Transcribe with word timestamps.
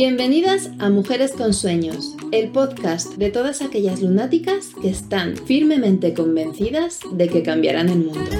Bienvenidas 0.00 0.70
a 0.78 0.90
Mujeres 0.90 1.32
con 1.32 1.52
Sueños, 1.52 2.14
el 2.30 2.52
podcast 2.52 3.14
de 3.14 3.32
todas 3.32 3.62
aquellas 3.62 4.00
lunáticas 4.00 4.70
que 4.80 4.90
están 4.90 5.36
firmemente 5.36 6.14
convencidas 6.14 7.00
de 7.14 7.28
que 7.28 7.42
cambiarán 7.42 7.88
el 7.88 7.98
mundo. 8.04 8.30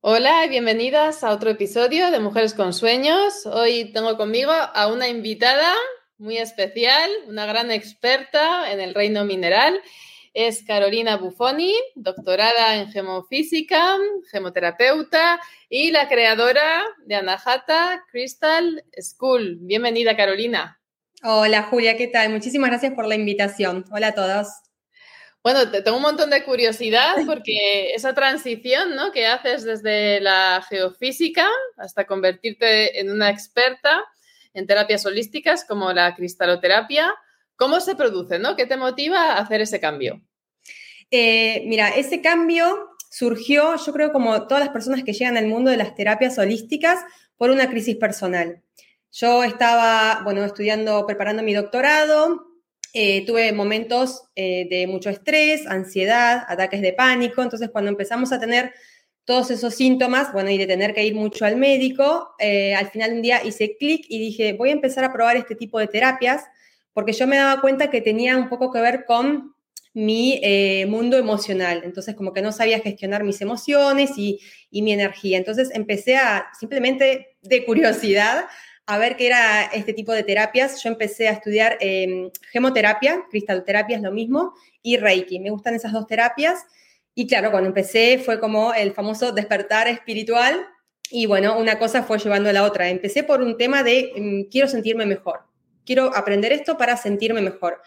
Hola 0.00 0.46
y 0.46 0.50
bienvenidas 0.50 1.24
a 1.24 1.32
otro 1.32 1.50
episodio 1.50 2.12
de 2.12 2.20
Mujeres 2.20 2.54
con 2.54 2.72
Sueños. 2.72 3.46
Hoy 3.46 3.90
tengo 3.92 4.16
conmigo 4.16 4.52
a 4.52 4.86
una 4.86 5.08
invitada 5.08 5.74
muy 6.18 6.38
especial, 6.38 7.10
una 7.26 7.46
gran 7.46 7.72
experta 7.72 8.70
en 8.70 8.80
el 8.80 8.94
reino 8.94 9.24
mineral 9.24 9.80
es 10.34 10.62
Carolina 10.62 11.16
Buffoni, 11.16 11.74
doctorada 11.94 12.76
en 12.76 12.90
gemofísica, 12.90 13.98
gemoterapeuta 14.30 15.40
y 15.68 15.90
la 15.90 16.08
creadora 16.08 16.82
de 17.04 17.16
Anahata 17.16 18.04
Crystal 18.10 18.82
School. 18.98 19.58
Bienvenida, 19.60 20.16
Carolina. 20.16 20.80
Hola, 21.22 21.64
Julia, 21.64 21.96
¿qué 21.96 22.08
tal? 22.08 22.30
Muchísimas 22.30 22.70
gracias 22.70 22.94
por 22.94 23.06
la 23.06 23.14
invitación. 23.14 23.84
Hola 23.90 24.08
a 24.08 24.14
todos. 24.14 24.48
Bueno, 25.42 25.70
tengo 25.70 25.96
un 25.96 26.02
montón 26.02 26.30
de 26.30 26.44
curiosidad 26.44 27.14
porque 27.26 27.92
esa 27.94 28.14
transición 28.14 28.96
¿no? 28.96 29.12
que 29.12 29.26
haces 29.26 29.64
desde 29.64 30.20
la 30.20 30.64
geofísica 30.68 31.46
hasta 31.76 32.06
convertirte 32.06 33.00
en 33.00 33.10
una 33.10 33.28
experta 33.28 34.02
en 34.54 34.66
terapias 34.66 35.04
holísticas 35.04 35.64
como 35.64 35.92
la 35.92 36.14
cristaloterapia, 36.14 37.14
¿Cómo 37.62 37.78
se 37.78 37.94
produce? 37.94 38.40
¿no? 38.40 38.56
¿Qué 38.56 38.66
te 38.66 38.76
motiva 38.76 39.34
a 39.34 39.38
hacer 39.38 39.60
ese 39.60 39.78
cambio? 39.78 40.20
Eh, 41.14 41.64
mira, 41.66 41.90
ese 41.90 42.22
cambio 42.22 42.96
surgió, 43.10 43.76
yo 43.76 43.92
creo, 43.92 44.12
como 44.12 44.46
todas 44.46 44.64
las 44.64 44.72
personas 44.72 45.04
que 45.04 45.12
llegan 45.12 45.36
al 45.36 45.46
mundo 45.46 45.70
de 45.70 45.76
las 45.76 45.94
terapias 45.94 46.38
holísticas, 46.38 47.00
por 47.36 47.50
una 47.50 47.68
crisis 47.68 47.96
personal. 47.96 48.62
Yo 49.12 49.44
estaba, 49.44 50.22
bueno, 50.24 50.42
estudiando, 50.42 51.04
preparando 51.06 51.42
mi 51.42 51.52
doctorado, 51.52 52.46
eh, 52.94 53.26
tuve 53.26 53.52
momentos 53.52 54.24
eh, 54.36 54.66
de 54.70 54.86
mucho 54.86 55.10
estrés, 55.10 55.66
ansiedad, 55.66 56.44
ataques 56.48 56.80
de 56.80 56.94
pánico, 56.94 57.42
entonces 57.42 57.68
cuando 57.70 57.90
empezamos 57.90 58.32
a 58.32 58.40
tener 58.40 58.72
todos 59.26 59.50
esos 59.50 59.74
síntomas, 59.74 60.32
bueno, 60.32 60.48
y 60.48 60.56
de 60.56 60.66
tener 60.66 60.94
que 60.94 61.04
ir 61.04 61.14
mucho 61.14 61.44
al 61.44 61.56
médico, 61.56 62.34
al 62.40 62.90
final 62.90 63.12
un 63.12 63.22
día 63.22 63.44
hice 63.44 63.76
clic 63.76 64.06
y 64.08 64.18
dije, 64.18 64.54
voy 64.54 64.70
a 64.70 64.72
empezar 64.72 65.04
a 65.04 65.12
probar 65.12 65.36
este 65.36 65.54
tipo 65.54 65.78
de 65.78 65.86
terapias 65.86 66.44
porque 66.92 67.12
yo 67.12 67.26
me 67.26 67.36
daba 67.36 67.60
cuenta 67.60 67.90
que 67.90 68.00
tenía 68.00 68.36
un 68.36 68.48
poco 68.48 68.72
que 68.72 68.80
ver 68.80 69.04
con 69.04 69.51
mi 69.94 70.40
eh, 70.42 70.86
mundo 70.86 71.18
emocional. 71.18 71.82
Entonces, 71.84 72.14
como 72.14 72.32
que 72.32 72.42
no 72.42 72.52
sabía 72.52 72.80
gestionar 72.80 73.24
mis 73.24 73.40
emociones 73.40 74.12
y, 74.16 74.40
mi 74.70 74.92
energía. 74.92 75.38
Entonces, 75.38 75.70
empecé 75.74 76.16
a 76.16 76.46
simplemente 76.58 77.36
de 77.42 77.64
curiosidad 77.64 78.46
a 78.86 78.98
ver 78.98 79.16
qué 79.16 79.26
era 79.26 79.64
este 79.64 79.92
tipo 79.92 80.12
de 80.12 80.22
terapias. 80.22 80.82
Yo 80.82 80.90
empecé 80.90 81.28
a 81.28 81.32
estudiar 81.32 81.76
em, 81.80 82.30
gemoterapia, 82.50 83.24
cristaloterapia 83.30 83.96
es 83.96 84.02
lo 84.02 84.12
mismo, 84.12 84.54
y 84.82 84.96
Reiki. 84.96 85.40
Me 85.40 85.50
gustan 85.50 85.74
esas 85.74 85.92
dos 85.92 86.06
terapias. 86.06 86.64
Y 87.14 87.26
claro, 87.26 87.50
cuando 87.50 87.68
empecé 87.68 88.18
fue 88.18 88.40
como 88.40 88.72
el 88.74 88.92
famoso 88.92 89.32
despertar 89.32 89.88
espiritual. 89.88 90.66
Y 91.10 91.26
bueno, 91.26 91.58
una 91.58 91.78
cosa 91.78 92.02
fue 92.02 92.18
llevando 92.18 92.48
a 92.48 92.52
la 92.54 92.64
otra. 92.64 92.88
Empecé 92.88 93.22
por 93.22 93.42
un 93.42 93.58
tema 93.58 93.82
de 93.82 94.12
em, 94.16 94.44
quiero 94.48 94.68
sentirme 94.68 95.06
mejor 95.06 95.52
quiero 95.84 96.14
aprender 96.14 96.52
esto 96.52 96.76
para 96.76 96.96
sentirme 96.96 97.40
mejor. 97.40 97.80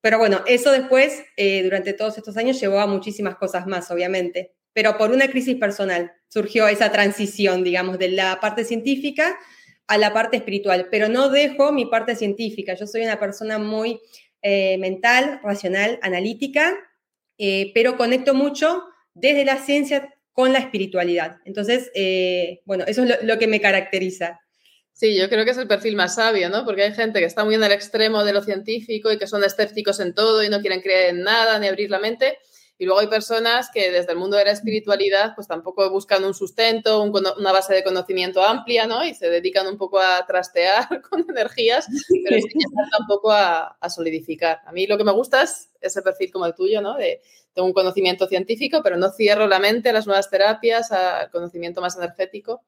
Pero 0.00 0.18
bueno, 0.18 0.42
eso 0.46 0.72
después, 0.72 1.22
eh, 1.36 1.62
durante 1.62 1.92
todos 1.92 2.16
estos 2.16 2.36
años, 2.36 2.58
llevó 2.60 2.80
a 2.80 2.86
muchísimas 2.86 3.36
cosas 3.36 3.66
más, 3.66 3.90
obviamente. 3.90 4.52
Pero 4.72 4.96
por 4.96 5.10
una 5.10 5.28
crisis 5.28 5.56
personal 5.56 6.12
surgió 6.28 6.68
esa 6.68 6.90
transición, 6.90 7.64
digamos, 7.64 7.98
de 7.98 8.08
la 8.08 8.40
parte 8.40 8.64
científica 8.64 9.36
a 9.88 9.98
la 9.98 10.12
parte 10.12 10.38
espiritual. 10.38 10.88
Pero 10.90 11.08
no 11.08 11.28
dejo 11.28 11.72
mi 11.72 11.86
parte 11.86 12.16
científica. 12.16 12.74
Yo 12.74 12.86
soy 12.86 13.02
una 13.02 13.18
persona 13.18 13.58
muy 13.58 14.00
eh, 14.42 14.78
mental, 14.78 15.40
racional, 15.42 15.98
analítica, 16.02 16.78
eh, 17.36 17.72
pero 17.74 17.96
conecto 17.96 18.32
mucho 18.32 18.84
desde 19.12 19.44
la 19.44 19.58
ciencia 19.58 20.14
con 20.32 20.52
la 20.52 20.60
espiritualidad. 20.60 21.38
Entonces, 21.44 21.90
bueno, 22.64 22.84
eso 22.86 23.02
es 23.02 23.22
lo 23.22 23.38
que 23.38 23.46
me 23.48 23.60
caracteriza. 23.60 24.40
Sí, 25.00 25.16
yo 25.16 25.30
creo 25.30 25.46
que 25.46 25.52
es 25.52 25.56
el 25.56 25.66
perfil 25.66 25.96
más 25.96 26.16
sabio, 26.16 26.50
¿no? 26.50 26.66
Porque 26.66 26.82
hay 26.82 26.92
gente 26.92 27.20
que 27.20 27.24
está 27.24 27.42
muy 27.42 27.54
en 27.54 27.64
el 27.64 27.72
extremo 27.72 28.22
de 28.22 28.34
lo 28.34 28.42
científico 28.42 29.10
y 29.10 29.16
que 29.16 29.26
son 29.26 29.42
escépticos 29.42 29.98
en 29.98 30.12
todo 30.14 30.44
y 30.44 30.50
no 30.50 30.60
quieren 30.60 30.82
creer 30.82 31.14
en 31.14 31.22
nada 31.22 31.58
ni 31.58 31.68
abrir 31.68 31.90
la 31.90 31.98
mente. 31.98 32.36
Y 32.76 32.84
luego 32.84 33.00
hay 33.00 33.06
personas 33.06 33.70
que 33.72 33.90
desde 33.90 34.12
el 34.12 34.18
mundo 34.18 34.36
de 34.36 34.44
la 34.44 34.50
espiritualidad 34.50 35.34
pues 35.34 35.48
tampoco 35.48 35.88
buscan 35.88 36.22
un 36.22 36.34
sustento, 36.34 37.02
una 37.02 37.50
base 37.50 37.72
de 37.72 37.82
conocimiento 37.82 38.44
amplia, 38.44 38.86
¿no? 38.86 39.02
Y 39.02 39.14
se 39.14 39.30
dedican 39.30 39.66
un 39.68 39.78
poco 39.78 39.98
a 39.98 40.26
trastear 40.26 40.86
con 41.08 41.24
energías, 41.26 41.86
pero 42.22 42.36
sin 42.38 42.60
tampoco 42.98 43.32
a, 43.32 43.78
a, 43.80 43.88
solidificar. 43.88 44.60
A 44.66 44.72
mí 44.72 44.86
lo 44.86 44.98
que 44.98 45.04
me 45.04 45.12
gusta 45.12 45.44
es 45.44 45.70
ese 45.80 46.02
perfil 46.02 46.30
como 46.30 46.44
el 46.44 46.54
tuyo, 46.54 46.82
¿no? 46.82 46.96
De 46.96 47.22
tengo 47.54 47.66
un 47.66 47.72
conocimiento 47.72 48.26
científico, 48.26 48.82
pero 48.84 48.98
no 48.98 49.08
cierro 49.12 49.46
la 49.46 49.60
mente 49.60 49.88
a 49.88 49.92
las 49.94 50.06
nuevas 50.06 50.28
terapias, 50.28 50.92
al 50.92 51.30
conocimiento 51.30 51.80
más 51.80 51.96
energético, 51.96 52.60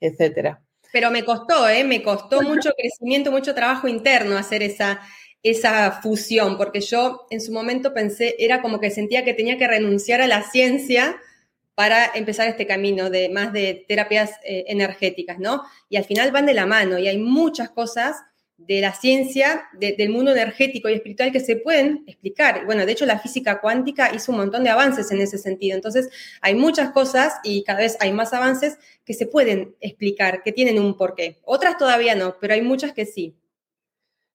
etcétera. 0.00 0.62
Pero 0.96 1.10
me 1.10 1.26
costó, 1.26 1.68
¿eh? 1.68 1.84
Me 1.84 2.02
costó 2.02 2.40
mucho 2.40 2.70
crecimiento, 2.74 3.30
mucho 3.30 3.54
trabajo 3.54 3.86
interno 3.86 4.38
hacer 4.38 4.62
esa, 4.62 4.98
esa 5.42 6.00
fusión, 6.00 6.56
porque 6.56 6.80
yo 6.80 7.26
en 7.28 7.42
su 7.42 7.52
momento 7.52 7.92
pensé, 7.92 8.34
era 8.38 8.62
como 8.62 8.80
que 8.80 8.90
sentía 8.90 9.22
que 9.22 9.34
tenía 9.34 9.58
que 9.58 9.68
renunciar 9.68 10.22
a 10.22 10.26
la 10.26 10.42
ciencia 10.42 11.20
para 11.74 12.06
empezar 12.14 12.48
este 12.48 12.66
camino 12.66 13.10
de 13.10 13.28
más 13.28 13.52
de 13.52 13.84
terapias 13.86 14.30
eh, 14.42 14.64
energéticas, 14.68 15.38
¿no? 15.38 15.64
Y 15.90 15.98
al 15.98 16.04
final 16.04 16.32
van 16.32 16.46
de 16.46 16.54
la 16.54 16.64
mano 16.64 16.98
y 16.98 17.08
hay 17.08 17.18
muchas 17.18 17.68
cosas 17.68 18.16
de 18.58 18.80
la 18.80 18.94
ciencia, 18.94 19.68
del 19.74 20.08
mundo 20.08 20.32
energético 20.32 20.88
y 20.88 20.94
espiritual 20.94 21.30
que 21.30 21.40
se 21.40 21.56
pueden 21.56 22.04
explicar. 22.06 22.64
Bueno, 22.64 22.86
de 22.86 22.92
hecho 22.92 23.06
la 23.06 23.18
física 23.18 23.60
cuántica 23.60 24.14
hizo 24.14 24.32
un 24.32 24.38
montón 24.38 24.64
de 24.64 24.70
avances 24.70 25.10
en 25.10 25.20
ese 25.20 25.38
sentido. 25.38 25.76
Entonces, 25.76 26.08
hay 26.40 26.54
muchas 26.54 26.90
cosas 26.90 27.34
y 27.44 27.64
cada 27.64 27.80
vez 27.80 27.96
hay 28.00 28.12
más 28.12 28.32
avances 28.32 28.78
que 29.04 29.14
se 29.14 29.26
pueden 29.26 29.76
explicar, 29.80 30.42
que 30.42 30.52
tienen 30.52 30.78
un 30.78 30.96
porqué. 30.96 31.38
Otras 31.44 31.76
todavía 31.76 32.14
no, 32.14 32.36
pero 32.40 32.54
hay 32.54 32.62
muchas 32.62 32.92
que 32.92 33.06
sí. 33.06 33.36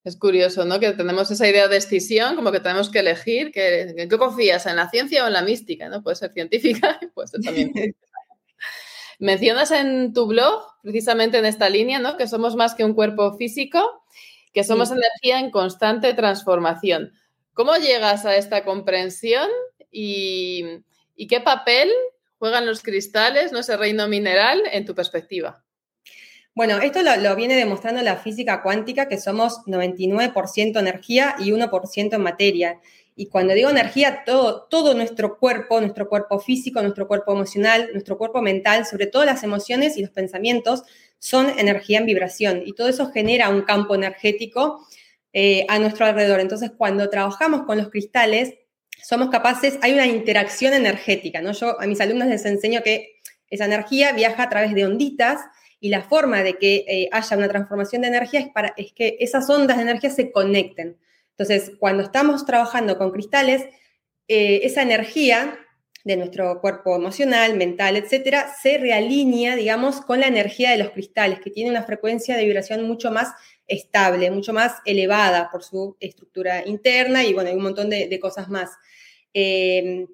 Es 0.04 0.16
curioso, 0.18 0.66
¿no? 0.66 0.80
Que 0.80 0.94
tenemos 0.94 1.30
esa 1.30 1.48
idea 1.48 1.68
de 1.68 1.76
decisión, 1.76 2.36
como 2.36 2.52
que 2.52 2.60
tenemos 2.60 2.90
que 2.90 3.00
elegir, 3.00 3.52
que, 3.52 3.82
¿en 3.82 4.10
qué 4.10 4.18
confías? 4.18 4.66
¿En 4.66 4.76
la 4.76 4.90
ciencia 4.90 5.24
o 5.24 5.28
en 5.28 5.34
la 5.34 5.44
mística? 5.44 5.90
¿no? 5.90 6.02
Puede 6.02 6.16
ser 6.16 6.34
científica, 6.34 7.00
puede 7.14 7.28
ser 7.28 7.42
también. 7.42 7.72
Mencionas 9.22 9.70
en 9.70 10.14
tu 10.14 10.26
blog, 10.26 10.64
precisamente 10.82 11.38
en 11.38 11.46
esta 11.46 11.70
línea, 11.70 12.00
¿no? 12.00 12.18
Que 12.18 12.28
somos 12.28 12.56
más 12.56 12.74
que 12.74 12.84
un 12.84 12.96
cuerpo 12.96 13.38
físico 13.38 14.04
que 14.52 14.64
somos 14.64 14.90
energía 14.90 15.40
en 15.40 15.52
constante 15.52 16.16
transformación. 16.16 17.14
¿Cómo 17.54 17.76
llegas 17.76 18.26
a 18.26 18.36
esta 18.36 18.66
comprensión 18.66 19.48
y, 19.92 20.82
qué 21.30 21.40
papel 21.40 21.88
juegan 22.40 22.66
los 22.66 22.82
cristales, 22.82 23.52
no 23.52 23.60
ese 23.60 23.78
reino 23.78 24.08
mineral, 24.08 24.64
en 24.72 24.86
tu 24.86 24.96
perspectiva? 24.96 25.64
Bueno, 26.56 26.80
esto 26.80 27.04
lo, 27.04 27.16
lo, 27.18 27.36
viene 27.36 27.56
demostrando 27.56 28.02
la 28.02 28.18
física 28.18 28.64
cuántica, 28.64 29.08
que 29.08 29.20
somos 29.20 29.60
99% 29.68 30.80
energía 30.80 31.36
y 31.38 31.52
1% 31.52 32.18
materia. 32.18 32.80
Y 33.22 33.28
cuando 33.28 33.54
digo 33.54 33.70
energía, 33.70 34.24
todo, 34.26 34.94
nuestro 34.96 35.38
cuerpo, 35.38 35.80
nuestro 35.80 36.10
cuerpo 36.10 36.40
físico, 36.40 36.82
nuestro 36.82 37.08
cuerpo 37.08 37.34
emocional, 37.34 37.90
nuestro 37.94 38.18
cuerpo 38.18 38.42
mental, 38.42 38.88
sobre 38.88 39.06
todo 39.06 39.26
las 39.26 39.44
emociones 39.44 39.96
y 39.96 40.02
los 40.02 40.10
pensamientos, 40.10 40.82
son 41.20 41.48
energía 41.60 42.00
en 42.00 42.08
vibración. 42.08 42.64
Y 42.66 42.74
todo 42.74 42.90
eso 42.90 43.12
genera 43.12 43.50
un 43.50 43.62
campo 43.62 43.94
energético 43.94 44.88
eh, 45.34 45.68
a 45.70 45.78
nuestro 45.78 46.08
alrededor. 46.08 46.40
Entonces, 46.40 46.72
cuando 46.76 47.12
trabajamos 47.12 47.62
con 47.68 47.78
los 47.78 47.90
cristales, 47.90 48.56
somos 49.04 49.30
capaces, 49.30 49.78
hay 49.84 49.94
una 49.94 50.08
interacción 50.08 50.74
energética, 50.74 51.44
¿no? 51.44 51.52
Yo 51.52 51.80
a 51.80 51.86
mis 51.86 52.02
alumnos 52.02 52.28
les 52.28 52.44
enseño 52.48 52.82
que 52.82 53.20
esa 53.52 53.66
energía 53.66 54.14
viaja 54.14 54.42
a 54.42 54.50
través 54.50 54.74
de 54.74 54.84
onditas 54.84 55.42
y 55.80 55.90
la 55.90 56.02
forma 56.02 56.42
de 56.42 56.58
que 56.58 56.86
eh, 56.88 57.10
haya 57.12 57.38
una 57.38 57.50
transformación 57.50 58.02
de 58.02 58.08
energía 58.08 58.50
para, 58.52 58.74
es 58.78 58.94
que 58.94 59.18
esas 59.20 59.48
ondas 59.48 59.78
de 59.78 59.84
energía 59.84 60.10
se 60.10 60.32
conecten. 60.32 60.98
Entonces, 61.38 61.72
cuando 61.80 62.04
estamos 62.04 62.46
trabajando 62.46 62.98
con 62.98 63.12
cristales, 63.12 63.66
eh, 64.28 64.62
esa 64.64 64.82
energía 64.82 65.58
de 66.04 66.18
nuestro 66.18 66.62
cuerpo 66.62 66.96
emocional, 66.96 67.56
mental, 67.56 67.96
etcétera, 67.96 68.52
se 68.62 68.78
realinea, 68.78 69.56
digamos, 69.56 70.02
con 70.02 70.20
la 70.20 70.28
energía 70.28 70.72
de 70.72 70.78
los 70.78 70.92
cristales, 70.92 71.40
que 71.40 71.52
tiene 71.52 71.70
una 71.70 71.84
frecuencia 71.84 72.36
de 72.36 72.46
vibración 72.46 72.84
mucho 72.84 73.12
más 73.12 73.30
estable, 73.68 74.32
mucho 74.32 74.54
más 74.54 74.78
elevada 74.86 75.50
por 75.52 75.64
su 75.64 75.98
estructura 76.00 76.66
interna 76.66 77.24
y, 77.24 77.34
bueno, 77.34 77.50
hay 77.50 77.56
un 77.56 77.64
montón 77.64 77.90
de, 77.90 78.20
cosas 78.20 78.50
más. 78.50 78.72
Em, 79.34 80.08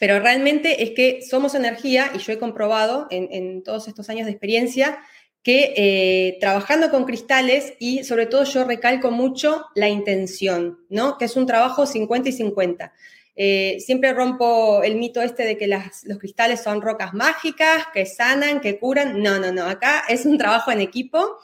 pero 0.00 0.18
realmente 0.18 0.82
es 0.82 0.90
que 0.90 1.22
somos 1.22 1.54
energía 1.54 2.10
y 2.14 2.18
yo 2.18 2.32
he 2.32 2.38
comprobado 2.38 3.06
en 3.10 3.62
todos 3.62 3.86
estos 3.86 4.08
años 4.10 4.26
de 4.26 4.32
experiencia 4.32 4.98
que 5.44 5.74
eh, 5.76 6.38
trabajando 6.40 6.90
con 6.90 7.04
cristales 7.04 7.74
y 7.78 8.02
sobre 8.02 8.24
todo 8.24 8.44
yo 8.44 8.64
recalco 8.64 9.10
mucho 9.10 9.66
la 9.74 9.90
intención, 9.90 10.80
¿no? 10.88 11.18
Que 11.18 11.26
es 11.26 11.36
un 11.36 11.44
trabajo 11.46 11.84
50 11.84 12.30
y 12.30 12.32
50. 12.32 12.92
Eh, 13.36 13.76
siempre 13.80 14.14
rompo 14.14 14.82
el 14.82 14.96
mito 14.96 15.20
este 15.20 15.44
de 15.44 15.58
que 15.58 15.66
los 15.66 16.18
cristales 16.18 16.62
son 16.62 16.80
rocas 16.80 17.12
mágicas, 17.12 17.84
que 17.92 18.06
sanan, 18.06 18.60
que 18.60 18.78
curan. 18.78 19.22
No, 19.22 19.38
no, 19.38 19.52
no. 19.52 19.66
Acá 19.66 20.04
es 20.08 20.24
un 20.24 20.38
trabajo 20.38 20.72
en 20.72 20.80
equipo. 20.80 21.36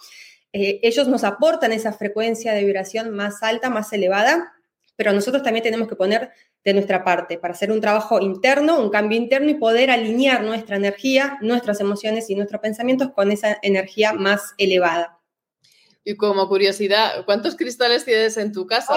eh, 0.52 0.80
ellos 0.82 1.06
nos 1.06 1.22
aportan 1.22 1.70
esa 1.72 1.92
frecuencia 1.92 2.54
de 2.54 2.64
vibración 2.64 3.10
más 3.10 3.42
alta, 3.42 3.68
más 3.70 3.92
elevada, 3.92 4.54
pero 5.00 5.14
nosotros 5.14 5.42
también 5.42 5.62
tenemos 5.62 5.88
que 5.88 5.96
poner 5.96 6.30
de 6.62 6.74
nuestra 6.74 7.02
parte 7.02 7.38
para 7.38 7.54
hacer 7.54 7.72
un 7.72 7.80
trabajo 7.80 8.20
interno, 8.20 8.78
un 8.78 8.90
cambio 8.90 9.16
interno 9.16 9.48
y 9.48 9.54
poder 9.54 9.90
alinear 9.90 10.44
nuestra 10.44 10.76
energía, 10.76 11.38
nuestras 11.40 11.80
emociones 11.80 12.28
y 12.28 12.34
nuestros 12.34 12.60
pensamientos 12.60 13.10
con 13.14 13.32
esa 13.32 13.56
energía 13.62 14.12
más 14.12 14.52
elevada. 14.58 15.18
Y 16.04 16.16
como 16.16 16.46
curiosidad, 16.50 17.24
¿cuántos 17.24 17.56
cristales 17.56 18.04
tienes 18.04 18.36
en 18.36 18.52
tu 18.52 18.66
casa? 18.66 18.92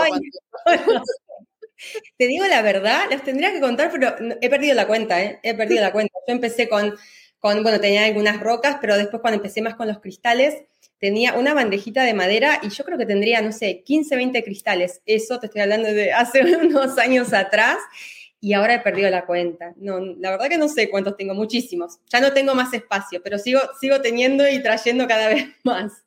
te 2.18 2.28
digo 2.28 2.46
la 2.48 2.62
verdad, 2.62 3.06
los 3.10 3.24
tendría 3.24 3.54
que 3.54 3.62
contar, 3.62 3.90
pero 3.90 4.14
he 4.42 4.50
perdido 4.50 4.76
la 4.76 4.88
cuenta, 4.88 5.24
¿eh? 5.24 5.40
He 5.42 5.54
perdido 5.54 5.80
la 5.80 5.94
cuenta. 5.94 6.14
Yo 6.28 6.34
empecé 6.34 6.68
con, 6.68 6.94
con, 7.40 7.64
bueno, 7.64 7.80
tenía 7.80 8.04
algunas 8.04 8.42
rocas, 8.42 8.76
pero 8.82 8.98
después 8.98 9.22
cuando 9.22 9.38
empecé 9.38 9.62
más 9.62 9.76
con 9.76 9.88
los 9.88 10.02
cristales, 10.02 10.66
tenía 11.04 11.34
una 11.34 11.54
bandejita 11.54 12.04
de 12.04 12.14
madera 12.14 12.62
y 12.64 12.70
yo 12.70 12.86
creo 12.86 12.98
que 12.98 13.06
tendría, 13.06 13.42
no 13.42 13.52
sé, 13.52 13.84
15, 13.84 14.16
20 14.16 14.42
cristales. 14.42 15.02
Eso 15.06 15.38
te 15.38 15.48
estoy 15.48 15.60
hablando 15.60 15.90
de 15.90 16.14
hace 16.14 16.42
unos 16.56 16.98
años 16.98 17.34
atrás 17.34 17.76
y 18.40 18.54
ahora 18.54 18.76
he 18.76 18.80
perdido 18.80 19.10
la 19.10 19.26
cuenta. 19.26 19.74
No, 19.76 20.00
la 20.00 20.32
verdad 20.32 20.48
que 20.48 20.58
no 20.58 20.70
sé 20.70 20.90
cuántos 20.90 21.18
tengo, 21.18 21.34
muchísimos. 21.34 22.00
Ya 22.08 22.22
no 22.22 22.32
tengo 22.32 22.56
más 22.56 22.74
espacio, 22.74 23.22
pero 23.22 23.38
sigo, 23.38 23.60
sigo 23.82 24.00
teniendo 24.00 24.48
y 24.48 24.64
trayendo 24.64 25.06
cada 25.06 25.28
vez 25.34 25.46
más. 25.66 26.03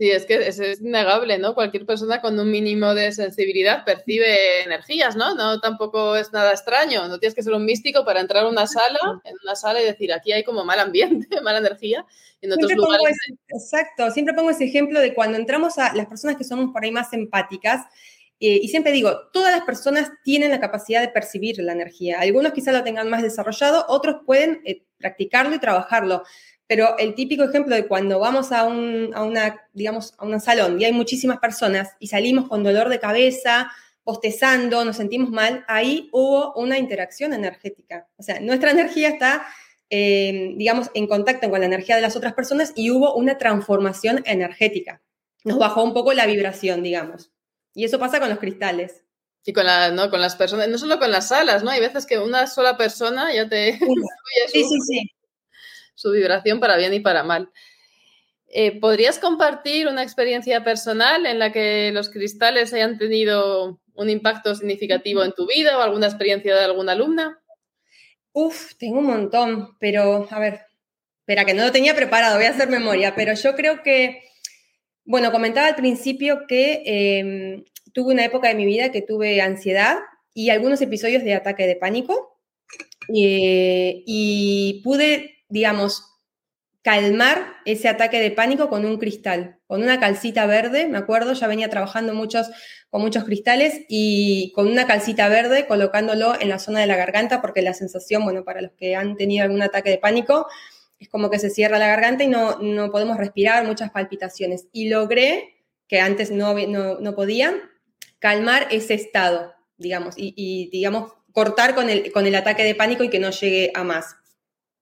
Sí, 0.00 0.10
es 0.10 0.24
que 0.24 0.48
es, 0.48 0.80
innegable, 0.80 1.36
¿no? 1.36 1.52
Cualquier 1.52 1.84
persona 1.84 2.22
con 2.22 2.40
un 2.40 2.50
mínimo 2.50 2.94
de 2.94 3.12
sensibilidad 3.12 3.84
percibe 3.84 4.62
energías, 4.62 5.14
¿no? 5.14 5.34
No 5.34 5.60
tampoco 5.60 6.16
es 6.16 6.32
nada 6.32 6.52
extraño. 6.52 7.06
No 7.06 7.18
tienes 7.18 7.34
que 7.34 7.42
ser 7.42 7.52
un 7.52 7.66
místico 7.66 8.02
para 8.02 8.22
entrar 8.22 8.46
a 8.46 8.48
una 8.48 8.66
sala, 8.66 8.98
en 9.24 9.36
una 9.42 9.54
sala 9.54 9.82
y 9.82 9.84
decir, 9.84 10.10
aquí 10.14 10.32
hay 10.32 10.42
como 10.42 10.64
mal 10.64 10.80
ambiente, 10.80 11.28
mala 11.42 11.58
energía. 11.58 12.06
En 12.40 12.50
otros 12.50 12.72
lugares. 12.72 13.14
exacto, 13.48 14.10
siempre 14.10 14.32
pongo 14.32 14.48
ese 14.48 14.64
ejemplo 14.64 15.00
de 15.00 15.12
cuando 15.12 15.36
entramos 15.36 15.76
a 15.76 15.94
las 15.94 16.06
personas 16.06 16.38
que 16.38 16.44
somos 16.44 16.72
por 16.72 16.82
ahí 16.82 16.92
más 16.92 17.12
empáticas, 17.12 17.84
eh, 18.42 18.58
y 18.62 18.68
siempre 18.68 18.92
digo, 18.92 19.28
todas 19.34 19.54
las 19.54 19.66
personas 19.66 20.10
tienen 20.24 20.50
la 20.50 20.60
capacidad 20.60 21.02
de 21.02 21.08
percibir 21.08 21.58
la 21.58 21.72
energía. 21.72 22.20
Algunos 22.20 22.54
quizás 22.54 22.72
lo 22.72 22.82
tengan 22.82 23.10
más 23.10 23.22
desarrollado, 23.22 23.84
otros 23.86 24.22
pueden 24.24 24.62
eh, 24.64 24.82
practicarlo 24.96 25.54
y 25.54 25.58
trabajarlo. 25.58 26.22
Pero 26.70 26.96
el 26.98 27.16
típico 27.16 27.42
ejemplo 27.42 27.74
de 27.74 27.88
cuando 27.88 28.20
vamos 28.20 28.52
a 28.52 28.62
un, 28.62 29.10
a 29.12 29.24
una, 29.24 29.60
digamos, 29.72 30.14
a 30.18 30.24
un 30.24 30.38
salón 30.40 30.80
y 30.80 30.84
hay 30.84 30.92
muchísimas 30.92 31.38
personas 31.40 31.96
y 31.98 32.06
salimos 32.06 32.48
con 32.48 32.62
dolor 32.62 32.88
de 32.88 33.00
cabeza, 33.00 33.72
postezando, 34.04 34.84
nos 34.84 34.98
sentimos 34.98 35.30
mal, 35.30 35.64
ahí 35.66 36.08
hubo 36.12 36.54
una 36.54 36.78
interacción 36.78 37.32
energética. 37.32 38.06
O 38.16 38.22
sea, 38.22 38.38
nuestra 38.38 38.70
energía 38.70 39.08
está, 39.08 39.44
eh, 39.90 40.52
digamos, 40.54 40.92
en 40.94 41.08
contacto 41.08 41.50
con 41.50 41.58
la 41.58 41.66
energía 41.66 41.96
de 41.96 42.02
las 42.02 42.14
otras 42.14 42.34
personas 42.34 42.72
y 42.76 42.92
hubo 42.92 43.16
una 43.16 43.36
transformación 43.36 44.22
energética. 44.24 45.02
Nos 45.42 45.58
bajó 45.58 45.82
un 45.82 45.92
poco 45.92 46.12
la 46.12 46.26
vibración, 46.26 46.84
digamos. 46.84 47.32
Y 47.74 47.82
eso 47.82 47.98
pasa 47.98 48.20
con 48.20 48.28
los 48.28 48.38
cristales. 48.38 49.02
Y 49.44 49.52
con, 49.52 49.66
la, 49.66 49.90
¿no? 49.90 50.08
con 50.08 50.20
las 50.20 50.36
personas, 50.36 50.68
no 50.68 50.78
solo 50.78 51.00
con 51.00 51.10
las 51.10 51.30
salas, 51.30 51.64
¿no? 51.64 51.70
Hay 51.70 51.80
veces 51.80 52.06
que 52.06 52.20
una 52.20 52.46
sola 52.46 52.76
persona 52.76 53.34
ya 53.34 53.48
te... 53.48 53.72
sí, 54.52 54.62
sí, 54.62 54.80
sí 54.86 55.10
su 56.00 56.10
vibración 56.12 56.60
para 56.60 56.76
bien 56.76 56.94
y 56.94 57.00
para 57.00 57.22
mal. 57.22 57.50
Eh, 58.48 58.80
¿Podrías 58.80 59.18
compartir 59.18 59.86
una 59.86 60.02
experiencia 60.02 60.64
personal 60.64 61.26
en 61.26 61.38
la 61.38 61.52
que 61.52 61.92
los 61.92 62.08
cristales 62.08 62.72
hayan 62.72 62.98
tenido 62.98 63.80
un 63.94 64.08
impacto 64.08 64.54
significativo 64.54 65.22
en 65.22 65.32
tu 65.32 65.46
vida 65.46 65.76
o 65.76 65.82
alguna 65.82 66.06
experiencia 66.06 66.56
de 66.56 66.64
alguna 66.64 66.92
alumna? 66.92 67.38
Uf, 68.32 68.74
tengo 68.78 69.00
un 69.00 69.06
montón, 69.06 69.76
pero 69.78 70.26
a 70.30 70.38
ver, 70.38 70.60
espera, 71.20 71.44
que 71.44 71.54
no 71.54 71.64
lo 71.64 71.72
tenía 71.72 71.94
preparado, 71.94 72.36
voy 72.36 72.46
a 72.46 72.50
hacer 72.50 72.68
memoria, 72.68 73.14
pero 73.14 73.34
yo 73.34 73.54
creo 73.54 73.82
que, 73.82 74.22
bueno, 75.04 75.30
comentaba 75.30 75.66
al 75.66 75.76
principio 75.76 76.46
que 76.48 76.82
em, 76.86 77.64
tuve 77.92 78.14
una 78.14 78.24
época 78.24 78.48
de 78.48 78.54
mi 78.54 78.64
vida 78.64 78.90
que 78.90 79.02
tuve 79.02 79.40
ansiedad 79.42 79.98
y 80.32 80.50
algunos 80.50 80.80
episodios 80.80 81.22
de 81.24 81.34
ataque 81.34 81.66
de 81.66 81.76
pánico 81.76 82.40
eh, 83.14 84.02
y 84.06 84.80
pude 84.82 85.39
digamos, 85.50 86.10
calmar 86.82 87.56
ese 87.66 87.88
ataque 87.88 88.20
de 88.20 88.30
pánico 88.30 88.68
con 88.68 88.84
un 88.84 88.98
cristal, 88.98 89.58
con 89.66 89.82
una 89.82 90.00
calcita 90.00 90.46
verde, 90.46 90.86
me 90.86 90.98
acuerdo, 90.98 91.34
ya 91.34 91.46
venía 91.46 91.68
trabajando 91.68 92.14
muchos, 92.14 92.50
con 92.88 93.02
muchos 93.02 93.24
cristales 93.24 93.82
y 93.88 94.52
con 94.54 94.66
una 94.66 94.86
calcita 94.86 95.28
verde 95.28 95.66
colocándolo 95.66 96.40
en 96.40 96.48
la 96.48 96.58
zona 96.58 96.80
de 96.80 96.86
la 96.86 96.96
garganta 96.96 97.42
porque 97.42 97.62
la 97.62 97.74
sensación, 97.74 98.24
bueno, 98.24 98.44
para 98.44 98.62
los 98.62 98.72
que 98.72 98.96
han 98.96 99.16
tenido 99.16 99.44
algún 99.44 99.62
ataque 99.62 99.90
de 99.90 99.98
pánico, 99.98 100.46
es 100.98 101.08
como 101.08 101.30
que 101.30 101.38
se 101.38 101.50
cierra 101.50 101.78
la 101.78 101.88
garganta 101.88 102.24
y 102.24 102.28
no, 102.28 102.58
no 102.60 102.90
podemos 102.90 103.16
respirar, 103.16 103.66
muchas 103.66 103.90
palpitaciones. 103.90 104.66
Y 104.72 104.88
logré, 104.88 105.56
que 105.88 106.00
antes 106.00 106.30
no, 106.30 106.54
no, 106.54 107.14
podía, 107.14 107.54
calmar 108.18 108.68
ese 108.70 108.94
estado, 108.94 109.54
digamos, 109.78 110.14
y, 110.18 110.34
y, 110.36 110.68
digamos, 110.70 111.12
cortar 111.32 111.74
con 111.74 111.88
el, 111.88 112.12
con 112.12 112.26
el 112.26 112.34
ataque 112.34 112.64
de 112.64 112.74
pánico 112.74 113.02
y 113.02 113.08
que 113.08 113.18
no 113.18 113.30
llegue 113.30 113.72
a 113.74 113.82
más. 113.82 114.16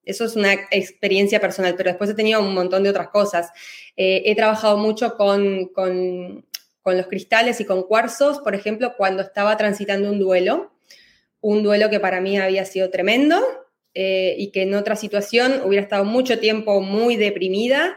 Eso 0.09 0.25
es 0.25 0.35
una 0.35 0.53
experiencia 0.71 1.39
personal, 1.39 1.75
pero 1.75 1.91
después 1.91 2.09
he 2.09 2.15
tenido 2.15 2.41
un 2.41 2.53
montón 2.53 2.81
de 2.81 2.89
otras 2.89 3.09
cosas. 3.09 3.51
Eh, 3.95 4.23
he 4.25 4.35
trabajado 4.35 4.77
mucho 4.77 5.15
con, 5.15 5.67
con, 5.67 6.45
los 6.83 7.05
cristales 7.05 7.61
y 7.61 7.65
con 7.65 7.83
cuarzos, 7.83 8.39
por 8.39 8.55
ejemplo, 8.55 8.95
cuando 8.97 9.21
estaba 9.21 9.55
transitando 9.57 10.09
un 10.09 10.17
duelo, 10.17 10.73
un 11.39 11.61
duelo 11.61 11.91
que 11.91 11.99
para 11.99 12.19
mí 12.19 12.39
había 12.39 12.65
sido 12.65 12.89
tremendo 12.89 13.39
eh, 13.93 14.33
y 14.39 14.49
que 14.51 14.63
en 14.63 14.73
otra 14.73 14.95
situación 14.95 15.61
hubiera 15.63 15.83
estado 15.83 16.03
mucho 16.03 16.39
tiempo 16.39 16.81
muy 16.81 17.15
deprimida. 17.15 17.95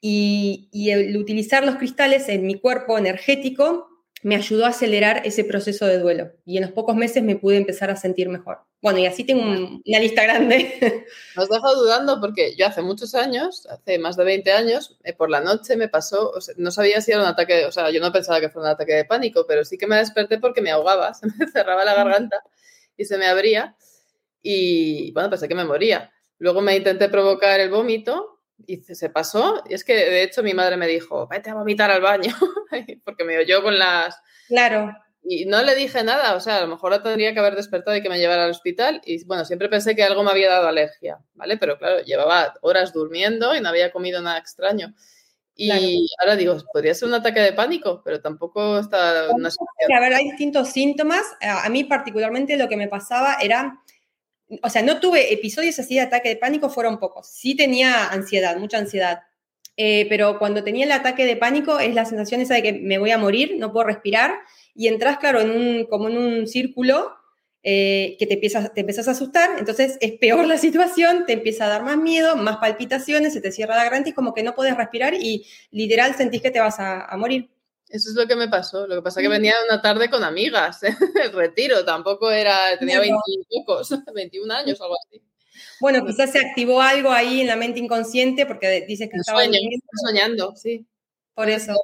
Y 0.00 0.88
el 0.90 1.16
utilizar 1.16 1.64
los 1.64 1.76
cristales 1.76 2.28
en 2.30 2.46
mi 2.46 2.58
cuerpo 2.58 2.96
energético 2.96 3.91
me 4.22 4.36
ayudó 4.36 4.66
a 4.66 4.68
acelerar 4.68 5.22
ese 5.24 5.42
proceso 5.42 5.84
de 5.86 5.98
duelo 5.98 6.32
y 6.44 6.56
en 6.56 6.62
los 6.62 6.72
pocos 6.72 6.94
meses 6.94 7.22
me 7.22 7.36
pude 7.36 7.56
empezar 7.56 7.90
a 7.90 7.96
sentir 7.96 8.28
mejor. 8.28 8.58
Bueno, 8.80 8.98
y 8.98 9.06
así 9.06 9.24
tengo 9.24 9.42
una 9.42 9.98
lista 10.00 10.22
grande. 10.22 11.06
Me 11.36 11.42
has 11.42 11.48
dejado 11.48 11.82
dudando 11.82 12.20
porque 12.20 12.54
yo 12.56 12.66
hace 12.66 12.82
muchos 12.82 13.14
años, 13.14 13.66
hace 13.66 13.98
más 13.98 14.16
de 14.16 14.24
20 14.24 14.52
años, 14.52 14.96
eh, 15.02 15.12
por 15.12 15.28
la 15.28 15.40
noche 15.40 15.76
me 15.76 15.88
pasó, 15.88 16.32
no 16.56 16.70
sabía 16.70 17.00
si 17.00 17.10
era 17.10 17.20
un 17.20 17.26
ataque, 17.26 17.66
o 17.66 17.72
sea, 17.72 17.90
yo 17.90 18.00
no 18.00 18.12
pensaba 18.12 18.40
que 18.40 18.48
fuera 18.48 18.68
un 18.68 18.74
ataque 18.74 18.94
de 18.94 19.04
pánico, 19.04 19.44
pero 19.46 19.64
sí 19.64 19.76
que 19.76 19.86
me 19.86 19.96
desperté 19.96 20.38
porque 20.38 20.62
me 20.62 20.70
ahogaba, 20.70 21.14
se 21.14 21.26
me 21.26 21.46
cerraba 21.48 21.84
la 21.84 21.94
garganta 21.94 22.42
y 22.96 23.04
se 23.04 23.18
me 23.18 23.26
abría 23.26 23.76
y 24.40 25.12
bueno, 25.12 25.30
pensé 25.30 25.48
que 25.48 25.54
me 25.54 25.64
moría. 25.64 26.12
Luego 26.38 26.60
me 26.60 26.76
intenté 26.76 27.08
provocar 27.08 27.60
el 27.60 27.70
vómito 27.70 28.31
y 28.66 28.82
se 28.82 29.10
pasó. 29.10 29.62
Y 29.68 29.74
es 29.74 29.84
que, 29.84 29.94
de 29.94 30.22
hecho, 30.22 30.42
mi 30.42 30.54
madre 30.54 30.76
me 30.76 30.86
dijo, 30.86 31.26
vete 31.28 31.50
a 31.50 31.54
vomitar 31.54 31.90
al 31.90 32.00
baño, 32.00 32.34
porque 33.04 33.24
me 33.24 33.38
oyó 33.38 33.62
con 33.62 33.78
las... 33.78 34.20
Claro. 34.48 34.92
Y 35.24 35.44
no 35.46 35.62
le 35.62 35.76
dije 35.76 36.02
nada, 36.02 36.34
o 36.34 36.40
sea, 36.40 36.58
a 36.58 36.60
lo 36.62 36.66
mejor 36.66 37.00
tendría 37.00 37.32
que 37.32 37.38
haber 37.38 37.54
despertado 37.54 37.96
y 37.96 38.02
que 38.02 38.08
me 38.08 38.18
llevara 38.18 38.44
al 38.44 38.50
hospital. 38.50 39.00
Y 39.04 39.24
bueno, 39.24 39.44
siempre 39.44 39.68
pensé 39.68 39.94
que 39.94 40.02
algo 40.02 40.24
me 40.24 40.32
había 40.32 40.50
dado 40.50 40.66
alergia, 40.66 41.20
¿vale? 41.34 41.56
Pero 41.58 41.78
claro, 41.78 42.02
llevaba 42.02 42.54
horas 42.60 42.92
durmiendo 42.92 43.54
y 43.54 43.60
no 43.60 43.68
había 43.68 43.92
comido 43.92 44.20
nada 44.20 44.38
extraño. 44.38 44.94
Y 45.54 46.08
ahora 46.20 46.34
digo, 46.34 46.56
podría 46.72 46.94
ser 46.94 47.08
un 47.08 47.14
ataque 47.14 47.40
de 47.40 47.52
pánico, 47.52 48.02
pero 48.04 48.20
tampoco 48.20 48.78
está... 48.78 49.28
Una 49.30 49.48
a 49.48 50.00
ver, 50.00 50.14
hay 50.14 50.24
distintos 50.24 50.70
síntomas. 50.70 51.22
A 51.40 51.68
mí 51.68 51.84
particularmente 51.84 52.56
lo 52.56 52.68
que 52.68 52.76
me 52.76 52.88
pasaba 52.88 53.36
era 53.40 53.81
o 54.62 54.70
sea, 54.70 54.82
no 54.82 55.00
tuve 55.00 55.32
episodios 55.32 55.78
así 55.78 55.94
de 55.94 56.00
ataque 56.00 56.28
de 56.28 56.36
pánico, 56.36 56.68
fueron 56.68 56.98
pocos. 56.98 57.28
Sí 57.28 57.54
tenía 57.54 58.08
ansiedad, 58.08 58.56
mucha 58.56 58.78
ansiedad. 58.78 59.22
Eh, 59.76 60.06
pero 60.08 60.38
cuando 60.38 60.62
tenía 60.62 60.84
el 60.84 60.92
ataque 60.92 61.24
de 61.24 61.36
pánico 61.36 61.78
es 61.78 61.94
la 61.94 62.04
sensación 62.04 62.40
esa 62.40 62.54
de 62.54 62.62
que 62.62 62.72
me 62.72 62.98
voy 62.98 63.10
a 63.10 63.18
morir, 63.18 63.56
no 63.58 63.72
puedo 63.72 63.86
respirar, 63.86 64.34
y 64.74 64.88
entras, 64.88 65.18
claro, 65.18 65.40
en 65.40 65.50
un, 65.50 65.86
como 65.86 66.08
en 66.08 66.18
un 66.18 66.46
círculo 66.46 67.12
eh, 67.62 68.16
que 68.18 68.26
te 68.26 68.34
empiezas, 68.34 68.74
te 68.74 68.80
empiezas 68.80 69.08
a 69.08 69.12
asustar, 69.12 69.50
entonces 69.58 69.96
es 70.00 70.12
peor 70.12 70.46
la 70.46 70.58
situación, 70.58 71.24
te 71.26 71.32
empieza 71.32 71.66
a 71.66 71.68
dar 71.68 71.84
más 71.84 71.96
miedo, 71.96 72.36
más 72.36 72.58
palpitaciones, 72.58 73.32
se 73.32 73.40
te 73.40 73.52
cierra 73.52 73.76
la 73.76 73.84
garganta 73.84 74.10
y 74.10 74.12
como 74.12 74.34
que 74.34 74.42
no 74.42 74.54
puedes 74.54 74.76
respirar 74.76 75.14
y 75.14 75.46
literal 75.70 76.14
sentís 76.16 76.42
que 76.42 76.50
te 76.50 76.60
vas 76.60 76.78
a, 76.80 77.04
a 77.06 77.16
morir. 77.16 77.48
Eso 77.92 78.08
es 78.08 78.16
lo 78.16 78.26
que 78.26 78.36
me 78.36 78.48
pasó. 78.48 78.86
Lo 78.86 78.96
que 78.96 79.02
pasa 79.02 79.20
es 79.20 79.24
que 79.24 79.28
mm. 79.28 79.32
venía 79.32 79.54
una 79.68 79.82
tarde 79.82 80.08
con 80.08 80.24
amigas, 80.24 80.80
el 81.22 81.32
retiro, 81.32 81.84
tampoco 81.84 82.30
era, 82.30 82.78
tenía 82.78 82.98
20 82.98 83.18
pocos, 83.50 83.90
21 84.14 84.52
años 84.52 84.80
o 84.80 84.84
algo 84.84 84.96
así. 85.06 85.22
Bueno, 85.78 86.04
quizás 86.06 86.32
se 86.32 86.38
activó 86.38 86.80
algo 86.80 87.12
ahí 87.12 87.42
en 87.42 87.48
la 87.48 87.56
mente 87.56 87.80
inconsciente 87.80 88.46
porque 88.46 88.86
dices 88.88 89.10
que 89.10 89.18
estaba 89.18 89.42
soñando, 90.06 90.56
sí. 90.56 90.86
Por 91.34 91.50
eso. 91.50 91.74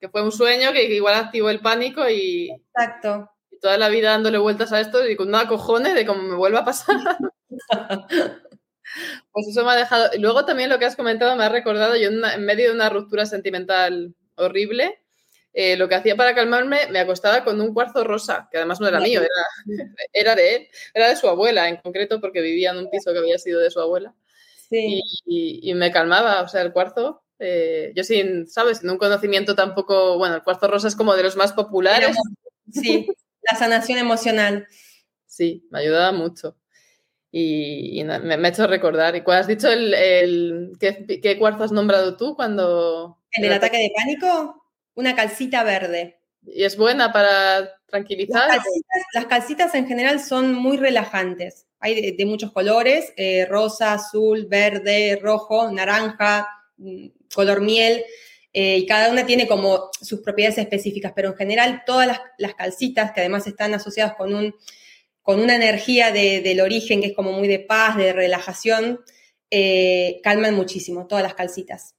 Que 0.00 0.08
fue 0.08 0.22
un 0.22 0.32
sueño 0.32 0.72
que 0.72 0.84
igual 0.84 1.14
activó 1.14 1.50
el 1.50 1.60
pánico 1.60 2.08
y. 2.08 2.50
Exacto. 2.50 3.30
Y 3.50 3.58
toda 3.58 3.76
la 3.76 3.90
vida 3.90 4.10
dándole 4.10 4.38
vueltas 4.38 4.72
a 4.72 4.80
esto 4.80 5.06
y 5.06 5.14
con 5.14 5.30
nada 5.30 5.46
cojones 5.46 5.94
de 5.94 6.06
cómo 6.06 6.22
me 6.22 6.36
vuelva 6.36 6.60
a 6.60 6.64
pasar. 6.64 6.96
pues 9.32 9.48
eso 9.48 9.62
me 9.64 9.72
ha 9.72 9.76
dejado. 9.76 10.08
Y 10.14 10.20
luego 10.20 10.46
también 10.46 10.70
lo 10.70 10.78
que 10.78 10.86
has 10.86 10.96
comentado 10.96 11.36
me 11.36 11.44
ha 11.44 11.50
recordado 11.50 11.96
yo 11.96 12.08
en 12.08 12.44
medio 12.46 12.68
de 12.68 12.74
una 12.74 12.88
ruptura 12.88 13.26
sentimental 13.26 14.14
horrible 14.36 15.00
eh, 15.52 15.76
lo 15.76 15.88
que 15.88 15.96
hacía 15.96 16.16
para 16.16 16.34
calmarme, 16.34 16.86
me 16.90 17.00
acostaba 17.00 17.42
con 17.44 17.60
un 17.60 17.74
cuarzo 17.74 18.04
rosa, 18.04 18.48
que 18.50 18.58
además 18.58 18.80
no 18.80 18.88
era 18.88 19.00
mío, 19.00 19.20
era, 20.12 20.34
de 20.34 20.54
él, 20.54 20.68
era 20.94 21.08
de 21.08 21.16
su 21.16 21.28
abuela 21.28 21.68
en 21.68 21.78
concreto, 21.78 22.20
porque 22.20 22.40
vivía 22.40 22.70
en 22.70 22.78
un 22.78 22.90
piso 22.90 23.12
que 23.12 23.18
había 23.18 23.38
sido 23.38 23.60
de 23.60 23.70
su 23.70 23.80
abuela. 23.80 24.14
Y, 24.70 25.72
me 25.74 25.90
calmaba, 25.90 26.42
o 26.42 26.48
sea, 26.48 26.62
el 26.62 26.72
cuarzo 26.72 27.24
Eh, 27.42 27.92
yo 27.96 28.04
sin, 28.04 28.46
¿sabes? 28.46 28.78
Sin 28.78 28.90
un 28.90 28.98
conocimiento 28.98 29.54
tampoco, 29.54 30.18
bueno, 30.18 30.36
el 30.36 30.42
cuarzo 30.42 30.68
rosa 30.68 30.88
es 30.88 30.94
como 30.94 31.16
de 31.16 31.22
los 31.22 31.36
más 31.36 31.52
populares. 31.52 32.16
Sí, 32.70 33.08
la 33.50 33.58
sanación 33.58 33.98
emocional. 33.98 34.68
Sí, 35.26 35.66
me 35.70 35.80
ayudaba 35.80 36.12
mucho. 36.12 36.56
Y, 37.32 38.02
me, 38.04 38.34
ha 38.34 38.48
hecho 38.48 38.66
recordar. 38.66 39.16
¿Y 39.16 39.22
cuál 39.22 39.38
has 39.38 39.46
dicho 39.46 39.68
el, 39.68 40.72
¿qué, 40.78 41.36
cuarzo 41.38 41.64
has 41.64 41.72
nombrado 41.72 42.16
tú 42.16 42.36
cuando... 42.36 43.18
¿En 43.32 43.44
el 43.44 43.52
ataque 43.52 43.78
de 43.78 43.92
pánico? 43.96 44.59
Una 44.94 45.14
calcita 45.14 45.62
verde. 45.64 46.20
¿Y 46.46 46.64
es 46.64 46.76
buena 46.76 47.12
para 47.12 47.76
tranquilizar? 47.86 48.48
Las 49.14 49.26
calcitas, 49.26 49.74
en 49.74 49.86
general 49.86 50.20
son 50.20 50.54
muy 50.54 50.76
relajantes. 50.76 51.66
Hay 51.80 52.12
de, 52.12 52.26
muchos 52.26 52.52
colores, 52.52 53.12
eh, 53.16 53.46
rosa, 53.46 53.94
azul, 53.94 54.46
verde, 54.46 55.18
rojo, 55.20 55.70
naranja, 55.70 56.48
mm, 56.76 57.06
color 57.34 57.60
miel. 57.60 58.04
Eh, 58.52 58.78
y 58.78 58.86
cada 58.86 59.10
una 59.10 59.24
tiene 59.24 59.46
como 59.46 59.90
sus 60.00 60.20
propiedades 60.20 60.58
específicas, 60.58 61.12
pero 61.14 61.28
en 61.28 61.36
general 61.36 61.82
todas 61.86 62.20
las, 62.36 62.54
calcitas, 62.54 63.12
que 63.12 63.20
además 63.20 63.46
están 63.46 63.74
asociadas 63.74 64.14
con, 64.14 64.34
un, 64.34 64.54
con 65.22 65.40
una 65.40 65.54
energía 65.54 66.10
del 66.10 66.60
origen 66.60 67.00
que 67.00 67.08
es 67.08 67.14
como 67.14 67.32
muy 67.32 67.46
de 67.46 67.60
paz, 67.60 67.96
de 67.96 68.12
relajación, 68.12 69.00
eh, 69.50 70.20
calman 70.22 70.54
muchísimo, 70.54 71.06
todas 71.06 71.22
las 71.22 71.34
calcitas. 71.34 71.94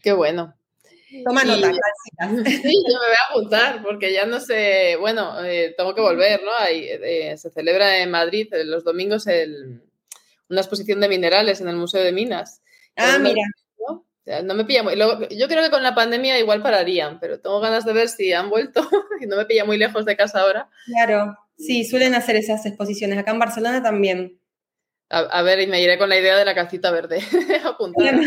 Qué 0.00 0.12
bueno. 0.12 0.54
Toma 1.22 1.44
nota, 1.44 1.70
calcitas. 1.70 2.62
Sí, 2.62 2.74
yo 2.88 2.98
me 2.98 3.06
voy 3.06 3.16
a 3.16 3.30
apuntar 3.30 3.82
porque 3.82 4.12
ya 4.12 4.26
no 4.26 4.40
sé, 4.40 4.96
bueno, 4.98 5.44
eh, 5.44 5.74
tengo 5.76 5.94
que 5.94 6.00
volver, 6.00 6.40
¿no? 6.42 6.50
se 7.36 7.50
celebra 7.50 7.98
en 7.98 8.10
Madrid 8.10 8.48
los 8.64 8.84
domingos 8.84 9.26
una 10.48 10.60
exposición 10.60 11.00
de 11.00 11.08
minerales 11.08 11.60
en 11.60 11.68
el 11.68 11.76
Museo 11.76 12.02
de 12.02 12.12
Minas. 12.12 12.62
Ah, 12.96 13.18
mira 13.18 13.42
no 14.42 14.54
me 14.54 14.64
pilla 14.64 14.82
muy... 14.82 14.94
yo 14.96 15.48
creo 15.48 15.62
que 15.62 15.70
con 15.70 15.82
la 15.82 15.94
pandemia 15.94 16.38
igual 16.38 16.62
pararían, 16.62 17.20
pero 17.20 17.40
tengo 17.40 17.60
ganas 17.60 17.84
de 17.84 17.92
ver 17.92 18.08
si 18.08 18.32
han 18.32 18.48
vuelto 18.48 18.80
y 19.20 19.26
no 19.26 19.36
me 19.36 19.44
pilla 19.44 19.64
muy 19.64 19.76
lejos 19.76 20.04
de 20.04 20.16
casa 20.16 20.40
ahora. 20.40 20.68
Claro, 20.86 21.36
sí, 21.58 21.84
suelen 21.84 22.14
hacer 22.14 22.36
esas 22.36 22.64
exposiciones. 22.64 23.18
Acá 23.18 23.32
en 23.32 23.38
Barcelona 23.38 23.82
también. 23.82 24.38
A, 25.10 25.42
ver, 25.42 25.60
y 25.60 25.66
me 25.68 25.80
iré 25.80 25.96
con 25.96 26.08
la 26.08 26.18
idea 26.18 26.36
de 26.36 26.44
la 26.44 26.54
calcita 26.56 26.90
verde. 26.90 27.20
Apuntar. 27.64 28.20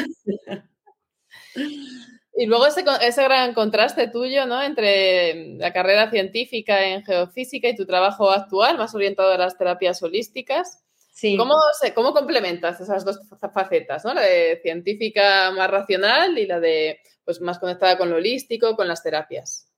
y 2.39 2.46
luego 2.46 2.67
ese, 2.67 2.86
ese 3.01 3.24
gran 3.24 3.56
contraste 3.56 4.10
tuyo, 4.10 4.46
¿no? 4.46 4.62
Entre 4.62 5.56
la 5.58 5.74
carrera 5.74 6.12
científica 6.12 6.86
en 6.86 7.03
geofísica 7.03 7.67
y 7.67 7.75
tu 7.75 7.88
trabajo 7.88 8.29
actual, 8.29 8.77
más 8.77 8.94
orientado 8.94 9.32
a 9.32 9.38
las 9.39 9.58
terapias 9.58 10.03
holísticas. 10.03 10.84
¿Cómo, 11.36 11.56
¿Cómo 11.96 12.13
complementas 12.13 12.79
esas 12.79 13.03
dos 13.03 13.20
facetas, 13.51 14.06
¿no? 14.06 14.13
La 14.13 14.22
de 14.22 14.60
científica 14.62 15.50
más 15.50 15.67
racional 15.67 16.38
y 16.38 16.46
la 16.46 16.60
de 16.60 17.00
pues, 17.25 17.41
más 17.41 17.58
conectada 17.58 17.98
con 17.98 18.12
lo 18.12 18.17
holístico, 18.17 18.75
con 18.75 18.88
las 18.88 19.01
terapias. 19.01 19.72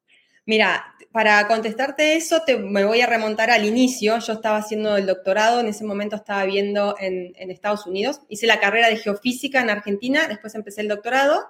Mira, 0.46 0.84
para 1.14 1.48
contestarte 1.48 2.16
eso, 2.16 2.42
te, 2.46 2.58
me 2.58 2.84
voy 2.84 3.00
a 3.00 3.08
remontar 3.08 3.52
al 3.52 3.64
inicio. 3.64 4.20
Yo 4.20 4.34
estaba 4.34 4.58
haciendo 4.58 4.98
el 4.98 5.06
doctorado, 5.06 5.62
en 5.62 5.68
ese 5.68 5.86
momento 5.86 6.18
estaba 6.18 6.44
viendo 6.44 6.98
en, 7.00 7.32
en, 7.38 7.52
Estados 7.52 7.86
Unidos. 7.86 8.20
Hice 8.28 8.48
la 8.48 8.60
carrera 8.60 8.90
de 8.90 8.98
geofísica 8.98 9.62
en 9.62 9.70
Argentina, 9.70 10.28
después 10.28 10.56
empecé 10.56 10.82
el 10.82 10.90
doctorado 10.90 11.46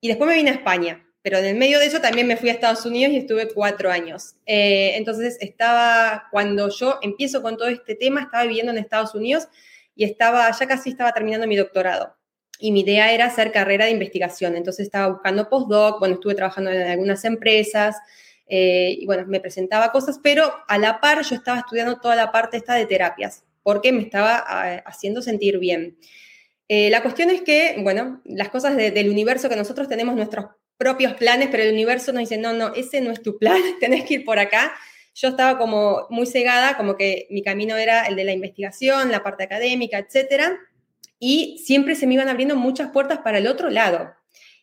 y 0.00 0.08
después 0.08 0.28
me 0.28 0.36
vine 0.36 0.50
a 0.50 0.54
España 0.54 1.04
pero 1.22 1.38
en 1.38 1.44
el 1.44 1.56
medio 1.56 1.78
de 1.78 1.86
eso 1.86 2.00
también 2.00 2.26
me 2.26 2.36
fui 2.36 2.48
a 2.48 2.52
Estados 2.52 2.86
Unidos 2.86 3.12
y 3.12 3.18
estuve 3.18 3.48
cuatro 3.52 3.90
años. 3.90 4.36
Eh, 4.46 4.92
entonces 4.96 5.36
estaba, 5.40 6.28
cuando 6.30 6.70
yo 6.70 6.98
empiezo 7.02 7.42
con 7.42 7.56
todo 7.58 7.68
este 7.68 7.94
tema, 7.94 8.22
estaba 8.22 8.44
viviendo 8.44 8.72
en 8.72 8.78
Estados 8.78 9.14
Unidos 9.14 9.48
y 9.94 10.04
estaba, 10.04 10.50
ya 10.50 10.66
casi 10.66 10.90
estaba 10.90 11.12
terminando 11.12 11.46
mi 11.46 11.56
doctorado. 11.56 12.16
Y 12.58 12.72
mi 12.72 12.80
idea 12.80 13.12
era 13.12 13.26
hacer 13.26 13.52
carrera 13.52 13.84
de 13.84 13.90
investigación. 13.90 14.56
Entonces 14.56 14.86
estaba 14.86 15.08
buscando 15.08 15.48
postdoc, 15.48 15.98
bueno, 15.98 16.14
estuve 16.14 16.34
trabajando 16.34 16.70
en 16.70 16.82
algunas 16.82 17.24
empresas 17.26 17.96
eh, 18.46 18.96
y 18.98 19.04
bueno, 19.04 19.24
me 19.26 19.40
presentaba 19.40 19.92
cosas, 19.92 20.20
pero 20.22 20.50
a 20.68 20.78
la 20.78 21.00
par 21.00 21.22
yo 21.22 21.34
estaba 21.34 21.58
estudiando 21.58 22.00
toda 22.00 22.16
la 22.16 22.32
parte 22.32 22.56
esta 22.56 22.74
de 22.74 22.86
terapias, 22.86 23.44
porque 23.62 23.92
me 23.92 24.02
estaba 24.02 24.42
ah, 24.46 24.82
haciendo 24.86 25.20
sentir 25.20 25.58
bien. 25.58 25.98
Eh, 26.72 26.88
la 26.88 27.02
cuestión 27.02 27.30
es 27.30 27.42
que, 27.42 27.74
bueno, 27.80 28.22
las 28.24 28.48
cosas 28.48 28.76
del 28.76 29.08
universo 29.08 29.48
que 29.48 29.56
nosotros 29.56 29.88
tenemos 29.88 30.14
nuestros 30.14 30.50
propios 30.76 31.14
planes, 31.14 31.48
pero 31.50 31.64
el 31.64 31.72
universo 31.72 32.12
nos 32.12 32.20
dice, 32.20 32.38
no, 32.38 32.52
no, 32.52 32.72
ese 32.74 33.00
no 33.00 33.10
es 33.10 33.20
tu 33.22 33.38
plan, 33.38 33.60
tenés 33.80 34.04
que 34.04 34.14
ir 34.14 34.24
por 34.24 34.38
acá. 34.38 34.72
Yo 35.12 35.30
estaba 35.30 35.58
como 35.58 36.06
muy 36.10 36.26
cegada, 36.26 36.76
como 36.76 36.96
que 36.96 37.26
mi 37.28 37.42
camino 37.42 37.76
era 37.76 38.06
el 38.06 38.14
de 38.14 38.22
la 38.22 38.30
investigación, 38.30 39.10
la 39.10 39.24
parte 39.24 39.42
académica, 39.42 39.98
etcétera, 39.98 40.60
y 41.18 41.58
siempre 41.58 41.96
se 41.96 42.06
me 42.06 42.14
iban 42.14 42.28
abriendo 42.28 42.54
muchas 42.54 42.92
puertas 42.92 43.18
para 43.18 43.38
el 43.38 43.48
otro 43.48 43.68
lado. 43.68 44.14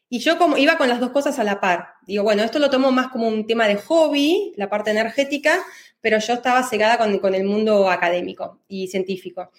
Y 0.07 0.19
yo 0.19 0.37
como 0.37 0.55
iba 0.55 0.77
con 0.77 0.87
las 0.87 1.01
dos 1.01 1.09
cosas 1.09 1.37
a 1.39 1.43
la 1.43 1.59
par. 1.59 1.89
Digo, 2.03 2.23
bueno, 2.23 2.41
esto 2.41 2.59
lo 2.59 2.69
tomo 2.69 2.89
más 2.89 3.09
como 3.09 3.27
un 3.27 3.45
tema 3.45 3.67
de 3.67 3.75
hobby, 3.75 4.53
la 4.55 4.69
parte 4.69 4.91
energética, 4.91 5.59
pero 5.99 6.19
yo 6.19 6.35
estaba 6.35 6.63
cegada 6.63 6.97
con, 6.97 7.19
con 7.19 7.35
el 7.35 7.43
mundo 7.43 7.89
académico 7.89 8.61
y 8.69 8.87
científico. 8.87 9.51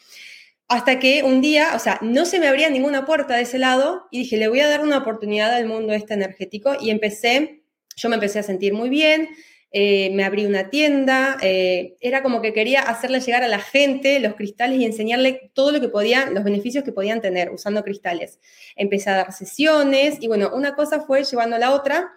Hasta 0.69 0.99
que 0.99 1.23
un 1.23 1.41
día, 1.41 1.71
o 1.75 1.79
sea, 1.79 1.99
no 2.03 2.27
se 2.27 2.39
me 2.39 2.47
abría 2.47 2.69
ninguna 2.69 3.07
puerta 3.07 3.37
de 3.37 3.43
ese 3.43 3.59
lado 3.59 4.07
y 4.11 4.19
dije, 4.19 4.37
le 4.37 4.49
voy 4.49 4.61
a 4.61 4.69
dar 4.69 4.83
una 4.83 4.99
oportunidad 4.99 5.53
al 5.55 5.67
mundo 5.67 5.95
este 5.95 6.13
energético 6.13 6.77
y 6.79 6.91
empecé, 6.91 7.63
yo 7.97 8.11
me 8.11 8.17
empecé 8.17 8.39
a 8.39 8.43
sentir 8.43 8.75
muy 8.75 8.91
bien, 8.91 9.31
eh, 9.71 10.11
me 10.15 10.25
abrí 10.25 10.45
una 10.47 10.69
tienda, 10.69 11.37
eh, 11.43 11.97
era 12.01 12.23
como 12.23 12.43
que 12.43 12.53
quería 12.53 12.83
hacerle 12.83 13.21
llegar 13.21 13.43
a 13.43 13.49
la 13.49 13.59
gente 13.59 14.19
los 14.21 14.35
cristales 14.35 14.79
y 14.79 14.85
enseñarle 14.85 15.51
todo 15.55 15.73
lo 15.73 15.81
que 15.81 15.89
podían, 15.89 16.35
los 16.35 16.45
beneficios 16.45 16.85
que 16.85 16.93
podían 16.93 17.23
tener 17.23 17.51
usando 17.51 17.83
cristales. 17.83 18.39
Empecé 18.77 19.11
a 19.11 19.17
dar 19.17 19.33
sesiones 19.33 20.19
y 20.21 20.29
bueno, 20.29 20.51
una 20.55 20.75
cosa 20.75 21.01
fue 21.01 21.25
llevando 21.25 21.57
a 21.57 21.59
la 21.59 21.73
otra 21.73 22.11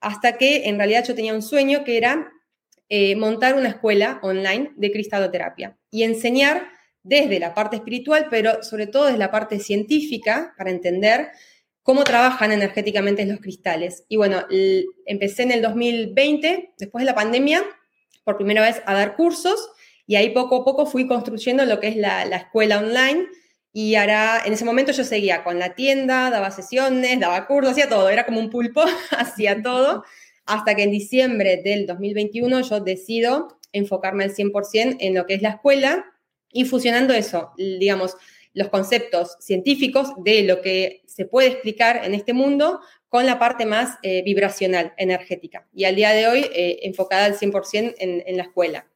hasta 0.00 0.38
que 0.38 0.68
en 0.68 0.78
realidad 0.78 1.04
yo 1.06 1.14
tenía 1.14 1.34
un 1.34 1.42
sueño 1.42 1.84
que 1.84 1.96
era 1.96 2.30
eh, 2.88 3.16
montar 3.16 3.54
una 3.54 3.68
escuela 3.68 4.18
online 4.22 4.72
de 4.76 4.92
cristaloterapia 4.92 5.76
y 5.90 6.04
enseñar 6.04 6.77
desde 7.08 7.40
la 7.40 7.54
parte 7.54 7.76
espiritual, 7.76 8.26
pero 8.30 8.62
sobre 8.62 8.86
todo 8.86 9.06
desde 9.06 9.18
la 9.18 9.30
parte 9.30 9.58
científica, 9.58 10.54
para 10.58 10.70
entender 10.70 11.28
cómo 11.82 12.04
trabajan 12.04 12.52
energéticamente 12.52 13.24
los 13.24 13.40
cristales. 13.40 14.04
Y 14.08 14.16
bueno, 14.16 14.44
empecé 15.06 15.44
en 15.44 15.52
el 15.52 15.62
2020, 15.62 16.74
después 16.78 17.02
de 17.02 17.06
la 17.06 17.14
pandemia, 17.14 17.64
por 18.24 18.36
primera 18.36 18.60
vez 18.60 18.82
a 18.84 18.92
dar 18.92 19.16
cursos 19.16 19.70
y 20.06 20.16
ahí 20.16 20.30
poco 20.30 20.56
a 20.56 20.64
poco 20.64 20.84
fui 20.84 21.06
construyendo 21.06 21.64
lo 21.64 21.80
que 21.80 21.88
es 21.88 21.96
la, 21.96 22.24
escuela 22.24 22.78
online. 22.78 23.26
Y 23.72 23.94
ahora, 23.94 24.42
en 24.44 24.52
ese 24.52 24.66
momento 24.66 24.92
yo 24.92 25.02
seguía 25.02 25.42
con 25.42 25.58
la 25.58 25.74
tienda, 25.74 26.28
daba 26.28 26.50
sesiones, 26.50 27.18
daba 27.20 27.46
cursos, 27.46 27.72
hacía 27.72 27.88
todo, 27.88 28.10
era 28.10 28.26
como 28.26 28.38
un 28.38 28.50
pulpo, 28.50 28.82
hacía 29.16 29.62
todo, 29.62 30.04
hasta 30.44 30.74
que 30.74 30.82
en 30.82 30.90
diciembre 30.90 31.62
del 31.64 31.86
2021 31.86 32.60
yo 32.62 32.80
decido 32.80 33.58
enfocarme 33.72 34.24
al 34.24 34.34
100% 34.34 34.96
en 35.00 35.14
lo 35.14 35.24
que 35.24 35.34
es 35.34 35.42
la 35.42 35.50
escuela 35.50 36.04
y 36.52 36.64
fusionando 36.64 37.14
eso, 37.14 37.52
digamos, 37.56 38.16
los 38.54 38.68
conceptos 38.68 39.36
científicos 39.40 40.12
de 40.18 40.42
lo 40.42 40.60
que 40.60 41.02
se 41.06 41.24
puede 41.24 41.48
explicar 41.48 42.04
en 42.04 42.14
este 42.14 42.32
mundo 42.32 42.80
con 43.08 43.24
la 43.24 43.38
parte 43.38 43.66
más 43.66 43.98
eh, 44.02 44.22
vibracional, 44.22 44.92
energética. 44.96 45.66
Y 45.72 45.84
al 45.84 45.96
día 45.96 46.10
de 46.10 46.28
hoy 46.28 46.46
eh, 46.52 46.80
enfocada 46.82 47.26
al 47.26 47.38
100% 47.38 47.94
en, 47.98 48.22
en, 48.26 48.36
la 48.36 48.42
escuela. 48.42 48.86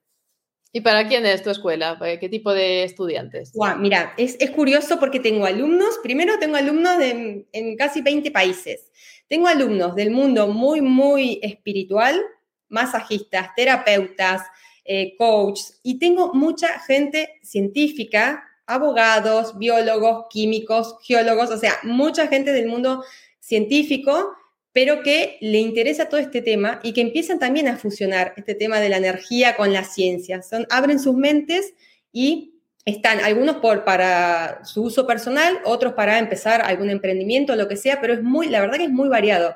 ¿Y 0.72 0.80
para 0.80 1.06
quién 1.06 1.26
es 1.26 1.42
tu 1.42 1.50
escuela? 1.50 1.98
¿Qué 2.20 2.28
tipo 2.28 2.52
de 2.52 2.84
estudiantes? 2.84 3.52
mira, 3.78 4.14
es, 4.16 4.36
es, 4.40 4.50
curioso 4.50 4.98
porque 4.98 5.20
tengo 5.20 5.44
alumnos, 5.44 5.98
primero 6.02 6.38
tengo 6.38 6.56
alumnos 6.56 6.98
de, 6.98 7.46
en 7.52 7.76
casi 7.76 8.00
20 8.00 8.30
países. 8.30 8.90
Tengo 9.28 9.48
alumnos 9.48 9.94
del 9.94 10.10
mundo 10.10 10.48
muy, 10.48 10.80
muy 10.80 11.40
espiritual, 11.42 12.22
masajistas, 12.68 13.50
terapeutas, 13.54 14.42
eh, 14.84 15.16
coaches, 15.16 15.80
y 15.82 15.98
tengo 15.98 16.34
mucha 16.34 16.80
gente 16.80 17.40
científica, 17.42 18.44
abogados, 18.66 19.58
biólogos, 19.58 20.26
químicos, 20.30 20.96
geólogos, 21.02 21.50
o 21.50 21.58
sea, 21.58 21.78
mucha 21.82 22.26
gente 22.28 22.52
del 22.52 22.66
mundo 22.66 23.04
científico, 23.40 24.34
pero 24.72 25.02
que 25.02 25.36
le 25.40 25.58
interesa 25.58 26.08
todo 26.08 26.20
este 26.20 26.40
tema 26.40 26.80
y 26.82 26.92
que 26.92 27.02
empiezan 27.02 27.38
también 27.38 27.68
a 27.68 27.76
fusionar 27.76 28.32
este 28.36 28.54
tema 28.54 28.80
de 28.80 28.88
la 28.88 28.96
energía 28.96 29.56
con 29.56 29.72
la 29.72 29.84
ciencia. 29.84 30.42
Son, 30.42 30.66
abren 30.70 30.98
sus 30.98 31.14
mentes 31.14 31.74
y 32.10 32.54
están 32.84 33.20
algunos 33.20 33.56
por, 33.56 33.84
para 33.84 34.64
su 34.64 34.82
uso 34.82 35.06
personal, 35.06 35.60
otros 35.64 35.92
para 35.92 36.18
empezar 36.18 36.62
algún 36.62 36.90
emprendimiento, 36.90 37.54
lo 37.54 37.68
que 37.68 37.76
sea, 37.76 38.00
pero 38.00 38.14
es 38.14 38.22
muy, 38.22 38.48
la 38.48 38.60
verdad 38.60 38.78
que 38.78 38.84
es 38.84 38.90
muy 38.90 39.08
variado. 39.08 39.54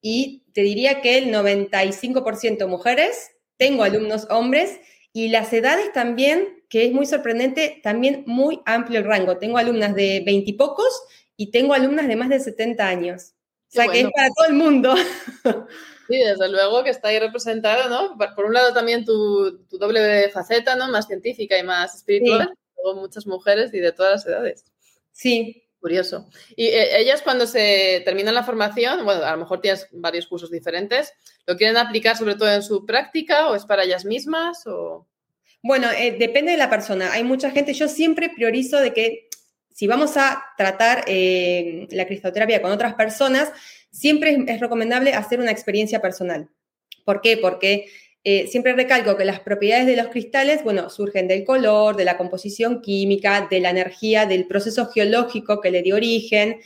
Y 0.00 0.44
te 0.52 0.60
diría 0.60 1.00
que 1.00 1.18
el 1.18 1.32
95% 1.32 2.68
mujeres, 2.68 3.32
tengo 3.58 3.82
alumnos 3.82 4.26
hombres 4.30 4.80
y 5.12 5.28
las 5.28 5.52
edades 5.52 5.92
también, 5.92 6.64
que 6.68 6.86
es 6.86 6.92
muy 6.92 7.04
sorprendente, 7.04 7.80
también 7.82 8.24
muy 8.26 8.60
amplio 8.64 9.00
el 9.00 9.04
rango. 9.04 9.36
Tengo 9.38 9.58
alumnas 9.58 9.94
de 9.94 10.22
veintipocos 10.24 11.02
y, 11.36 11.50
tengo 11.50 11.74
alumnas 11.74 12.08
de 12.08 12.16
más 12.16 12.28
de 12.28 12.40
70 12.40 12.86
años. 12.86 13.34
o 13.68 13.70
sea, 13.70 13.88
que 13.88 14.00
es 14.00 14.10
para 14.14 14.28
todo 14.30 14.48
el 14.48 14.54
mundo. 14.54 14.94
Sí, 16.08 16.16
desde 16.16 16.48
luego 16.48 16.82
que 16.82 16.88
está 16.90 17.08
ahí 17.08 17.18
representado, 17.18 17.90
¿no? 17.90 18.16
Por 18.34 18.46
un 18.46 18.54
lado 18.54 18.72
también 18.72 19.04
tu, 19.04 19.58
doble 19.72 20.30
faceta, 20.30 20.74
¿no? 20.74 20.88
Más 20.88 21.06
científica 21.06 21.58
y 21.58 21.62
más 21.62 21.94
espiritual. 21.96 22.50
Luego 22.82 23.00
muchas 23.00 23.26
mujeres 23.26 23.74
y 23.74 23.80
de 23.80 23.92
todas 23.92 24.12
las 24.12 24.26
edades. 24.26 24.64
Sí, 25.12 25.67
Curioso. 25.80 26.28
Y 26.56 26.66
eh, 26.66 26.98
ellas 27.00 27.22
cuando 27.22 27.46
se 27.46 28.02
terminan 28.04 28.34
la 28.34 28.42
formación, 28.42 29.04
bueno, 29.04 29.24
a 29.24 29.30
lo 29.32 29.38
mejor 29.38 29.60
tienes 29.60 29.86
varios 29.92 30.26
cursos 30.26 30.50
diferentes, 30.50 31.12
¿lo 31.46 31.56
quieren 31.56 31.76
aplicar 31.76 32.16
sobre 32.16 32.34
todo 32.34 32.52
en 32.52 32.62
su 32.62 32.84
práctica 32.84 33.48
o 33.48 33.54
es 33.54 33.64
para 33.64 33.84
ellas 33.84 34.04
mismas? 34.04 34.66
O... 34.66 35.06
Bueno, 35.62 35.88
eh, 35.92 36.16
depende 36.18 36.50
de 36.50 36.58
la 36.58 36.68
persona. 36.68 37.12
Hay 37.12 37.22
mucha 37.22 37.50
gente, 37.50 37.74
yo 37.74 37.86
siempre 37.86 38.28
priorizo 38.28 38.80
de 38.80 38.92
que 38.92 39.28
si 39.78 39.86
vamos 39.86 40.16
a 40.16 40.42
tratar 40.56 41.04
eh, 41.06 41.86
la 41.92 42.04
cristaloterapia 42.04 42.60
con 42.60 42.72
otras 42.72 42.94
personas, 42.94 43.52
siempre 43.92 44.36
es, 44.48 44.58
recomendable 44.58 45.14
hacer 45.14 45.38
una 45.38 45.52
experiencia 45.52 46.02
personal. 46.02 46.48
¿Por 47.04 47.20
qué? 47.20 47.36
Porque 47.36 47.86
siempre 48.48 48.72
recalco 48.74 49.16
que 49.16 49.24
las 49.24 49.40
propiedades 49.40 49.86
de 49.86 49.96
los 49.96 50.08
cristales, 50.08 50.64
bueno, 50.64 50.90
surgen 50.90 51.28
del 51.28 51.44
color, 51.44 51.96
de 51.96 52.04
la 52.04 52.16
composición 52.16 52.80
química, 52.82 53.46
de 53.50 53.60
la 53.60 53.70
energía, 53.70 54.26
del 54.26 54.46
proceso 54.46 54.86
geológico 54.86 55.60
que 55.60 55.70
le 55.70 55.82
dio 55.82 55.96
origen. 55.96 56.60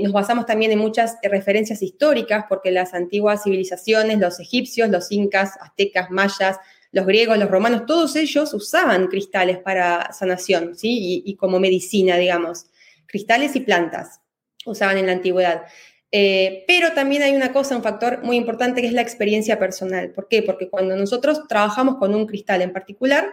nos 0.00 0.12
basamos 0.12 0.46
también 0.46 0.72
en 0.72 0.78
muchas 0.78 1.18
referencias 1.22 1.82
históricas, 1.82 2.46
porque 2.48 2.70
las 2.70 2.94
antiguas 2.94 3.42
civilizaciones, 3.44 4.18
los 4.18 4.40
egipcios, 4.40 4.88
los 4.88 5.12
incas, 5.12 5.56
aztecas, 5.60 6.10
mayas, 6.10 6.56
los 6.92 7.06
griegos, 7.06 7.38
los 7.38 7.50
romanos, 7.50 7.86
todos 7.86 8.16
ellos 8.16 8.54
usaban 8.54 9.08
cristales 9.08 9.58
para 9.58 10.12
sanación, 10.12 10.74
¿sí? 10.74 11.22
Y, 11.24 11.36
como 11.36 11.60
medicina, 11.60 12.16
digamos. 12.16 12.66
Cristales 13.06 13.56
y 13.56 13.60
plantas 13.60 14.20
usaban 14.64 14.98
en 14.98 15.06
la 15.06 15.12
antigüedad. 15.12 15.62
Eh, 16.10 16.64
pero 16.66 16.92
también 16.92 17.22
hay 17.22 17.34
una 17.34 17.52
cosa, 17.52 17.76
un 17.76 17.82
factor 17.82 18.22
muy 18.22 18.36
importante 18.36 18.80
que 18.80 18.86
es 18.86 18.92
la 18.92 19.02
experiencia 19.02 19.58
personal. 19.58 20.10
¿Por 20.10 20.28
qué? 20.28 20.42
Porque 20.42 20.70
cuando 20.70 20.96
nosotros 20.96 21.46
trabajamos 21.48 21.96
con 21.96 22.14
un 22.14 22.26
cristal 22.26 22.62
en 22.62 22.72
particular, 22.72 23.30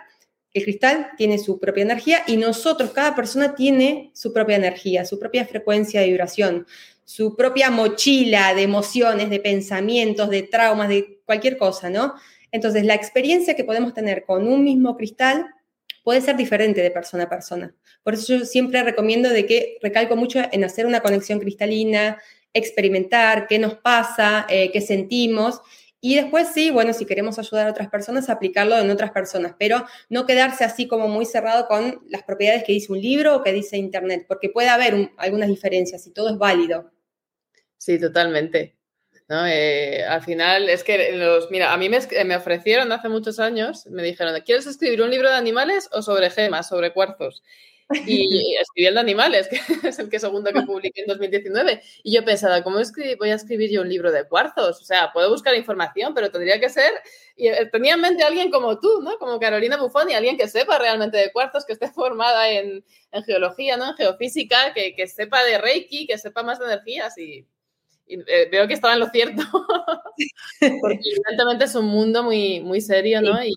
el 0.53 0.63
cristal 0.63 1.11
tiene 1.17 1.37
su 1.37 1.59
propia 1.59 1.83
energía 1.83 2.23
y 2.27 2.37
nosotros, 2.37 2.91
cada 2.91 3.15
persona 3.15 3.55
tiene 3.55 4.11
su 4.13 4.31
propia 4.33 4.55
energía, 4.55 5.05
su 5.05 5.19
propia 5.19 5.45
frecuencia 5.45 6.01
de 6.01 6.07
vibración, 6.07 6.65
su 7.03 7.35
propia 7.35 7.69
mochila 7.69 8.53
de 8.53 8.63
emociones, 8.63 9.29
de 9.29 9.39
pensamientos, 9.39 10.29
de 10.29 10.43
traumas, 10.43 10.89
de 10.89 11.19
cualquier 11.25 11.57
cosa, 11.57 11.89
¿no? 11.89 12.15
Entonces, 12.51 12.85
la 12.85 12.95
experiencia 12.95 13.55
que 13.55 13.65
podemos 13.65 13.93
tener 13.93 14.23
con 14.23 14.47
un 14.47 14.63
mismo 14.63 14.95
cristal 14.95 15.45
puede 16.03 16.21
ser 16.21 16.37
diferente 16.37 16.81
de 16.81 16.91
persona 16.91 17.23
a 17.23 17.29
persona. 17.29 17.75
Por 18.01 18.13
eso 18.13 18.37
yo 18.37 18.45
siempre 18.45 18.81
recomiendo 18.83 19.29
de 19.29 19.45
que 19.45 19.77
recalco 19.81 20.15
mucho 20.15 20.39
en 20.51 20.63
hacer 20.63 20.85
una 20.85 21.01
conexión 21.01 21.39
cristalina, 21.39 22.17
experimentar 22.55 23.45
qué 23.47 23.59
nos 23.59 23.75
pasa, 23.75 24.47
eh, 24.49 24.71
qué 24.71 24.81
sentimos. 24.81 25.61
Y 26.01 26.15
después 26.15 26.49
sí, 26.53 26.71
bueno, 26.71 26.93
si 26.93 27.05
queremos 27.05 27.37
ayudar 27.37 27.67
a 27.67 27.71
otras 27.71 27.89
personas, 27.89 28.29
aplicarlo 28.29 28.77
en 28.77 28.89
otras 28.89 29.11
personas, 29.11 29.55
pero 29.59 29.85
no 30.09 30.25
quedarse 30.25 30.63
así 30.63 30.87
como 30.87 31.07
muy 31.07 31.25
cerrado 31.25 31.67
con 31.67 32.01
las 32.09 32.23
propiedades 32.23 32.63
que 32.63 32.73
dice 32.73 32.91
un 32.91 33.01
libro 33.01 33.35
o 33.35 33.43
que 33.43 33.51
dice 33.51 33.77
Internet, 33.77 34.25
porque 34.27 34.49
puede 34.49 34.69
haber 34.69 35.11
algunas 35.17 35.49
diferencias 35.49 36.05
y 36.07 36.11
todo 36.11 36.29
es 36.29 36.37
válido. 36.37 36.91
Sí, 37.77 37.99
totalmente. 37.99 38.75
¿no? 39.27 39.45
Eh, 39.47 40.03
al 40.05 40.21
final 40.21 40.69
es 40.69 40.83
que 40.83 41.13
los, 41.13 41.49
mira, 41.49 41.73
a 41.73 41.77
mí 41.77 41.89
me, 41.89 41.99
me, 42.23 42.35
ofrecieron 42.35 42.91
hace 42.91 43.09
muchos 43.09 43.39
años, 43.39 43.87
me 43.87 44.03
dijeron, 44.03 44.39
¿quieres 44.45 44.67
escribir 44.67 45.01
un 45.01 45.09
libro 45.09 45.29
de 45.29 45.35
animales 45.35 45.89
o 45.91 46.01
sobre 46.01 46.29
gemas, 46.29 46.69
sobre 46.69 46.93
cuarzos? 46.93 47.43
Y 48.05 48.55
de 48.75 48.99
animales, 48.99 49.47
que 49.47 49.57
es 49.87 49.99
el 49.99 50.09
que 50.09 50.19
segundo 50.19 50.51
que 50.51 50.61
publiqué 50.61 51.01
en 51.01 51.07
2019. 51.07 51.81
Y 52.03 52.13
yo 52.13 52.25
pensaba, 52.25 52.63
¿cómo 52.63 52.77
voy 53.19 53.29
a 53.29 53.35
escribir 53.35 53.71
yo 53.71 53.81
un 53.81 53.89
libro 53.89 54.11
de 54.11 54.27
cuarzos? 54.27 54.81
O 54.81 54.85
sea, 54.85 55.11
puedo 55.13 55.29
buscar 55.29 55.55
información, 55.55 56.13
pero 56.13 56.31
tendría 56.31 56.59
que 56.59 56.69
ser... 56.69 56.91
Y 57.35 57.47
eh, 57.47 57.69
tenía 57.71 57.95
en 57.95 58.01
mente 58.01 58.23
alguien 58.23 58.49
como 58.49 58.79
tú, 58.79 59.01
¿no? 59.01 59.17
Como 59.17 59.39
Carolina 59.39 59.77
Buffoni, 59.77 60.13
alguien 60.13 60.37
que 60.37 60.47
sepa 60.47 60.79
realmente 60.79 61.17
de 61.17 61.31
cuarzos, 61.31 61.65
que 61.65 61.73
esté 61.73 61.87
formada 61.91 62.49
en, 62.49 62.83
en 63.11 63.23
geología, 63.23 63.77
¿no? 63.77 63.89
En 63.89 63.95
geofísica, 63.95 64.73
que, 64.73 64.95
que, 64.95 65.07
sepa 65.07 65.43
de 65.43 65.57
Reiki, 65.57 66.07
que 66.07 66.17
sepa 66.17 66.43
más 66.43 66.59
de 66.59 66.65
energías 66.65 67.17
y 67.17 67.45
y 68.07 68.19
eh, 68.19 68.47
veo 68.51 68.67
que 68.67 68.75
estaba 68.75 68.93
en 68.93 68.99
lo 68.99 69.07
cierto, 69.09 69.41
porque 70.81 70.99
evidentemente 71.11 71.65
es 71.65 71.75
un 71.75 71.87
mundo 71.87 72.23
muy, 72.23 72.59
muy 72.59 72.79
serio, 72.79 73.21
¿no? 73.21 73.43
Y, 73.43 73.55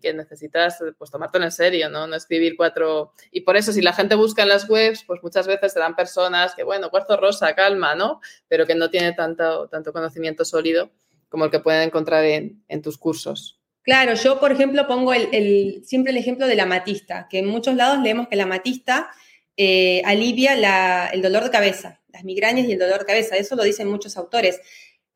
que 0.00 0.14
necesitas 0.14 0.78
pues 0.96 1.10
tomártelo 1.10 1.44
en 1.44 1.52
serio, 1.52 1.88
¿no? 1.88 2.06
No 2.06 2.16
escribir 2.16 2.56
cuatro... 2.56 3.12
Y 3.30 3.42
por 3.42 3.56
eso, 3.56 3.72
si 3.72 3.82
la 3.82 3.92
gente 3.92 4.14
busca 4.14 4.42
en 4.42 4.48
las 4.48 4.68
webs, 4.68 5.04
pues 5.04 5.20
muchas 5.22 5.46
veces 5.46 5.74
dan 5.74 5.96
personas 5.96 6.54
que, 6.54 6.64
bueno, 6.64 6.90
cuarzo 6.90 7.16
rosa, 7.16 7.54
calma, 7.54 7.94
¿no? 7.94 8.20
Pero 8.48 8.66
que 8.66 8.74
no 8.74 8.90
tiene 8.90 9.12
tanto, 9.12 9.68
tanto 9.68 9.92
conocimiento 9.92 10.44
sólido 10.44 10.90
como 11.28 11.44
el 11.44 11.50
que 11.50 11.60
pueden 11.60 11.82
encontrar 11.82 12.24
en, 12.24 12.62
en 12.68 12.82
tus 12.82 12.98
cursos. 12.98 13.60
Claro, 13.82 14.14
yo, 14.14 14.40
por 14.40 14.52
ejemplo, 14.52 14.86
pongo 14.86 15.14
el, 15.14 15.28
el, 15.32 15.82
siempre 15.84 16.12
el 16.12 16.18
ejemplo 16.18 16.46
de 16.46 16.56
la 16.56 16.66
matista, 16.66 17.26
que 17.30 17.38
en 17.38 17.46
muchos 17.46 17.74
lados 17.74 18.00
leemos 18.02 18.28
que 18.28 18.36
la 18.36 18.46
matista 18.46 19.10
eh, 19.56 20.02
alivia 20.04 20.56
la, 20.56 21.08
el 21.12 21.22
dolor 21.22 21.44
de 21.44 21.50
cabeza 21.50 21.98
las 22.12 22.24
migrañas 22.24 22.66
y 22.66 22.72
el 22.72 22.78
dolor 22.78 23.00
de 23.00 23.06
cabeza. 23.06 23.36
Eso 23.36 23.56
lo 23.56 23.62
dicen 23.62 23.88
muchos 23.88 24.16
autores. 24.16 24.60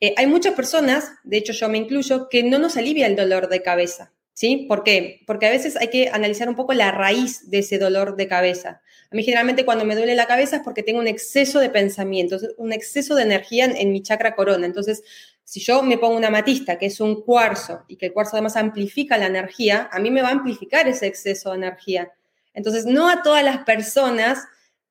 Eh, 0.00 0.14
hay 0.16 0.26
muchas 0.26 0.54
personas, 0.54 1.12
de 1.24 1.36
hecho 1.38 1.52
yo 1.52 1.68
me 1.68 1.78
incluyo, 1.78 2.28
que 2.28 2.42
no 2.42 2.58
nos 2.58 2.76
alivia 2.76 3.06
el 3.06 3.16
dolor 3.16 3.48
de 3.48 3.62
cabeza. 3.62 4.12
¿Sí? 4.34 4.64
¿Por 4.68 4.82
qué? 4.82 5.22
Porque 5.26 5.46
a 5.46 5.50
veces 5.50 5.76
hay 5.76 5.88
que 5.88 6.08
analizar 6.08 6.48
un 6.48 6.56
poco 6.56 6.72
la 6.72 6.90
raíz 6.90 7.50
de 7.50 7.58
ese 7.58 7.78
dolor 7.78 8.16
de 8.16 8.28
cabeza. 8.28 8.80
A 9.10 9.14
mí 9.14 9.22
generalmente 9.22 9.64
cuando 9.64 9.84
me 9.84 9.94
duele 9.94 10.14
la 10.14 10.26
cabeza 10.26 10.56
es 10.56 10.62
porque 10.62 10.82
tengo 10.82 11.00
un 11.00 11.06
exceso 11.06 11.60
de 11.60 11.68
pensamientos, 11.68 12.48
un 12.56 12.72
exceso 12.72 13.14
de 13.14 13.24
energía 13.24 13.66
en, 13.66 13.92
mi 13.92 14.02
chakra 14.02 14.34
corona. 14.34 14.64
Entonces, 14.64 15.02
si 15.44 15.60
yo 15.60 15.82
me 15.82 15.98
pongo 15.98 16.16
una 16.16 16.30
matista, 16.30 16.78
que 16.78 16.86
es 16.86 16.98
un 16.98 17.22
cuarzo, 17.22 17.84
y 17.88 17.96
que 17.96 18.06
el 18.06 18.12
cuarzo 18.14 18.36
además 18.36 18.56
amplifica 18.56 19.18
la 19.18 19.26
energía, 19.26 19.90
a 19.92 20.00
mí 20.00 20.10
me 20.10 20.22
va 20.22 20.28
a 20.28 20.32
amplificar 20.32 20.88
ese 20.88 21.06
exceso 21.06 21.50
de 21.50 21.56
energía. 21.56 22.10
Entonces, 22.54 22.86
no 22.86 23.10
a 23.10 23.22
todas 23.22 23.44
las 23.44 23.58
personas 23.64 24.38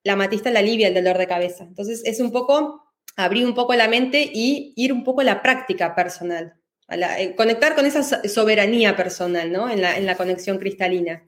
la 0.03 0.15
matista 0.15 0.49
la 0.49 0.59
alivia 0.59 0.87
el 0.87 0.93
dolor 0.93 1.17
de 1.17 1.27
cabeza. 1.27 1.63
Entonces 1.63 2.01
es 2.05 2.19
un 2.19 2.31
poco 2.31 2.85
abrir 3.15 3.45
un 3.45 3.53
poco 3.53 3.73
la 3.75 3.87
mente 3.87 4.29
y 4.33 4.73
ir 4.75 4.93
un 4.93 5.03
poco 5.03 5.21
a 5.21 5.25
la 5.25 5.41
práctica 5.41 5.95
personal, 5.95 6.55
eh, 6.91 7.35
conectar 7.35 7.75
con 7.75 7.85
esa 7.85 8.03
soberanía 8.27 8.95
personal, 8.95 9.51
¿no? 9.51 9.69
En 9.69 9.81
la, 9.81 9.97
en 9.97 10.05
la 10.05 10.17
conexión 10.17 10.57
cristalina. 10.57 11.23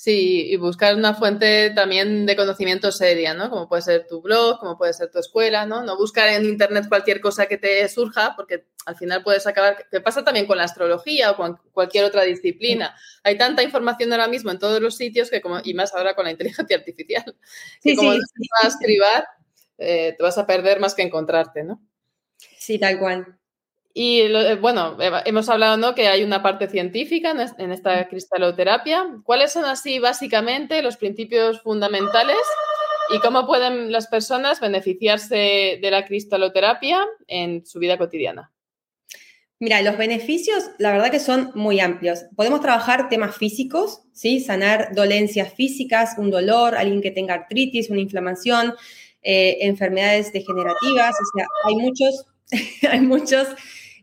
Sí, 0.00 0.52
y 0.52 0.56
buscar 0.56 0.94
una 0.94 1.12
fuente 1.12 1.70
también 1.70 2.24
de 2.24 2.36
conocimiento 2.36 2.92
seria, 2.92 3.34
¿no? 3.34 3.50
Como 3.50 3.68
puede 3.68 3.82
ser 3.82 4.06
tu 4.06 4.22
blog, 4.22 4.60
como 4.60 4.78
puede 4.78 4.92
ser 4.92 5.10
tu 5.10 5.18
escuela, 5.18 5.66
¿no? 5.66 5.82
No 5.82 5.96
buscar 5.96 6.28
en 6.28 6.44
internet 6.44 6.84
cualquier 6.88 7.20
cosa 7.20 7.46
que 7.46 7.58
te 7.58 7.88
surja, 7.88 8.34
porque 8.36 8.64
al 8.86 8.94
final 8.94 9.24
puedes 9.24 9.48
acabar, 9.48 9.88
¿Qué 9.90 10.00
pasa 10.00 10.22
también 10.22 10.46
con 10.46 10.56
la 10.56 10.62
astrología 10.62 11.32
o 11.32 11.36
con 11.36 11.58
cualquier 11.72 12.04
otra 12.04 12.22
disciplina. 12.22 12.94
Hay 13.24 13.36
tanta 13.36 13.64
información 13.64 14.12
ahora 14.12 14.28
mismo 14.28 14.52
en 14.52 14.60
todos 14.60 14.80
los 14.80 14.96
sitios 14.96 15.30
que 15.30 15.40
como, 15.40 15.58
y 15.64 15.74
más 15.74 15.92
ahora 15.92 16.14
con 16.14 16.26
la 16.26 16.30
inteligencia 16.30 16.76
artificial, 16.76 17.36
que 17.82 17.96
como 17.96 18.12
sí, 18.12 18.18
vas 18.52 18.64
a 18.64 18.68
escribir, 18.68 19.24
eh, 19.78 20.14
te 20.16 20.22
vas 20.22 20.38
a 20.38 20.46
perder 20.46 20.78
más 20.78 20.94
que 20.94 21.02
encontrarte, 21.02 21.64
¿no? 21.64 21.82
Sí, 22.36 22.78
tal 22.78 23.00
cual. 23.00 23.38
Y 24.00 24.20
eh, 24.20 24.54
bueno, 24.54 24.96
hemos 25.24 25.48
hablado 25.48 25.76
¿no? 25.76 25.92
que 25.92 26.06
hay 26.06 26.22
una 26.22 26.40
parte 26.40 26.68
científica 26.68 27.34
en 27.58 27.72
esta 27.72 28.06
cristaloterapia. 28.06 29.04
¿Cuáles 29.24 29.50
son 29.50 29.64
así 29.64 29.98
básicamente 29.98 30.82
los 30.82 30.96
principios 30.96 31.60
fundamentales 31.62 32.36
y 33.12 33.18
cómo 33.18 33.44
pueden 33.44 33.90
las 33.90 34.06
personas 34.06 34.60
beneficiarse 34.60 35.80
de 35.82 35.88
la 35.90 36.04
cristaloterapia 36.04 37.04
en 37.26 37.66
su 37.66 37.80
vida 37.80 37.98
cotidiana? 37.98 38.52
Mira, 39.58 39.82
los 39.82 39.98
beneficios, 39.98 40.70
la 40.78 40.92
verdad 40.92 41.10
que 41.10 41.18
son 41.18 41.50
muy 41.56 41.80
amplios. 41.80 42.20
Podemos 42.36 42.60
trabajar 42.60 43.08
temas 43.08 43.36
físicos, 43.36 44.02
¿sí? 44.12 44.38
Sanar 44.38 44.94
dolencias 44.94 45.52
físicas, 45.54 46.14
un 46.18 46.30
dolor, 46.30 46.76
alguien 46.76 47.02
que 47.02 47.10
tenga 47.10 47.34
artritis, 47.34 47.90
una 47.90 47.98
inflamación, 47.98 48.74
eh, 49.22 49.58
enfermedades 49.62 50.32
degenerativas, 50.32 51.16
o 51.16 51.36
sea, 51.36 51.46
hay 51.64 51.74
muchos, 51.74 52.26
hay 52.92 53.00
muchos 53.00 53.48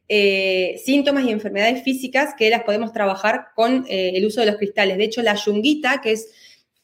eh, 0.07 0.79
síntomas 0.83 1.25
y 1.25 1.31
enfermedades 1.31 1.83
físicas 1.83 2.35
que 2.37 2.51
las 2.51 2.63
podemos 2.63 2.93
trabajar 2.93 3.47
con 3.55 3.85
eh, 3.89 4.11
el 4.13 4.25
uso 4.25 4.41
de 4.41 4.47
los 4.47 4.57
cristales. 4.57 4.97
De 4.97 5.05
hecho, 5.05 5.23
la 5.23 5.33
yunguita, 5.33 5.99
que 6.01 6.11
es, 6.11 6.29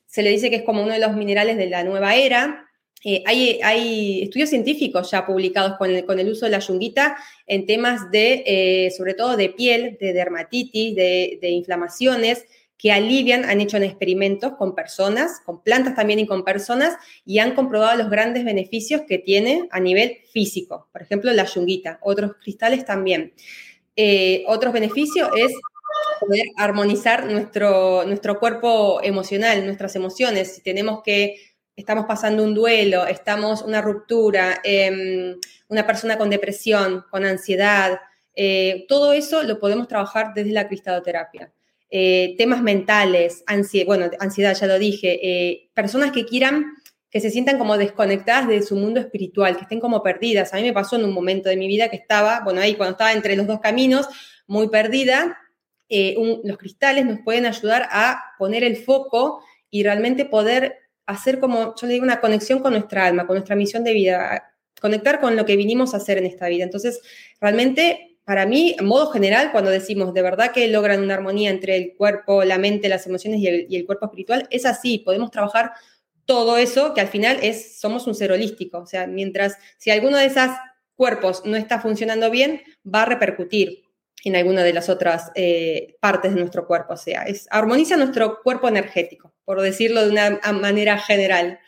se 0.08 0.24
le 0.24 0.32
dice 0.32 0.50
que 0.50 0.58
es 0.58 0.64
como 0.64 0.82
uno 0.82 0.94
de 0.94 1.00
los 1.00 1.16
minerales 1.16 1.58
de 1.58 1.68
la 1.68 1.84
nueva 1.84 2.16
era, 2.16 2.68
eh, 3.04 3.24
hay, 3.26 4.22
estudios 4.24 4.50
científicos 4.50 5.12
ya 5.12 5.26
publicados 5.26 5.78
con 5.78 6.20
el, 6.20 6.30
uso 6.30 6.46
de 6.46 6.52
la 6.52 6.60
yunguita 6.60 7.16
en 7.46 7.66
temas 7.66 8.12
de, 8.12 8.92
sobre 8.96 9.14
todo 9.14 9.38
de 9.38 9.50
piel, 9.50 9.98
de 10.00 10.14
dermatitis, 10.14 10.96
de, 10.96 11.50
inflamaciones, 11.50 12.46
que 12.82 12.92
alivian, 12.92 13.46
han 13.46 13.62
hecho 13.62 13.78
experimentos 13.78 14.54
con 14.58 14.74
personas, 14.74 15.40
con 15.46 15.62
plantas 15.62 15.94
también 15.94 16.18
y 16.18 16.26
con 16.26 16.44
personas, 16.44 16.98
y 17.24 17.38
han 17.38 17.54
comprobado 17.54 17.96
los 17.96 18.10
grandes 18.10 18.44
beneficios 18.44 19.04
que 19.08 19.20
tiene 19.20 19.68
a 19.70 19.80
nivel 19.80 20.18
físico. 20.34 20.90
Por 20.92 21.04
ejemplo, 21.04 21.32
la 21.32 21.46
yunguita, 21.46 22.00
otros 22.02 22.38
cristales 22.42 22.84
también. 22.84 23.34
Eh, 23.96 24.44
otro 24.48 24.72
beneficio 24.72 25.30
es 25.36 25.54
poder 26.20 26.48
armonizar 26.58 27.28
nuestro, 27.28 28.04
nuestro 28.06 28.40
cuerpo 28.40 29.00
emocional, 29.04 29.64
nuestras 29.64 29.96
emociones. 29.96 30.56
Si 30.56 30.64
tenemos 30.64 31.04
que 31.04 31.36
estamos 31.76 32.06
pasando 32.08 32.44
un 32.44 32.56
duelo, 32.56 33.06
estamos 33.06 33.62
una 33.62 33.84
ruptura, 33.84 34.60
em, 34.64 35.40
una 35.68 35.86
persona 35.86 36.18
con 36.18 36.32
depresión, 36.32 37.06
con 37.12 37.26
ansiedad, 37.26 38.00
eh, 38.36 38.86
todo 38.88 39.14
eso 39.14 39.44
lo 39.44 39.60
podemos 39.60 39.88
trabajar 39.88 40.34
desde 40.34 40.52
la 40.52 40.68
cristaloterapia. 40.68 41.54
Eh, 41.94 42.36
temas 42.38 42.64
mentales, 42.64 43.44
ansiedad, 43.46 43.86
bueno, 43.86 44.10
ansiedad 44.20 44.56
ya 44.56 44.66
lo 44.66 44.80
dije, 44.80 45.20
eh, 45.22 45.70
personas 45.74 46.12
que 46.12 46.26
quieran 46.26 46.66
que 47.12 47.20
se 47.20 47.30
sientan 47.30 47.58
como 47.58 47.78
desconectadas 47.78 48.48
de 48.48 48.62
su 48.62 48.78
mundo 48.78 49.02
espiritual, 49.02 49.58
que 49.58 49.64
estén 49.64 49.82
como 49.82 50.02
perdidas. 50.02 50.54
A 50.54 50.58
mí 50.58 50.64
me 50.64 50.72
pasó 50.72 50.96
en 50.96 51.04
un 51.04 51.14
momento 51.14 51.50
de 51.50 51.58
mi 51.58 51.68
vida 51.68 51.90
que 51.90 51.98
estaba, 51.98 52.40
bueno, 52.40 52.62
ahí 52.62 52.76
cuando 52.76 52.94
estaba 52.94 53.12
entre 53.12 53.36
los 53.36 53.48
dos 53.48 53.60
caminos, 53.60 54.08
muy 54.48 54.70
perdida, 54.70 55.38
eh, 55.90 56.16
los 56.46 56.58
cristales 56.58 57.06
nos 57.06 57.20
pueden 57.20 57.46
ayudar 57.46 57.90
a 57.92 58.24
poner 58.40 58.64
el 58.64 58.78
foco 58.78 59.44
y 59.70 59.84
realmente 59.84 60.24
poder 60.24 60.78
hacer 61.06 61.42
como, 61.42 61.76
yo 61.76 61.86
le 61.86 61.94
digo, 61.94 62.06
una 62.06 62.22
conexión 62.22 62.60
con 62.60 62.72
nuestra 62.72 63.06
alma, 63.06 63.28
con 63.28 63.36
nuestra 63.36 63.58
misión 63.58 63.84
de 63.84 63.92
vida, 63.92 64.54
conectar 64.80 65.20
con 65.20 65.36
lo 65.36 65.46
que 65.46 65.58
vinimos 65.58 65.94
a 65.94 65.98
hacer 65.98 66.18
en 66.18 66.26
esta 66.26 66.48
vida. 66.48 66.64
Entonces, 66.64 67.02
realmente, 67.42 68.11
para 68.32 68.46
mí, 68.46 68.78
en 68.80 68.86
modo 68.86 69.12
general, 69.12 69.52
cuando 69.52 69.70
decimos 69.70 70.14
de 70.14 70.22
verdad 70.22 70.54
que 70.54 70.66
logran 70.70 71.04
una 71.04 71.16
armonía 71.16 71.50
entre 71.50 71.76
el 71.76 71.96
cuerpo, 71.98 72.46
la 72.46 72.58
mente, 72.58 72.88
las 72.88 73.06
emociones 73.06 73.42
y 73.42 73.48
el, 73.48 73.66
y 73.70 73.76
el 73.76 73.86
cuerpo 73.86 74.06
espiritual, 74.06 74.48
es 74.52 74.66
así, 74.66 75.00
podemos 75.00 75.32
trabajar 75.32 75.74
todo 76.24 76.56
eso, 76.56 76.94
que 76.94 77.02
al 77.02 77.10
final 77.10 77.40
es, 77.42 77.78
somos 77.82 78.08
un 78.08 78.16
ser 78.16 78.32
holístico. 78.32 78.78
O 78.78 78.86
sea, 78.86 79.06
mientras, 79.06 79.58
si 79.78 79.92
alguno 79.92 80.16
de 80.16 80.28
esos 80.28 80.50
cuerpos 80.96 81.42
no 81.44 81.58
está 81.58 81.82
funcionando 81.82 82.32
bien, 82.32 82.62
va 82.88 83.02
a 83.02 83.06
repercutir 83.06 83.84
en 84.24 84.38
alguna 84.38 84.64
de 84.64 84.72
las 84.72 84.88
otras 84.88 85.30
eh, 85.36 85.98
partes 86.00 86.34
de 86.34 86.40
nuestro 86.40 86.66
cuerpo. 86.66 86.94
O 86.94 86.98
sea, 86.98 87.24
es, 87.24 87.50
armoniza 87.52 87.98
nuestro 87.98 88.42
cuerpo 88.44 88.70
energético, 88.70 89.34
por 89.44 89.60
decirlo 89.60 90.06
de 90.06 90.10
una 90.10 90.40
manera 90.54 90.98
general. 91.00 91.60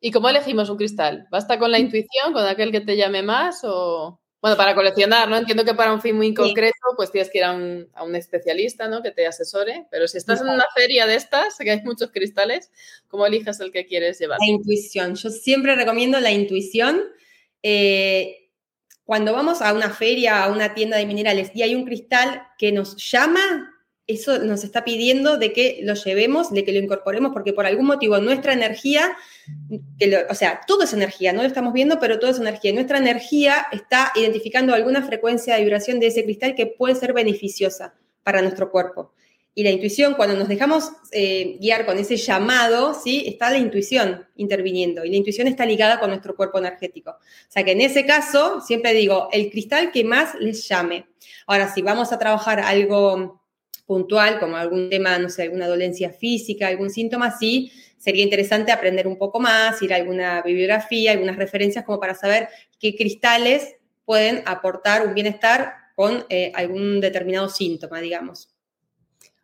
¿Y 0.00 0.10
cómo 0.10 0.28
elegimos 0.28 0.68
un 0.68 0.76
cristal? 0.76 1.28
¿Basta 1.30 1.58
con 1.58 1.72
la 1.72 1.78
intuición, 1.78 2.34
con 2.34 2.46
aquel 2.46 2.72
que 2.72 2.82
te 2.82 2.94
llame 2.94 3.22
más 3.22 3.62
o...? 3.64 4.18
Bueno, 4.42 4.56
para 4.56 4.74
coleccionar, 4.74 5.28
¿no? 5.28 5.36
Entiendo 5.36 5.64
que 5.64 5.72
para 5.72 5.92
un 5.92 6.02
fin 6.02 6.16
muy 6.16 6.34
concreto, 6.34 6.76
pues 6.96 7.12
tienes 7.12 7.30
que 7.30 7.38
ir 7.38 7.44
a 7.44 7.52
un, 7.52 7.88
a 7.94 8.02
un, 8.02 8.16
especialista, 8.16 8.88
¿no? 8.88 9.00
Que 9.00 9.12
te 9.12 9.24
asesore. 9.24 9.86
Pero 9.88 10.08
si 10.08 10.18
estás 10.18 10.40
en 10.40 10.48
una 10.48 10.64
feria 10.74 11.06
de 11.06 11.14
estas, 11.14 11.56
que 11.56 11.70
hay 11.70 11.80
muchos 11.82 12.10
cristales, 12.10 12.72
¿cómo 13.06 13.24
eliges 13.24 13.60
el 13.60 13.70
que 13.70 13.86
quieres 13.86 14.18
llevar? 14.18 14.38
La 14.40 14.52
intuición. 14.52 15.14
Yo 15.14 15.30
siempre 15.30 15.76
recomiendo 15.76 16.18
la 16.18 16.32
intuición. 16.32 17.04
Eh, 17.62 18.50
cuando 19.04 19.32
vamos 19.32 19.62
a 19.62 19.72
una 19.72 19.90
feria, 19.90 20.42
a 20.42 20.50
una 20.50 20.74
tienda 20.74 20.96
de 20.96 21.06
minerales 21.06 21.52
y 21.54 21.62
hay 21.62 21.76
un 21.76 21.84
cristal 21.84 22.42
que 22.58 22.72
nos 22.72 22.96
llama, 22.96 23.71
eso 24.06 24.38
nos 24.38 24.64
está 24.64 24.84
pidiendo 24.84 25.38
de 25.38 25.52
que 25.52 25.80
lo 25.82 25.94
llevemos, 25.94 26.52
de 26.52 26.64
que 26.64 26.72
lo 26.72 26.78
incorporemos, 26.78 27.32
porque 27.32 27.52
por 27.52 27.66
algún 27.66 27.86
motivo 27.86 28.18
nuestra 28.18 28.52
energía, 28.52 29.16
o 30.28 30.34
sea, 30.34 30.60
todo 30.66 30.82
es 30.82 30.92
energía, 30.92 31.32
no 31.32 31.42
lo 31.42 31.48
estamos 31.48 31.72
viendo, 31.72 32.00
pero 32.00 32.18
todo 32.18 32.30
es 32.30 32.38
energía. 32.38 32.72
Nuestra 32.72 32.98
energía 32.98 33.66
está 33.72 34.12
identificando 34.16 34.74
alguna 34.74 35.02
frecuencia 35.02 35.54
de 35.54 35.62
vibración 35.62 36.00
de 36.00 36.08
ese 36.08 36.24
cristal 36.24 36.54
que 36.54 36.66
puede 36.66 36.94
ser 36.94 37.12
beneficiosa 37.12 37.94
para 38.22 38.42
nuestro 38.42 38.70
cuerpo. 38.70 39.12
Y 39.54 39.64
la 39.64 39.70
intuición, 39.70 40.14
cuando 40.14 40.34
nos 40.34 40.48
dejamos 40.48 40.92
eh, 41.10 41.58
guiar 41.60 41.84
con 41.84 41.98
ese 41.98 42.16
llamado, 42.16 42.94
¿sí? 42.94 43.24
está 43.26 43.50
la 43.50 43.58
intuición 43.58 44.26
interviniendo. 44.36 45.04
Y 45.04 45.10
la 45.10 45.16
intuición 45.16 45.46
está 45.46 45.66
ligada 45.66 46.00
con 46.00 46.08
nuestro 46.08 46.34
cuerpo 46.34 46.58
energético. 46.58 47.10
O 47.10 47.50
sea 47.50 47.62
que 47.62 47.72
en 47.72 47.82
ese 47.82 48.06
caso, 48.06 48.62
siempre 48.62 48.94
digo, 48.94 49.28
el 49.30 49.50
cristal 49.50 49.92
que 49.92 50.04
más 50.04 50.34
les 50.36 50.66
llame. 50.66 51.06
Ahora, 51.46 51.72
si 51.72 51.82
vamos 51.82 52.12
a 52.12 52.18
trabajar 52.18 52.60
algo 52.60 53.41
puntual, 53.92 54.40
como 54.40 54.56
algún 54.56 54.88
tema, 54.88 55.18
no 55.18 55.28
sé, 55.28 55.42
alguna 55.42 55.68
dolencia 55.68 56.08
física, 56.08 56.68
algún 56.68 56.88
síntoma, 56.88 57.30
sí, 57.30 57.70
sería 57.98 58.22
interesante 58.24 58.72
aprender 58.72 59.06
un 59.06 59.18
poco 59.18 59.38
más, 59.38 59.82
ir 59.82 59.92
a 59.92 59.96
alguna 59.96 60.40
bibliografía, 60.40 61.12
algunas 61.12 61.36
referencias 61.36 61.84
como 61.84 62.00
para 62.00 62.14
saber 62.14 62.48
qué 62.80 62.96
cristales 62.96 63.76
pueden 64.06 64.42
aportar 64.46 65.06
un 65.06 65.12
bienestar 65.12 65.74
con 65.94 66.24
eh, 66.30 66.52
algún 66.54 67.02
determinado 67.02 67.50
síntoma, 67.50 68.00
digamos. 68.00 68.48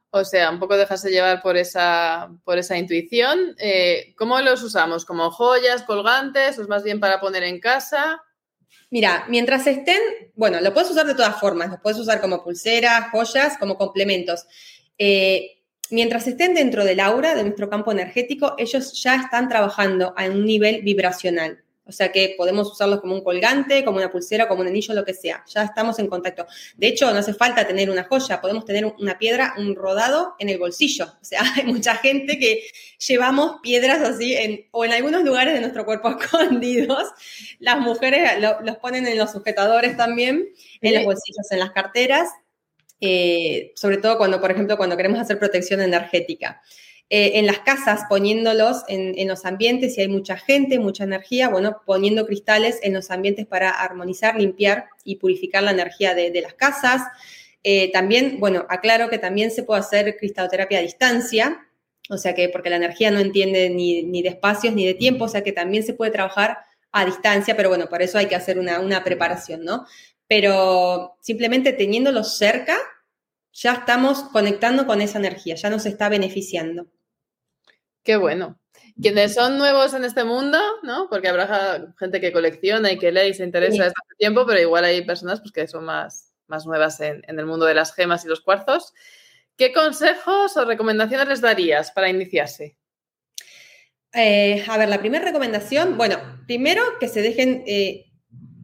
O 0.08 0.24
sea, 0.24 0.50
un 0.50 0.58
poco 0.58 0.78
dejarse 0.78 1.10
llevar 1.10 1.42
por 1.42 1.58
esa, 1.58 2.30
por 2.42 2.56
esa 2.56 2.78
intuición. 2.78 3.54
Eh, 3.58 4.14
¿Cómo 4.16 4.40
los 4.40 4.62
usamos? 4.62 5.04
¿Como 5.04 5.30
joyas, 5.30 5.82
colgantes? 5.82 6.58
¿O 6.58 6.62
es 6.62 6.68
más 6.68 6.84
bien 6.84 7.00
para 7.00 7.20
poner 7.20 7.42
en 7.42 7.60
casa? 7.60 8.22
Mira, 8.90 9.26
mientras 9.28 9.66
estén, 9.66 10.00
bueno, 10.34 10.60
lo 10.60 10.72
puedes 10.72 10.90
usar 10.90 11.06
de 11.06 11.14
todas 11.14 11.38
formas, 11.38 11.70
lo 11.70 11.80
puedes 11.80 11.98
usar 11.98 12.20
como 12.20 12.42
pulseras, 12.42 13.10
joyas, 13.10 13.58
como 13.58 13.76
complementos. 13.76 14.46
Eh, 14.96 15.58
mientras 15.90 16.26
estén 16.26 16.54
dentro 16.54 16.84
del 16.84 17.00
aura, 17.00 17.34
de 17.34 17.42
nuestro 17.42 17.68
campo 17.68 17.92
energético, 17.92 18.54
ellos 18.58 19.00
ya 19.02 19.16
están 19.16 19.48
trabajando 19.48 20.14
a 20.16 20.24
un 20.24 20.44
nivel 20.44 20.82
vibracional. 20.82 21.62
O 21.88 21.92
sea 21.92 22.12
que 22.12 22.34
podemos 22.36 22.70
usarlos 22.70 23.00
como 23.00 23.14
un 23.14 23.24
colgante, 23.24 23.82
como 23.82 23.96
una 23.96 24.12
pulsera, 24.12 24.46
como 24.46 24.60
un 24.60 24.66
anillo, 24.66 24.92
lo 24.92 25.04
que 25.04 25.14
sea. 25.14 25.42
Ya 25.48 25.64
estamos 25.64 25.98
en 25.98 26.06
contacto. 26.06 26.46
De 26.76 26.86
hecho, 26.86 27.10
no 27.10 27.18
hace 27.18 27.32
falta 27.32 27.66
tener 27.66 27.88
una 27.88 28.04
joya, 28.04 28.42
podemos 28.42 28.66
tener 28.66 28.84
una 28.84 29.18
piedra, 29.18 29.54
un 29.56 29.74
rodado 29.74 30.34
en 30.38 30.50
el 30.50 30.58
bolsillo. 30.58 31.06
O 31.06 31.24
sea, 31.24 31.40
hay 31.56 31.64
mucha 31.64 31.94
gente 31.96 32.38
que 32.38 32.64
llevamos 33.06 33.60
piedras 33.62 34.02
así 34.02 34.34
en, 34.36 34.66
o 34.70 34.84
en 34.84 34.92
algunos 34.92 35.24
lugares 35.24 35.54
de 35.54 35.60
nuestro 35.60 35.86
cuerpo 35.86 36.10
escondidos. 36.20 37.08
Las 37.58 37.80
mujeres 37.80 38.32
los 38.62 38.76
ponen 38.76 39.06
en 39.06 39.16
los 39.16 39.32
sujetadores 39.32 39.96
también, 39.96 40.50
en 40.82 40.94
los 40.94 41.04
bolsillos, 41.04 41.50
en 41.50 41.58
las 41.60 41.70
carteras. 41.70 42.28
Eh, 43.00 43.72
sobre 43.76 43.98
todo 43.98 44.18
cuando, 44.18 44.40
por 44.40 44.50
ejemplo, 44.50 44.76
cuando 44.76 44.96
queremos 44.96 45.20
hacer 45.20 45.38
protección 45.38 45.80
energética. 45.80 46.60
Eh, 47.10 47.38
en 47.38 47.46
las 47.46 47.60
casas, 47.60 48.02
poniéndolos 48.06 48.82
en, 48.86 49.26
los 49.26 49.46
ambientes, 49.46 49.94
si 49.94 50.02
hay 50.02 50.08
mucha 50.08 50.36
gente, 50.36 50.78
mucha 50.78 51.04
energía, 51.04 51.48
bueno, 51.48 51.80
poniendo 51.86 52.26
cristales 52.26 52.80
en 52.82 52.92
los 52.92 53.10
ambientes 53.10 53.46
para 53.46 53.70
armonizar, 53.70 54.38
limpiar 54.38 54.90
y 55.04 55.16
purificar 55.16 55.62
la 55.62 55.70
energía 55.70 56.14
de, 56.14 56.38
las 56.42 56.52
casas. 56.52 57.00
Eh, 57.64 57.90
también, 57.92 58.38
bueno, 58.40 58.66
aclaro 58.68 59.08
que 59.08 59.16
también 59.16 59.50
se 59.50 59.62
puede 59.62 59.80
hacer 59.80 60.18
cristaloterapia 60.18 60.80
a 60.80 60.82
distancia, 60.82 61.66
o 62.10 62.18
sea 62.18 62.34
que 62.34 62.50
porque 62.50 62.68
la 62.68 62.76
energía 62.76 63.10
no 63.10 63.20
entiende 63.20 63.70
ni, 63.70 64.22
de 64.22 64.28
espacios 64.28 64.74
ni 64.74 64.84
de 64.84 64.94
tiempo, 64.94 65.24
o 65.24 65.28
sea 65.28 65.42
que 65.42 65.52
también 65.52 65.84
se 65.84 65.94
puede 65.94 66.10
trabajar 66.10 66.58
a 66.92 67.06
distancia, 67.06 67.56
pero 67.56 67.70
bueno, 67.70 67.88
para 67.88 68.04
eso 68.04 68.18
hay 68.18 68.26
que 68.26 68.34
hacer 68.34 68.58
una, 68.58 68.80
una 68.80 69.02
preparación, 69.02 69.64
¿no? 69.64 69.86
Pero 70.26 71.16
simplemente 71.22 71.72
teniéndolos 71.72 72.36
cerca, 72.36 72.76
ya 73.54 73.72
estamos 73.72 74.24
conectando 74.24 74.86
con 74.86 75.00
esa 75.00 75.18
energía, 75.18 75.54
ya 75.54 75.70
nos 75.70 75.86
está 75.86 76.10
beneficiando. 76.10 76.86
Qué 78.08 78.16
bueno. 78.16 78.58
Quienes 79.02 79.34
son 79.34 79.58
nuevos 79.58 79.92
en 79.92 80.02
este 80.02 80.24
mundo, 80.24 80.58
¿no? 80.82 81.10
Porque 81.10 81.28
habrá 81.28 81.92
gente 81.98 82.22
que 82.22 82.32
colecciona 82.32 82.90
y 82.90 82.98
que 82.98 83.12
lee 83.12 83.28
y 83.28 83.34
se 83.34 83.44
interesa 83.44 83.84
desde 83.84 83.98
hace 83.98 84.16
tiempo, 84.16 84.46
pero 84.46 84.58
igual 84.58 84.84
hay 84.84 85.04
personas 85.04 85.40
pues, 85.40 85.52
que 85.52 85.68
son 85.68 85.84
más, 85.84 86.32
más 86.46 86.64
nuevas 86.64 86.98
en, 87.00 87.22
el 87.26 87.44
mundo 87.44 87.66
de 87.66 87.74
las 87.74 87.94
gemas 87.94 88.24
y 88.24 88.28
los 88.28 88.40
cuarzos. 88.40 88.94
¿Qué 89.58 89.74
consejos 89.74 90.56
o 90.56 90.64
recomendaciones 90.64 91.28
les 91.28 91.42
darías 91.42 91.90
para 91.90 92.08
iniciarse? 92.08 92.78
Eh, 94.14 94.64
a 94.66 94.78
ver, 94.78 94.88
la 94.88 95.00
primera 95.00 95.26
recomendación, 95.26 95.98
bueno, 95.98 96.18
primero 96.46 96.82
que 96.98 97.08
se 97.08 97.20
dejen 97.20 97.62
eh, 97.66 98.06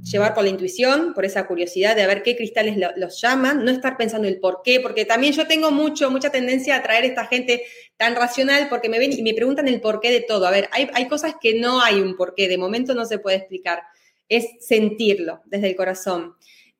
llevar 0.04 0.34
por 0.34 0.44
la 0.44 0.50
intuición, 0.50 1.14
por 1.14 1.24
esa 1.24 1.46
curiosidad 1.46 1.96
de 1.96 2.06
ver 2.06 2.22
qué 2.22 2.36
cristales 2.36 2.76
los 2.96 3.20
llaman, 3.20 3.64
no 3.64 3.70
estar 3.70 3.96
pensando 3.96 4.28
el 4.28 4.38
por 4.38 4.60
qué, 4.62 4.80
porque 4.80 5.04
también 5.04 5.32
yo 5.32 5.46
tengo 5.46 5.70
mucho, 5.70 6.10
mucha 6.10 6.30
tendencia 6.30 6.76
a 6.76 6.82
traer 6.82 7.04
a 7.04 7.06
esta 7.06 7.26
gente 7.26 7.64
tan 7.96 8.14
racional 8.14 8.68
porque 8.68 8.88
me 8.88 8.98
ven 8.98 9.12
y 9.12 9.22
me 9.22 9.34
preguntan 9.34 9.66
el 9.66 9.80
porqué 9.80 10.10
de 10.10 10.20
todo. 10.20 10.46
A 10.46 10.50
ver, 10.50 10.68
hay, 10.72 10.88
hay 10.92 11.08
cosas 11.08 11.34
que 11.40 11.58
no 11.58 11.80
hay 11.80 12.00
un 12.00 12.16
porqué, 12.16 12.48
de 12.48 12.58
momento 12.58 12.94
no 12.94 13.06
se 13.06 13.18
puede 13.18 13.38
explicar, 13.38 13.82
es 14.28 14.46
sentirlo 14.60 15.40
desde 15.46 15.68
el 15.68 15.76
corazón. 15.76 16.36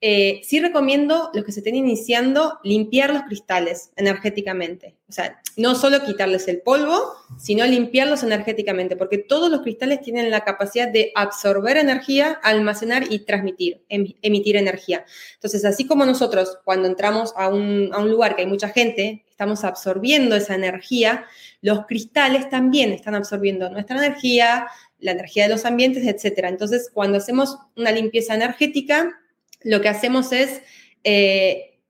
Eh, 0.07 0.43
sí 0.45 0.61
recomiendo, 0.61 1.31
los 1.33 1.47
que 1.47 1.53
se 1.53 1.61
estén 1.61 1.77
iniciando, 1.77 2.59
limpiar 2.62 3.14
los 3.14 3.23
cristales 3.23 3.90
energéticamente. 3.97 4.97
O 5.09 5.12
sea, 5.12 5.40
no 5.57 5.75
solo 5.75 6.05
quitarles 6.05 6.47
el 6.47 6.61
polvo, 6.61 7.14
sino 7.38 7.64
limpiarlos 7.64 8.23
energéticamente, 8.23 8.97
porque 8.97 9.17
todos 9.17 9.51
los 9.51 9.62
cristales 9.62 10.03
tienen 10.03 10.31
la 10.31 10.45
capacidad 10.45 10.88
de 10.88 11.11
absorber 11.14 11.79
energía, 11.79 12.38
almacenar 12.43 13.11
y 13.11 13.21
transmitir, 13.21 13.83
em, 13.88 14.12
emitir 14.21 14.59
energía. 14.59 15.07
Entonces, 15.37 15.64
así 15.64 15.87
como 15.87 16.05
nosotros 16.05 16.59
cuando 16.64 16.87
entramos 16.87 17.33
a 17.35 17.49
un, 17.49 17.88
a 17.95 17.99
un 18.01 18.11
lugar 18.11 18.37
que 18.37 18.43
hay 18.43 18.49
mucha 18.49 18.69
gente, 18.69 19.25
estamos 19.31 19.64
absorbiendo 19.64 20.37
esa 20.37 20.55
energía, 20.55 21.25
los 21.62 21.87
cristales 21.87 22.51
también 22.51 22.93
están 22.93 23.14
absorbiendo 23.14 23.71
nuestra 23.71 23.97
energía, 23.97 24.67
la 24.99 25.12
energía 25.12 25.45
de 25.45 25.55
los 25.55 25.64
ambientes, 25.64 26.07
etc. 26.07 26.45
Entonces, 26.49 26.90
cuando 26.93 27.17
hacemos 27.17 27.57
una 27.75 27.90
limpieza 27.90 28.35
energética, 28.35 29.19
lo 29.64 29.81
que 29.81 29.88
hacemos 29.88 30.33
es 30.33 30.62
eh, 31.03 31.81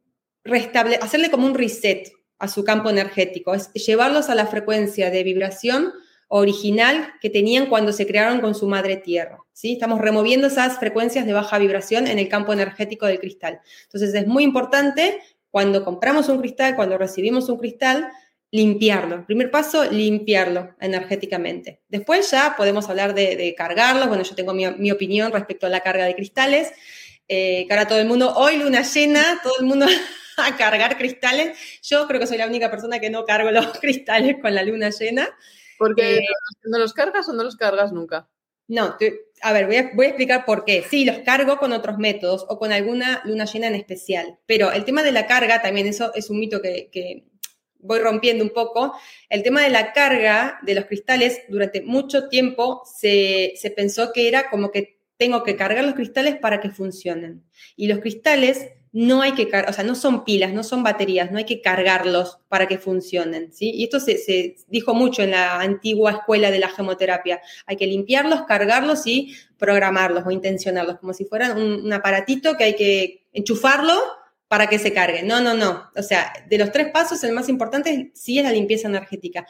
hacerle 1.01 1.31
como 1.31 1.47
un 1.47 1.55
reset 1.55 2.13
a 2.39 2.49
su 2.49 2.65
campo 2.65 2.91
energético, 2.91 3.55
es 3.55 3.73
llevarlos 3.73 4.31
a 4.31 4.35
la 4.35 4.47
frecuencia 4.47 5.11
de 5.11 5.23
vibración 5.23 5.93
original 6.29 7.13
que 7.21 7.31
tenían 7.31 7.67
cuando 7.67 7.93
se 7.93 8.07
crearon 8.07 8.41
con 8.41 8.55
su 8.55 8.67
madre 8.67 8.97
tierra. 8.97 9.39
¿sí? 9.53 9.75
Estamos 9.75 10.01
removiendo 10.01 10.47
esas 10.47 10.79
frecuencias 10.79 11.27
de 11.27 11.33
baja 11.33 11.59
vibración 11.59 12.07
en 12.07 12.19
el 12.19 12.29
campo 12.29 12.53
energético 12.53 13.07
del 13.07 13.21
cristal. 13.21 13.61
Entonces 13.85 14.15
es 14.15 14.27
muy 14.27 14.43
importante 14.43 15.21
cuando 15.51 15.85
compramos 15.85 16.29
un 16.29 16.41
cristal, 16.41 16.75
cuando 16.75 16.99
recibimos 16.99 17.49
un 17.49 17.59
cristal, 17.59 18.09
limpiarlo. 18.51 19.25
Primer 19.27 19.51
paso, 19.51 19.85
limpiarlo 19.91 20.75
energéticamente. 20.81 21.81
Después 21.89 22.31
ya 22.31 22.55
podemos 22.57 22.89
hablar 22.89 23.15
de, 23.15 23.55
cargarlo. 23.57 24.09
Bueno, 24.09 24.25
yo 24.25 24.35
tengo 24.35 24.53
mi, 24.53 24.67
mi 24.73 24.91
opinión 24.91 25.31
respecto 25.33 25.67
a 25.67 25.71
la 25.71 25.81
carga 25.81 26.05
de 26.05 26.15
cristales 26.17 26.73
eh, 27.29 27.67
cara 27.69 27.89
todo 27.89 27.99
el 27.99 28.07
mundo, 28.07 28.33
hoy 28.37 28.57
luna 28.59 28.83
llena, 28.83 29.41
todo 29.43 29.55
el 29.61 29.67
mundo 29.67 29.87
a 30.37 30.57
cargar 30.57 30.97
cristales. 30.97 31.59
Yo 31.83 32.07
creo 32.07 32.21
que 32.21 32.27
soy 32.27 32.39
la 32.39 32.47
única 32.47 32.71
persona 32.71 33.01
que 33.01 33.11
no 33.11 33.25
cargo 33.25 33.51
los 33.51 33.79
cristales 33.81 34.37
con 34.41 34.55
la 34.55 34.63
luna 34.63 34.91
llena. 34.91 35.29
Porque 35.79 36.19
eh, 36.19 36.27
no 36.65 36.79
los 36.79 36.93
cargas 36.93 37.29
o 37.29 37.33
no 37.33 37.43
los 37.43 37.57
cargas 37.57 37.93
nunca. 37.93 38.29
No, 38.67 38.97
a 39.43 39.53
ver, 39.53 39.67
voy 39.67 39.77
a, 39.77 39.91
voy 39.95 40.07
a, 40.07 40.09
explicar 40.09 40.45
por 40.47 40.65
qué. 40.65 40.85
Sí, 40.89 41.05
los 41.05 41.19
cargo 41.19 41.59
con 41.59 41.73
otros 41.73 41.99
métodos 41.99 42.47
o 42.49 42.59
con 42.59 42.73
alguna 42.73 43.21
luna 43.25 43.45
llena 43.45 43.67
en 43.67 43.75
especial, 43.75 44.39
pero 44.47 44.73
el 44.73 44.87
tema 44.87 45.03
de 45.03 45.13
la 45.13 45.27
carga 45.27 45.61
también, 45.61 45.87
eso 45.87 46.13
es 46.15 46.31
un 46.31 46.41
mito 46.41 46.63
que, 46.63 46.89
que 46.91 47.25
voy 47.85 48.01
rompiendo 48.01 48.43
un 48.43 48.51
poco. 48.51 48.95
El 49.29 49.43
tema 49.43 49.63
de 49.63 49.69
la 49.69 49.93
carga 49.93 50.59
de 50.63 50.75
los 50.75 50.87
cristales, 50.87 51.43
durante 51.49 51.83
mucho 51.83 52.29
tiempo 52.29 52.83
se, 52.87 53.53
se 53.57 53.71
pensó 53.71 54.13
que 54.13 54.29
era 54.29 54.49
como 54.49 54.71
que 54.71 54.94
tengo 55.17 55.43
que 55.43 55.57
cargar 55.57 55.85
los 55.85 55.95
cristales 55.95 56.37
para 56.37 56.61
que 56.61 56.71
funcionen. 56.71 57.45
Y 57.77 57.87
los 57.87 58.01
cristales 58.01 58.71
no 58.93 59.23
hay 59.23 59.33
que 59.33 59.49
cargar, 59.49 59.71
o 59.71 59.73
sea, 59.73 59.83
no 59.83 59.97
son 59.97 60.25
pilas, 60.25 60.53
no 60.53 60.63
son 60.63 60.85
baterías, 60.85 61.33
no 61.33 61.39
hay 61.39 61.45
que 61.45 61.61
cargarlos 61.61 62.39
para 62.49 62.69
que 62.69 62.79
funcionen, 62.79 63.53
¿sí? 63.53 63.73
Y 63.75 63.83
esto 63.83 63.99
se, 63.99 64.57
dijo 64.69 64.95
mucho 64.95 65.23
en 65.23 65.33
la 65.33 65.61
antigua 65.61 66.13
escuela 66.13 66.53
de 66.53 66.61
la 66.61 66.69
gemoterapia. 66.69 67.41
Hay 67.67 67.77
que 67.77 67.89
limpiarlos, 67.89 68.43
cargarlos 68.43 69.05
y 69.09 69.35
programarlos 69.59 70.25
o 70.25 70.31
intencionarlos, 70.31 71.01
como 71.01 71.13
si 71.13 71.25
fueran 71.25 71.61
un 71.61 71.93
aparatito 71.93 72.57
que 72.57 72.65
hay 72.65 72.77
que 72.77 73.27
enchufarlo 73.33 73.95
para 74.47 74.69
que 74.69 74.79
se 74.79 74.93
cargue. 74.93 75.25
No, 75.25 75.41
no, 75.41 75.55
no. 75.55 75.91
O 75.97 76.03
sea, 76.03 76.33
de 76.49 76.59
los 76.59 76.71
tres 76.71 76.93
pasos, 76.93 77.25
el 77.25 77.33
más 77.33 77.49
importante 77.49 78.13
sí 78.15 78.39
es 78.39 78.45
la 78.45 78.53
limpieza 78.53 78.87
energética. 78.87 79.45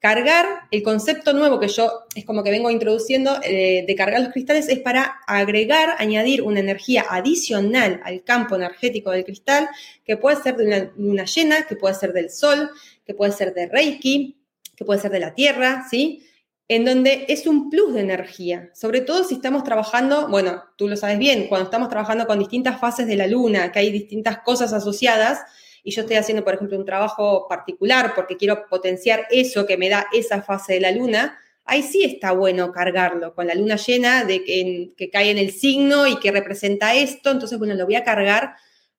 Cargar, 0.00 0.46
el 0.70 0.82
concepto 0.82 1.34
nuevo 1.34 1.60
que 1.60 1.68
yo 1.68 2.04
es 2.14 2.24
como 2.24 2.42
que 2.42 2.50
vengo 2.50 2.70
introduciendo 2.70 3.38
eh, 3.42 3.84
de 3.86 3.94
cargar 3.94 4.22
los 4.22 4.32
cristales 4.32 4.68
es 4.70 4.78
para 4.78 5.20
agregar, 5.26 5.94
añadir 5.98 6.40
una 6.40 6.60
energía 6.60 7.04
adicional 7.10 8.00
al 8.04 8.24
campo 8.24 8.56
energético 8.56 9.10
del 9.10 9.26
cristal, 9.26 9.68
que 10.02 10.16
puede 10.16 10.42
ser 10.42 10.56
de 10.56 10.66
una 10.66 10.92
luna 10.96 11.24
llena, 11.26 11.66
que 11.66 11.76
puede 11.76 11.94
ser 11.94 12.14
del 12.14 12.30
sol, 12.30 12.70
que 13.04 13.12
puede 13.12 13.32
ser 13.32 13.52
de 13.52 13.66
Reiki, 13.66 14.38
que 14.74 14.86
puede 14.86 15.00
ser 15.00 15.10
de 15.10 15.20
la 15.20 15.34
Tierra, 15.34 15.84
¿sí? 15.90 16.26
en 16.70 16.84
donde 16.84 17.26
es 17.28 17.46
un 17.46 17.68
plus 17.68 17.92
de 17.92 18.00
energía, 18.00 18.70
sobre 18.74 19.00
todo 19.00 19.24
si 19.24 19.34
estamos 19.34 19.64
trabajando, 19.64 20.28
bueno, 20.28 20.62
tú 20.76 20.86
lo 20.86 20.96
sabes 20.96 21.18
bien, 21.18 21.48
cuando 21.48 21.64
estamos 21.64 21.88
trabajando 21.88 22.28
con 22.28 22.38
distintas 22.38 22.80
fases 22.80 23.08
de 23.08 23.16
la 23.16 23.26
luna, 23.26 23.72
que 23.72 23.80
hay 23.80 23.90
distintas 23.90 24.38
cosas 24.38 24.72
asociadas, 24.72 25.40
y 25.82 25.92
yo 25.92 26.02
estoy 26.02 26.16
haciendo, 26.16 26.44
por 26.44 26.54
ejemplo, 26.54 26.78
un 26.78 26.84
trabajo 26.84 27.46
particular 27.48 28.12
porque 28.14 28.36
quiero 28.36 28.66
potenciar 28.68 29.26
eso 29.30 29.66
que 29.66 29.76
me 29.76 29.88
da 29.88 30.06
esa 30.12 30.42
fase 30.42 30.74
de 30.74 30.80
la 30.80 30.92
luna, 30.92 31.38
ahí 31.64 31.82
sí 31.82 32.04
está 32.04 32.32
bueno 32.32 32.72
cargarlo 32.72 33.34
con 33.34 33.46
la 33.46 33.54
luna 33.54 33.76
llena, 33.76 34.24
de 34.24 34.44
que, 34.44 34.92
que 34.96 35.10
cae 35.10 35.30
en 35.30 35.38
el 35.38 35.52
signo 35.52 36.06
y 36.06 36.18
que 36.18 36.32
representa 36.32 36.94
esto, 36.94 37.30
entonces, 37.30 37.58
bueno, 37.58 37.74
lo 37.74 37.86
voy 37.86 37.94
a 37.94 38.04
cargar 38.04 38.56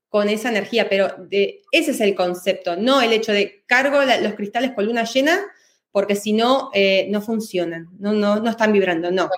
con 0.09 0.27
esa 0.27 0.49
energía, 0.49 0.89
pero 0.89 1.07
de, 1.17 1.61
ese 1.71 1.91
es 1.91 2.01
el 2.01 2.15
concepto, 2.15 2.75
no 2.75 3.01
el 3.01 3.13
hecho 3.13 3.31
de 3.31 3.63
cargo 3.65 3.99
los 4.21 4.33
cristales 4.33 4.71
con 4.71 4.85
luna 4.85 5.05
llena 5.05 5.39
porque 5.91 6.15
si 6.15 6.33
no, 6.33 6.69
eh, 6.73 7.07
no 7.09 7.21
funcionan, 7.21 7.89
no, 7.99 8.13
no, 8.13 8.39
no 8.39 8.49
están 8.49 8.71
vibrando, 8.71 9.11
no. 9.11 9.29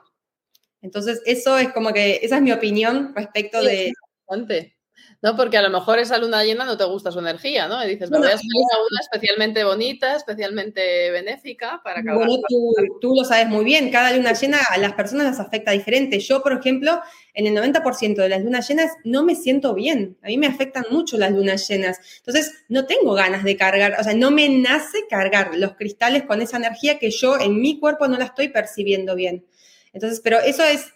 Entonces, 0.81 1.21
eso 1.25 1.57
es 1.57 1.71
como 1.73 1.93
que, 1.93 2.19
esa 2.21 2.37
es 2.37 2.41
mi 2.41 2.51
opinión 2.51 3.13
respecto 3.15 3.61
de... 3.61 3.93
¿no? 5.23 5.37
Porque 5.37 5.57
a 5.57 5.61
lo 5.61 5.69
mejor 5.69 5.99
esa 5.99 6.17
luna 6.17 6.43
llena 6.43 6.65
no 6.65 6.75
te 6.75 6.83
gusta 6.83 7.09
su 7.09 7.19
energía, 7.19 7.69
¿no? 7.69 7.81
Y 7.83 7.91
dices, 7.91 8.11
me 8.11 8.17
voy 8.17 8.27
a 8.27 8.31
una 8.31 8.99
especialmente 9.01 9.63
bonita, 9.63 10.17
especialmente 10.17 11.11
benéfica 11.11 11.79
para 11.81 12.01
acabar. 12.01 12.27
Bueno, 12.27 12.43
tú, 12.49 12.73
tú, 12.99 13.15
lo 13.15 13.23
sabes 13.23 13.47
muy 13.47 13.63
bien, 13.63 13.89
cada 13.89 14.11
luna 14.11 14.33
llena 14.33 14.59
a 14.69 14.77
las 14.77 14.93
personas 14.95 15.25
las 15.25 15.39
afecta 15.39 15.71
diferente. 15.71 16.19
Yo, 16.19 16.43
por 16.43 16.51
ejemplo, 16.51 16.99
en 17.33 17.47
el 17.47 17.55
90% 17.55 18.15
de 18.15 18.27
las 18.27 18.41
lunas 18.41 18.67
llenas 18.67 18.91
no 19.05 19.23
me 19.23 19.35
siento 19.35 19.73
bien. 19.73 20.17
A 20.23 20.27
mí 20.27 20.37
me 20.37 20.47
afectan 20.47 20.83
mucho 20.91 21.17
las 21.17 21.31
lunas 21.31 21.65
llenas. 21.69 21.99
Entonces, 22.17 22.65
no 22.67 22.85
tengo 22.85 23.13
ganas 23.13 23.45
de 23.45 23.55
cargar, 23.55 23.95
o 24.01 24.03
sea, 24.03 24.13
no 24.13 24.29
me 24.29 24.49
nace 24.49 25.07
cargar 25.09 25.55
los 25.55 25.75
cristales 25.75 26.23
con 26.23 26.41
esa 26.41 26.57
energía 26.57 26.99
que 26.99 27.11
yo 27.11 27.39
en 27.39 27.61
mi 27.61 27.79
cuerpo 27.79 28.09
no 28.09 28.17
la 28.17 28.25
estoy 28.25 28.49
percibiendo 28.49 29.15
bien. 29.15 29.45
Entonces, 29.93 30.19
pero 30.21 30.39
eso 30.39 30.65
es 30.65 30.91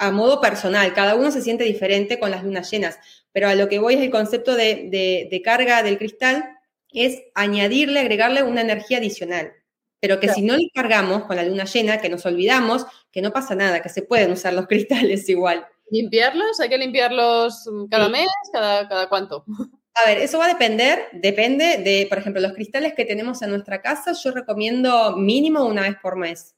a 0.00 0.10
modo 0.10 0.40
personal, 0.40 0.94
cada 0.94 1.14
uno 1.14 1.30
se 1.30 1.42
siente 1.42 1.64
diferente 1.64 2.18
con 2.18 2.30
las 2.30 2.42
lunas 2.42 2.70
llenas, 2.70 2.98
pero 3.32 3.48
a 3.48 3.54
lo 3.54 3.68
que 3.68 3.78
voy 3.78 3.94
es 3.94 4.00
el 4.00 4.10
concepto 4.10 4.56
de, 4.56 5.42
carga 5.44 5.82
del 5.82 5.98
cristal, 5.98 6.42
es 6.90 7.22
añadirle, 7.34 8.00
agregarle 8.00 8.42
una 8.42 8.62
energía 8.62 8.96
adicional. 8.96 9.52
Pero 10.00 10.18
que 10.18 10.30
si 10.30 10.40
no 10.40 10.56
le 10.56 10.70
cargamos 10.74 11.24
con 11.24 11.36
la 11.36 11.42
luna 11.42 11.66
llena, 11.66 12.00
que 12.00 12.08
nos 12.08 12.24
olvidamos, 12.24 12.86
que 13.12 13.20
no 13.20 13.30
pasa 13.30 13.54
nada, 13.54 13.82
que 13.82 13.90
se 13.90 14.00
pueden 14.00 14.32
usar 14.32 14.54
los 14.54 14.66
cristales 14.68 15.28
igual. 15.28 15.66
¿Limpiarlos? 15.90 16.58
¿Hay 16.60 16.70
que 16.70 16.78
limpiarlos 16.78 17.68
cada 17.90 18.08
mes? 18.08 18.28
¿Cada, 18.50 18.88
¿Cada 18.88 19.06
cuánto? 19.06 19.44
A 20.02 20.08
ver, 20.08 20.18
eso 20.18 20.38
va 20.38 20.46
a 20.46 20.48
depender, 20.48 21.08
depende 21.12 21.78
de, 21.78 22.06
por 22.08 22.16
ejemplo, 22.16 22.40
los 22.40 22.52
cristales 22.52 22.94
que 22.94 23.04
tenemos 23.04 23.42
en 23.42 23.50
nuestra 23.50 23.82
casa, 23.82 24.12
yo 24.12 24.30
recomiendo 24.30 25.16
mínimo 25.16 25.64
una 25.66 25.82
vez 25.82 25.96
por 26.00 26.16
mes 26.16 26.54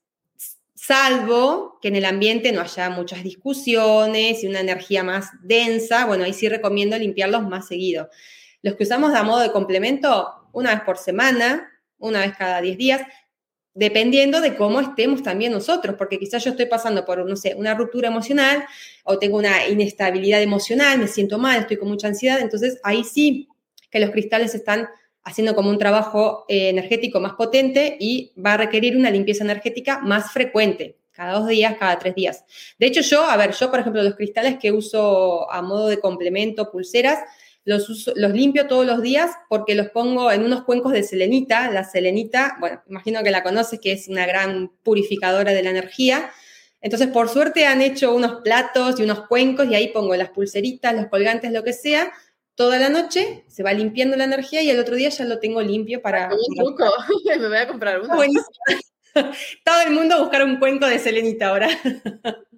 salvo 0.84 1.78
que 1.80 1.88
en 1.88 1.96
el 1.96 2.04
ambiente 2.04 2.50
no 2.50 2.60
haya 2.60 2.90
muchas 2.90 3.22
discusiones 3.22 4.42
y 4.42 4.48
una 4.48 4.60
energía 4.60 5.04
más 5.04 5.30
densa, 5.42 6.06
bueno, 6.06 6.24
ahí 6.24 6.32
sí 6.32 6.48
recomiendo 6.48 6.98
limpiarlos 6.98 7.42
más 7.42 7.68
seguido. 7.68 8.10
Los 8.62 8.74
que 8.74 8.82
usamos 8.82 9.14
a 9.14 9.22
modo 9.22 9.40
de 9.40 9.52
complemento, 9.52 10.48
una 10.52 10.74
vez 10.74 10.80
por 10.82 10.98
semana, 10.98 11.70
una 11.98 12.20
vez 12.20 12.32
cada 12.36 12.60
10 12.60 12.76
días, 12.78 13.02
dependiendo 13.74 14.40
de 14.40 14.56
cómo 14.56 14.80
estemos 14.80 15.22
también 15.22 15.52
nosotros, 15.52 15.94
porque 15.96 16.18
quizás 16.18 16.44
yo 16.44 16.50
estoy 16.50 16.66
pasando 16.66 17.04
por, 17.04 17.24
no 17.24 17.36
sé, 17.36 17.54
una 17.54 17.74
ruptura 17.74 18.08
emocional 18.08 18.64
o 19.04 19.20
tengo 19.20 19.38
una 19.38 19.68
inestabilidad 19.68 20.42
emocional, 20.42 20.98
me 20.98 21.06
siento 21.06 21.38
mal, 21.38 21.60
estoy 21.60 21.76
con 21.76 21.88
mucha 21.88 22.08
ansiedad, 22.08 22.40
entonces 22.40 22.80
ahí 22.82 23.04
sí 23.04 23.48
que 23.88 24.00
los 24.00 24.10
cristales 24.10 24.52
están 24.56 24.88
haciendo 25.24 25.54
como 25.54 25.70
un 25.70 25.78
trabajo 25.78 26.44
eh, 26.48 26.68
energético 26.68 27.20
más 27.20 27.34
potente 27.34 27.96
y 28.00 28.32
va 28.44 28.54
a 28.54 28.56
requerir 28.56 28.96
una 28.96 29.10
limpieza 29.10 29.44
energética 29.44 30.00
más 30.00 30.32
frecuente, 30.32 30.96
cada 31.12 31.34
dos 31.34 31.48
días, 31.48 31.76
cada 31.78 31.98
tres 31.98 32.14
días. 32.14 32.44
De 32.78 32.86
hecho, 32.86 33.00
yo, 33.02 33.24
a 33.24 33.36
ver, 33.36 33.52
yo, 33.52 33.70
por 33.70 33.80
ejemplo, 33.80 34.02
los 34.02 34.16
cristales 34.16 34.58
que 34.58 34.72
uso 34.72 35.50
a 35.50 35.62
modo 35.62 35.88
de 35.88 36.00
complemento, 36.00 36.70
pulseras, 36.70 37.20
los, 37.64 38.10
los 38.16 38.32
limpio 38.32 38.66
todos 38.66 38.84
los 38.84 39.02
días 39.02 39.30
porque 39.48 39.76
los 39.76 39.90
pongo 39.90 40.32
en 40.32 40.42
unos 40.42 40.64
cuencos 40.64 40.92
de 40.92 41.04
selenita. 41.04 41.70
La 41.70 41.84
selenita, 41.84 42.56
bueno, 42.58 42.82
imagino 42.88 43.22
que 43.22 43.30
la 43.30 43.44
conoces, 43.44 43.78
que 43.80 43.92
es 43.92 44.08
una 44.08 44.26
gran 44.26 44.72
purificadora 44.82 45.52
de 45.52 45.62
la 45.62 45.70
energía. 45.70 46.30
Entonces, 46.80 47.08
por 47.08 47.28
suerte 47.28 47.66
han 47.66 47.80
hecho 47.80 48.12
unos 48.14 48.42
platos 48.42 48.98
y 48.98 49.04
unos 49.04 49.28
cuencos 49.28 49.66
y 49.68 49.76
ahí 49.76 49.88
pongo 49.88 50.16
las 50.16 50.30
pulseritas, 50.30 50.94
los 50.94 51.06
colgantes, 51.06 51.52
lo 51.52 51.62
que 51.62 51.72
sea, 51.72 52.12
toda 52.62 52.78
la 52.78 52.90
noche, 52.90 53.44
se 53.48 53.64
va 53.64 53.72
limpiando 53.72 54.16
la 54.16 54.22
energía 54.22 54.62
y 54.62 54.70
el 54.70 54.78
otro 54.78 54.94
día 54.94 55.08
ya 55.08 55.24
lo 55.24 55.40
tengo 55.40 55.60
limpio 55.60 56.00
para... 56.00 56.30
Un 56.32 56.76
me 57.40 57.48
voy 57.48 57.56
a 57.56 57.66
comprar 57.66 58.00
uno. 58.00 58.14
Todo 59.64 59.80
el 59.84 59.90
mundo 59.90 60.14
a 60.14 60.20
buscar 60.20 60.44
un 60.44 60.60
cuenco 60.60 60.86
de 60.86 61.00
selenita 61.00 61.48
ahora. 61.48 61.68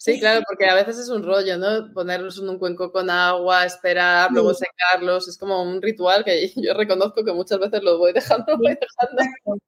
Sí, 0.00 0.20
claro, 0.20 0.42
porque 0.48 0.64
a 0.66 0.76
veces 0.76 0.96
es 0.96 1.08
un 1.08 1.24
rollo, 1.24 1.58
¿no? 1.58 1.92
Ponerlos 1.92 2.38
en 2.38 2.48
un 2.48 2.58
cuenco 2.58 2.92
con 2.92 3.10
agua, 3.10 3.66
esperar, 3.66 4.30
luego 4.30 4.54
secarlos, 4.54 5.26
es 5.26 5.36
como 5.36 5.60
un 5.60 5.82
ritual 5.82 6.24
que 6.24 6.52
yo 6.54 6.72
reconozco 6.72 7.24
que 7.24 7.32
muchas 7.32 7.58
veces 7.58 7.82
lo 7.82 7.98
voy 7.98 8.12
dejando, 8.12 8.56
voy 8.56 8.76
dejando. 8.80 9.60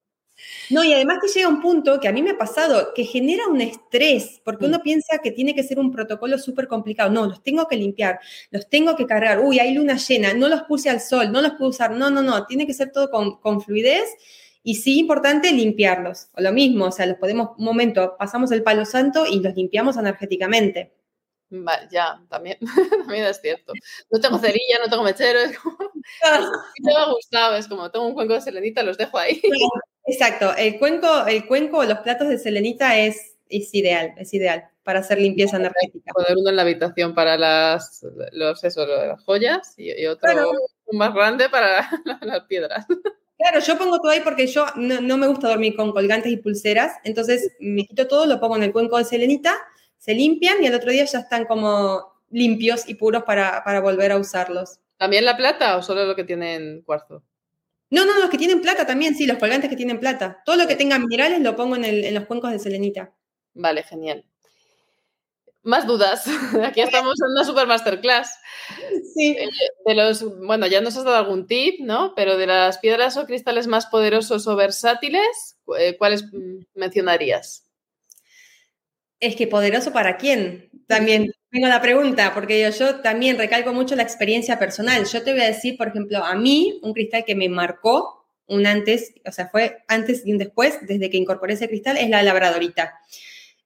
No, 0.71 0.85
y 0.85 0.93
además 0.93 1.19
que 1.21 1.29
llega 1.29 1.49
un 1.49 1.61
punto 1.61 1.99
que 2.01 2.09
a 2.09 2.13
mí 2.13 2.23
me 2.23 2.31
ha 2.31 2.39
pasado, 2.39 2.93
que 2.95 3.05
genera 3.05 3.47
un 3.49 3.61
estrés, 3.61 4.41
porque 4.45 4.67
uno 4.67 4.79
mm. 4.79 4.83
piensa 4.83 5.19
que 5.19 5.33
tiene 5.33 5.55
que 5.55 5.63
ser 5.63 5.79
un 5.79 5.91
protocolo 5.91 6.39
súper 6.39 6.69
complicado. 6.69 7.11
No, 7.11 7.27
los 7.27 7.43
tengo 7.43 7.67
que 7.67 7.77
limpiar, 7.77 8.21
los 8.51 8.69
tengo 8.69 8.97
que 8.97 9.07
cargar. 9.07 9.41
Uy, 9.41 9.59
hay 9.59 9.75
luna 9.75 9.97
llena, 9.97 10.35
no 10.35 10.49
los 10.49 10.63
puse 10.63 10.91
al 10.91 11.01
sol, 11.01 11.33
no 11.33 11.43
los 11.43 11.53
puedo 11.53 11.71
usar. 11.71 11.93
No, 11.93 12.11
no, 12.11 12.23
no, 12.23 12.47
tiene 12.47 12.67
que 12.67 12.75
ser 12.75 12.93
todo 12.93 13.11
con, 13.11 13.61
fluidez. 13.61 14.09
Y 14.63 14.77
sí, 14.77 14.99
importante 14.99 15.51
limpiarlos. 15.53 16.29
O 16.35 16.41
lo 16.41 16.53
mismo, 16.53 16.87
o 16.87 16.93
sea, 16.93 17.07
los 17.07 17.17
podemos, 17.17 17.51
un 17.59 17.65
momento, 17.65 18.17
pasamos 18.19 18.51
el 18.53 18.63
palo 18.63 18.85
santo 18.85 19.27
y 19.27 19.41
los 19.41 19.55
limpiamos 19.55 19.97
energéticamente. 19.97 20.93
Vale, 21.53 21.89
ya, 21.91 22.23
también, 22.29 22.59
también 23.07 23.25
es 23.25 23.41
cierto. 23.41 23.73
No 24.11 24.21
tengo 24.21 24.39
cerilla, 24.39 24.79
no 24.85 24.89
tengo 24.89 25.03
mechero, 25.03 25.41
es 25.41 25.59
como... 25.59 25.77
me 26.83 26.95
ha 26.95 27.13
gustado, 27.13 27.57
es 27.57 27.67
como, 27.67 27.91
tengo 27.91 28.07
un 28.07 28.15
cuenco 28.15 28.35
de 28.35 28.41
selenita, 28.41 28.83
los 28.83 28.97
dejo 28.97 29.19
ahí. 29.19 29.43
Exacto, 30.11 30.55
el 30.57 30.79
cuenco, 30.79 31.27
el 31.27 31.47
cuenco, 31.47 31.85
los 31.85 31.99
platos 32.01 32.29
de 32.29 32.39
selenita 32.39 32.99
es, 32.99 33.37
es 33.49 33.73
ideal, 33.75 34.15
es 34.17 34.35
ideal 34.35 34.69
para 34.83 35.01
hacer 35.01 35.21
limpieza 35.21 35.57
energética. 35.57 36.13
Poner 36.13 36.37
uno 36.37 36.51
en 36.51 36.57
la 36.57 36.63
habitación 36.63 37.15
para 37.15 37.37
las, 37.37 38.05
los, 38.33 38.65
eso, 38.65 38.85
las 38.87 39.23
joyas 39.23 39.75
y, 39.77 40.05
otro 40.07 40.31
más 40.93 41.15
grande 41.15 41.49
para 41.49 41.89
las 42.23 42.45
piedras. 42.47 42.87
Claro, 43.39 43.61
yo 43.61 43.79
pongo 43.79 44.01
todo 44.01 44.11
ahí 44.11 44.21
porque 44.21 44.49
yo 44.49 44.67
no, 44.75 45.17
me 45.17 45.29
gusta 45.29 45.49
dormir 45.49 45.77
con 45.77 45.93
colgantes 45.93 46.33
y 46.33 46.39
pulseras, 46.39 46.95
entonces 47.05 47.53
me 47.61 47.87
quito 47.87 48.09
todo, 48.09 48.27
lo 48.27 48.41
pongo 48.41 48.57
en 48.57 48.65
el 48.65 48.73
cuenco 48.73 48.99
de 48.99 49.05
selenita, 49.05 49.55
se 49.97 50.13
limpian 50.13 50.63
y 50.63 50.67
al 50.67 50.75
otro 50.75 50.91
día 50.91 51.05
ya 51.05 51.21
están 51.21 51.45
como 51.45 52.21
limpios 52.31 52.89
y 52.89 52.95
puros 52.95 53.23
para, 53.23 53.63
para 53.65 53.81
volver 53.81 54.11
a 54.11 54.19
usarlos. 54.19 54.81
¿También 54.97 55.25
la 55.25 55.37
plata 55.37 55.77
o 55.77 55.83
solo 55.83 56.05
lo 56.05 56.17
que 56.17 56.25
tienen 56.25 56.83
cuarzo? 56.83 57.23
No, 57.91 58.05
no, 58.07 58.19
los 58.21 58.31
que 58.31 58.39
tienen 58.39 58.61
plata 58.61 58.87
también, 58.87 59.17
sí, 59.17 59.27
los 59.27 59.39
colgantes 59.39 59.69
que 59.69 59.77
tienen 59.77 59.99
plata. 59.99 60.43
Todo 60.45 60.57
lo 60.57 60.69
que 60.69 60.77
tenga 60.77 60.99
minerales 60.99 61.41
lo 61.41 61.57
pongo 61.57 61.75
en, 61.77 62.15
los 62.15 62.25
cuencos 62.27 62.53
de 62.53 62.61
selenita. 62.61 63.13
Vale, 63.53 63.83
genial. 63.83 64.25
Más 65.63 65.87
dudas. 65.87 66.25
Aquí 66.65 66.81
estamos 66.81 67.21
en 67.21 67.33
una 67.33 67.45
super 67.45 67.67
masterclass. 67.67 68.33
Sí. 69.15 69.37
Eh, 69.39 69.49
de 69.85 69.95
los, 69.95 70.23
bueno, 70.47 70.69
ya 70.69 70.81
nos 70.81 70.97
has 70.97 71.05
dado 71.05 71.17
algún 71.17 71.49
tip, 71.49 71.81
¿no? 71.81 72.15
Pero 72.15 72.37
de 72.39 72.47
las 72.47 72.79
piedras 72.79 73.17
o 73.17 73.27
cristales 73.27 73.67
más 73.67 73.87
poderosos 73.87 74.47
o 74.47 74.55
versátiles, 74.55 75.59
eh, 75.77 75.97
¿cuáles 75.99 76.25
mencionarías? 76.75 77.67
Es 79.19 79.35
que 79.35 79.49
poderoso 79.49 79.93
para 79.93 80.17
quién? 80.17 80.71
También 80.87 81.33
tengo 81.51 81.67
la 81.67 81.81
pregunta, 81.81 82.33
porque 82.35 82.61
yo, 82.63 82.71
yo, 82.71 83.01
también 83.01 83.39
recalco 83.39 83.73
mucho 83.73 83.97
la 83.97 84.03
experiencia 84.03 84.59
personal. 84.59 85.05
Yo 85.05 85.23
te 85.23 85.33
voy 85.33 85.43
a 85.43 85.47
decir, 85.47 85.77
por 85.77 85.89
ejemplo, 85.89 86.25
a 86.25 86.35
mí, 86.35 86.79
un 86.83 86.93
cristal 86.93 87.25
que 87.25 87.35
me 87.35 87.49
marcó 87.49 88.27
un 88.47 88.67
antes, 88.67 89.15
o 89.25 89.33
sea, 89.33 89.49
fue 89.49 89.79
antes 89.87 90.27
y 90.27 90.33
un 90.33 90.39
después, 90.39 90.79
desde 90.83 91.09
que 91.09 91.17
incorporé 91.17 91.55
ese 91.55 91.69
cristal, 91.69 91.97
es 91.97 92.09
la 92.09 92.23
labradorita. 92.23 92.95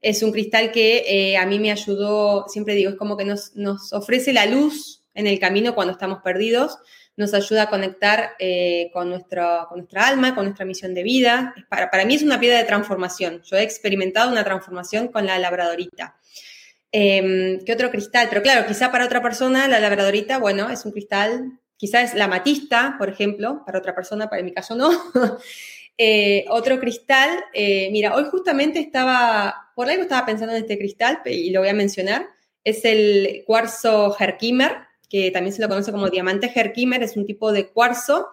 Es 0.01 0.23
un 0.23 0.33
cristal 0.33 0.73
que 0.73 1.05
eh, 1.07 1.37
a 1.39 1.47
mí 1.47 1.59
me 1.59 1.71
ayudó, 1.71 2.47
siempre 2.49 2.75
digo, 2.75 2.91
es 2.91 2.97
como 2.97 3.17
que 3.17 3.25
nos, 3.25 3.55
nos 3.57 3.93
ofrece 3.93 4.33
la 4.33 4.45
luz 4.45 5.03
en 5.15 5.27
el 5.27 5.39
camino 5.39 5.75
cuando 5.75 5.93
estamos 5.93 6.19
perdidos 6.23 6.79
nos 7.17 7.33
ayuda 7.33 7.65
a 7.65 7.71
conectar 7.71 8.31
eh, 8.39 8.91
con, 8.93 9.09
nuestro, 9.09 9.67
con 9.69 9.79
nuestra 9.79 10.09
alma, 10.09 10.35
con 10.35 10.45
nuestra 10.45 10.65
misión 10.65 10.95
de 10.95 11.03
vida. 11.03 11.55
Para, 11.69 11.91
para 11.91 12.05
mí 12.05 12.15
es 12.15 12.23
una 12.23 12.41
piedra 12.41 12.59
de 12.59 12.65
transformación. 12.65 13.43
Yo 13.45 13.57
he 13.57 13.63
experimentado 13.63 14.31
una 14.31 14.45
transformación 14.45 15.09
con 15.09 15.27
la 15.27 15.39
labradorita. 15.39 16.17
Em, 16.97 17.59
¿Qué 17.65 17.73
otro 17.73 17.91
cristal? 17.91 18.29
Pero 18.31 18.41
claro, 18.41 18.69
quizá 18.69 18.93
para 18.93 19.05
otra 19.05 19.21
persona 19.21 19.67
la 19.67 19.81
labradorita, 19.81 20.39
bueno, 20.39 20.71
es 20.71 20.85
un 20.85 20.93
cristal, 20.93 21.59
quizá 21.77 22.03
es 22.03 22.15
la 22.15 22.29
matista, 22.29 22.95
por 22.99 23.09
ejemplo, 23.09 23.65
para 23.67 23.81
otra 23.81 23.97
persona, 23.97 24.31
para 24.31 24.45
mi 24.45 24.53
caso 24.53 24.77
no. 24.77 24.91
Eh, 25.97 26.45
otro 26.49 26.81
cristal, 26.81 27.31
eh, 27.53 27.89
mira, 27.93 28.17
hoy 28.17 28.25
justamente 28.29 28.81
estaba, 28.81 29.71
por 29.77 29.89
algo 29.89 30.03
estaba 30.03 30.27
pensando 30.27 30.53
en 30.53 30.63
este 30.63 30.77
cristal 30.77 31.21
y 31.25 31.51
lo 31.51 31.61
voy 31.61 31.69
a 31.69 31.73
mencionar, 31.73 32.27
es 32.65 32.85
el 32.85 33.45
cuarzo 33.47 34.17
Herkimer, 34.19 34.73
que 35.09 35.31
también 35.31 35.55
se 35.55 35.63
lo 35.63 35.69
conoce 35.69 35.93
como 35.93 36.11
diamante 36.11 36.51
Herkimer, 36.53 37.01
es 37.05 37.17
un 37.17 37.25
tipo 37.25 37.53
de 37.53 37.69
cuarzo 37.69 38.31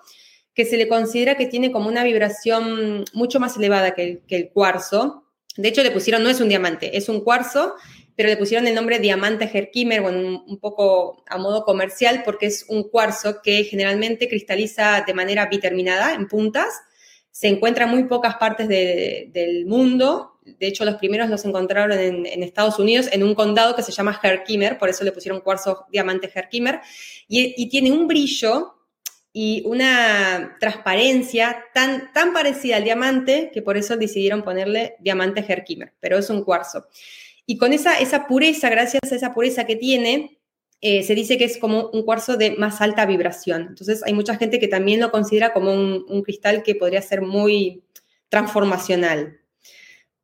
que 0.55 0.65
se 0.65 0.75
le 0.75 0.87
considera 0.87 1.37
que 1.37 1.45
tiene 1.45 1.71
como 1.71 1.87
una 1.87 2.03
vibración 2.03 3.05
mucho 3.13 3.39
más 3.39 3.55
elevada 3.57 3.93
que 3.93 4.23
el, 4.27 4.49
cuarzo. 4.49 5.25
De 5.55 5.67
hecho, 5.67 5.83
le 5.83 5.91
pusieron, 5.91 6.23
no 6.23 6.29
es 6.29 6.41
un 6.41 6.49
diamante, 6.49 6.97
es 6.97 7.09
un 7.09 7.23
cuarzo, 7.23 7.75
pero 8.15 8.29
le 8.29 8.37
pusieron 8.37 8.67
el 8.67 8.75
nombre 8.75 8.99
diamante 8.99 9.49
Herkimer, 9.51 10.01
un, 10.01 10.59
poco 10.59 11.23
a 11.27 11.37
modo 11.37 11.63
comercial, 11.63 12.23
porque 12.23 12.47
es 12.47 12.65
un 12.67 12.89
cuarzo 12.89 13.41
que 13.41 13.63
generalmente 13.63 14.27
cristaliza 14.27 15.03
de 15.05 15.13
manera 15.13 15.47
biterminada, 15.47 16.13
en 16.13 16.27
puntas. 16.27 16.69
Se 17.31 17.47
encuentra 17.47 17.85
en 17.85 17.91
muy 17.91 18.03
pocas 18.03 18.35
partes 18.35 18.67
del 18.67 19.65
mundo, 19.65 20.31
de 20.43 20.67
hecho, 20.67 20.85
los 20.85 20.95
primeros 20.95 21.29
los 21.29 21.45
encontraron 21.45 21.97
en, 21.97 22.43
Estados 22.43 22.79
Unidos, 22.79 23.09
en 23.11 23.23
un 23.23 23.35
condado 23.35 23.75
que 23.75 23.83
se 23.83 23.91
llama 23.91 24.19
Herkimer, 24.21 24.77
por 24.77 24.89
eso 24.89 25.03
le 25.03 25.11
pusieron 25.11 25.41
cuarzo 25.41 25.85
diamante 25.91 26.31
Herkimer, 26.33 26.81
y, 27.27 27.69
tiene 27.69 27.91
un 27.91 28.07
brillo 28.07 28.75
y 29.33 29.63
una 29.65 30.57
transparencia 30.59 31.63
tan, 31.73 32.11
tan 32.11 32.33
parecida 32.33 32.77
al 32.77 32.83
diamante 32.83 33.51
que 33.53 33.61
por 33.61 33.77
eso 33.77 33.95
decidieron 33.97 34.43
ponerle 34.43 34.95
diamante 34.99 35.45
Herkimer, 35.47 35.93
pero 35.99 36.17
es 36.17 36.29
un 36.29 36.43
cuarzo. 36.43 36.87
Y 37.51 37.57
con 37.57 37.73
esa, 37.73 37.99
esa 37.99 38.27
pureza, 38.27 38.69
gracias 38.69 39.01
a 39.11 39.13
esa 39.13 39.33
pureza 39.33 39.65
que 39.65 39.75
tiene, 39.75 40.39
eh, 40.79 41.03
se 41.03 41.15
dice 41.15 41.37
que 41.37 41.43
es 41.43 41.57
como 41.57 41.89
un 41.89 42.03
cuarzo 42.03 42.37
de 42.37 42.51
más 42.51 42.79
alta 42.79 43.05
vibración. 43.05 43.65
Entonces 43.67 44.03
hay 44.05 44.13
mucha 44.13 44.37
gente 44.37 44.57
que 44.57 44.69
también 44.69 45.01
lo 45.01 45.11
considera 45.11 45.51
como 45.51 45.73
un 45.73 46.21
cristal 46.23 46.63
que 46.63 46.75
podría 46.75 47.01
ser 47.01 47.21
muy 47.21 47.83
transformacional. 48.29 49.41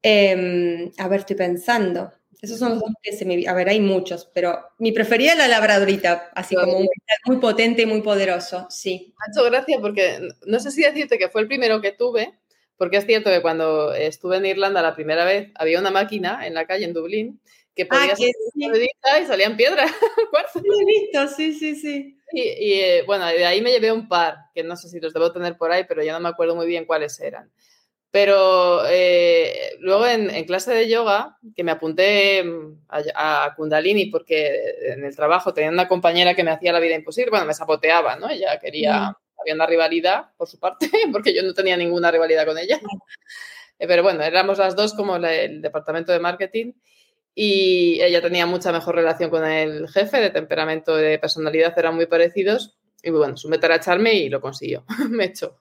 Em, 0.01 0.89
a 0.97 1.09
ver, 1.09 1.19
estoy 1.19 1.35
pensando. 1.35 2.13
Esos 2.41 2.59
son 2.59 2.69
los 2.69 2.79
dos 2.79 2.91
que 3.03 3.11
se 3.11 3.25
me... 3.25 3.45
A 3.45 3.53
ver, 3.53 3.67
hay 3.67 3.81
muchos, 3.81 4.31
pero 4.33 4.57
mi 4.79 4.93
preferida 4.93 5.33
es 5.33 5.37
la 5.37 5.49
labradorita, 5.49 6.31
así 6.33 6.55
como 6.55 6.77
un 6.77 6.87
muy 7.25 7.37
potente 7.41 7.81
y 7.81 7.87
muy 7.87 8.01
poderoso, 8.01 8.67
sí. 8.69 9.13
Me 9.17 9.25
ha 9.25 9.31
hecho 9.33 9.51
gracia 9.51 9.79
porque 9.81 10.29
no 10.45 10.61
sé 10.61 10.71
si 10.71 10.81
decirte 10.81 11.17
que 11.17 11.27
fue 11.27 11.41
el 11.41 11.47
primero 11.47 11.81
que 11.81 11.91
tuve, 11.91 12.39
porque 12.77 12.97
es 12.97 13.05
cierto 13.05 13.29
que 13.29 13.41
cuando 13.41 13.93
estuve 13.93 14.37
en 14.37 14.45
Irlanda 14.45 14.81
la 14.81 14.95
primera 14.95 15.25
vez 15.25 15.51
había 15.55 15.79
una 15.79 15.91
máquina 15.91 16.45
en 16.45 16.53
la 16.53 16.65
calle 16.65 16.85
en 16.85 16.93
Dublín 16.93 17.39
que 17.77 17.83
ah, 17.83 17.87
podía 17.89 18.15
ser 18.15 18.31
y 19.21 19.25
salían 19.25 19.55
piedras. 19.55 19.91
Sí, 20.53 20.61
visto, 20.85 21.27
sí, 21.27 21.53
sí, 21.53 21.75
sí. 21.75 22.17
Y, 22.31 22.41
eh, 22.41 23.03
bueno, 23.05 23.25
de 23.25 23.45
ahí 23.45 23.61
me 23.61 23.71
llevé 23.71 23.91
un 23.91 24.07
par, 24.07 24.37
que 24.53 24.63
no 24.63 24.75
sé 24.75 24.89
si 24.89 24.99
los 24.99 25.13
debo 25.13 25.31
tener 25.31 25.55
por 25.55 25.71
ahí, 25.71 25.85
pero 25.87 26.03
ya 26.03 26.13
no 26.13 26.19
me 26.19 26.29
acuerdo 26.29 26.55
muy 26.55 26.65
bien 26.65 26.85
cuáles 26.85 27.19
eran. 27.19 27.51
Pero 28.09 28.81
eh, 28.87 29.75
luego 29.79 30.07
en, 30.07 30.43
clase 30.45 30.73
de 30.73 30.89
yoga, 30.89 31.37
que 31.55 31.63
me 31.63 31.71
apunté 31.71 32.43
mm, 32.43 32.85
a, 32.89 33.53
Kundalini 33.55 34.07
porque 34.07 34.75
en 34.81 35.05
el 35.05 35.15
trabajo 35.15 35.53
tenía 35.53 35.69
una 35.69 35.87
compañera 35.87 36.33
que 36.33 36.43
me 36.43 36.51
hacía 36.51 36.73
la 36.73 36.79
vida 36.79 36.95
imposible, 36.95 37.29
bueno, 37.29 37.45
me 37.45 37.53
saboteaba, 37.53 38.15
¿no? 38.15 38.29
Ella 38.29 38.59
quería, 38.59 39.15
una 39.53 39.65
rivalidad 39.65 40.31
por 40.38 40.47
su 40.47 40.60
parte, 40.60 40.89
porque 41.12 41.33
yo 41.33 41.43
no 41.43 41.53
tenía 41.53 41.77
ninguna 41.77 42.12
rivalidad 42.12 42.45
con 42.45 42.57
ella. 42.57 42.79
Eh, 43.79 43.88
pero 43.88 44.03
bueno, 44.03 44.23
éramos 44.23 44.57
las 44.57 44.75
dos 44.75 44.93
como 44.93 45.17
el 45.17 45.62
departamento 45.62 46.12
de 46.12 46.19
marketing 46.19 46.73
y 47.39 48.01
ella 48.01 48.19
tenía 48.19 48.47
mucha 48.47 48.71
mejor 48.71 48.95
relación 48.95 49.29
con 49.29 49.45
el 49.45 49.88
jefe, 49.89 50.19
de 50.19 50.31
temperamento, 50.31 50.95
de 50.95 51.19
personalidad 51.19 51.77
eran 51.77 51.95
muy 51.95 52.07
parecidos. 52.07 52.79
Y 53.03 53.12
bueno, 53.12 53.38
su 53.38 53.47
meta 53.47 53.67
era 53.67 53.75
echarme 53.75 54.15
y 54.15 54.27
lo 54.27 54.41
consiguió. 54.41 54.83
me 55.12 55.25
echó. 55.25 55.60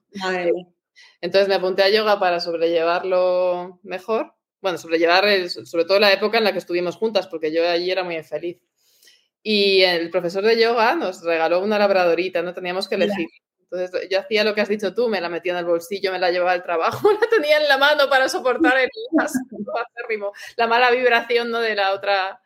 Entonces 1.21 1.49
me 1.49 1.55
apunté 1.55 1.83
a 1.83 1.91
yoga 1.91 2.19
para 2.19 2.41
sobrellevarlo 2.41 3.79
mejor. 3.83 4.33
Bueno, 4.63 4.79
sobrellevar 4.79 5.27
sobre 5.51 5.85
todo 5.85 6.01
la 6.01 6.15
época 6.15 6.39
en 6.39 6.45
la 6.45 6.53
que 6.53 6.59
estuvimos 6.59 6.97
juntas, 6.97 7.27
porque 7.27 7.53
yo 7.53 7.69
allí 7.69 7.91
era 7.91 8.05
muy 8.05 8.17
infeliz. 8.17 8.59
Y 9.43 9.83
el 9.83 10.09
profesor 10.09 10.45
de 10.45 10.59
yoga 10.59 10.95
nos 10.97 11.23
regaló 11.23 11.61
una 11.61 11.79
labradorita, 11.79 12.41
no 12.41 12.55
teníamos 12.55 12.89
que 12.89 12.95
elegir. 12.95 13.29
Entonces 13.71 14.09
yo 14.11 14.21
hacía 14.21 14.45
lo 14.45 14.55
que 14.55 14.61
has 14.61 14.69
dicho 14.69 14.95
tú, 14.95 15.09
me 15.09 15.21
la 15.21 15.29
metía 15.29 15.53
en 15.53 15.59
el 15.59 15.65
bolsillo, 15.65 16.13
me 16.13 16.19
la 16.19 16.31
llevaba 16.31 16.53
al 16.53 16.63
trabajo, 16.63 17.11
la 17.21 17.29
tenía 17.29 17.59
en 17.59 17.69
la 17.69 17.79
mano 17.79 18.09
para 18.09 18.29
soportar 18.29 18.79
el 18.79 18.89
la 20.57 20.67
mala 20.67 20.91
vibración 20.91 21.51
¿no? 21.51 21.61
de, 21.61 21.75
la 21.75 21.93
otra, 21.93 22.41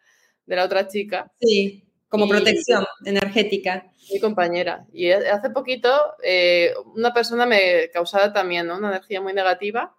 de 0.47 0.57
la 0.57 0.65
otra 0.65 0.89
chica. 0.89 1.31
Sí, 1.41 1.85
como 2.09 2.29
protección 2.29 2.85
energética 3.05 3.91
mi 4.13 4.21
compañera. 4.21 4.87
Y 4.93 5.11
hace 5.11 5.51
poquito 5.51 5.89
eh, 6.23 6.75
una 6.95 7.13
persona 7.13 7.47
me 7.47 7.91
causaba 7.93 8.33
también 8.33 8.71
una 8.71 8.89
energía 8.89 9.21
muy 9.21 9.33
negativa. 9.33 9.97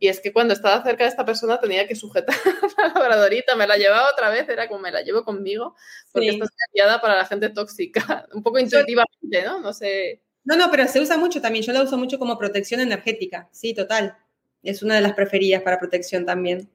Y 0.00 0.06
es 0.06 0.20
que 0.20 0.32
cuando 0.32 0.54
estaba 0.54 0.82
cerca 0.84 1.02
de 1.02 1.10
esta 1.10 1.24
persona 1.24 1.58
tenía 1.58 1.88
que 1.88 1.96
sujetar 1.96 2.34
la 2.78 2.88
labradorita, 2.88 3.56
me 3.56 3.66
la 3.66 3.76
llevaba 3.76 4.10
otra 4.12 4.30
vez, 4.30 4.48
era 4.48 4.68
como 4.68 4.80
me 4.80 4.92
la 4.92 5.02
llevo 5.02 5.24
conmigo, 5.24 5.74
porque 6.12 6.28
esto 6.28 6.44
es 6.44 7.00
para 7.00 7.16
la 7.16 7.24
gente 7.24 7.48
tóxica, 7.50 8.28
un 8.32 8.44
poco 8.44 8.60
intuitivamente, 8.60 9.42
¿no? 9.44 9.58
No 9.58 9.72
sé. 9.72 10.22
No, 10.48 10.56
no, 10.56 10.70
pero 10.70 10.88
se 10.88 10.98
usa 10.98 11.18
mucho 11.18 11.42
también, 11.42 11.62
yo 11.62 11.74
la 11.74 11.82
uso 11.82 11.98
mucho 11.98 12.18
como 12.18 12.38
protección 12.38 12.80
energética, 12.80 13.50
sí, 13.52 13.74
total. 13.74 14.16
Es 14.62 14.82
una 14.82 14.94
de 14.94 15.02
las 15.02 15.12
preferidas 15.12 15.60
para 15.60 15.78
protección 15.78 16.24
también. 16.24 16.70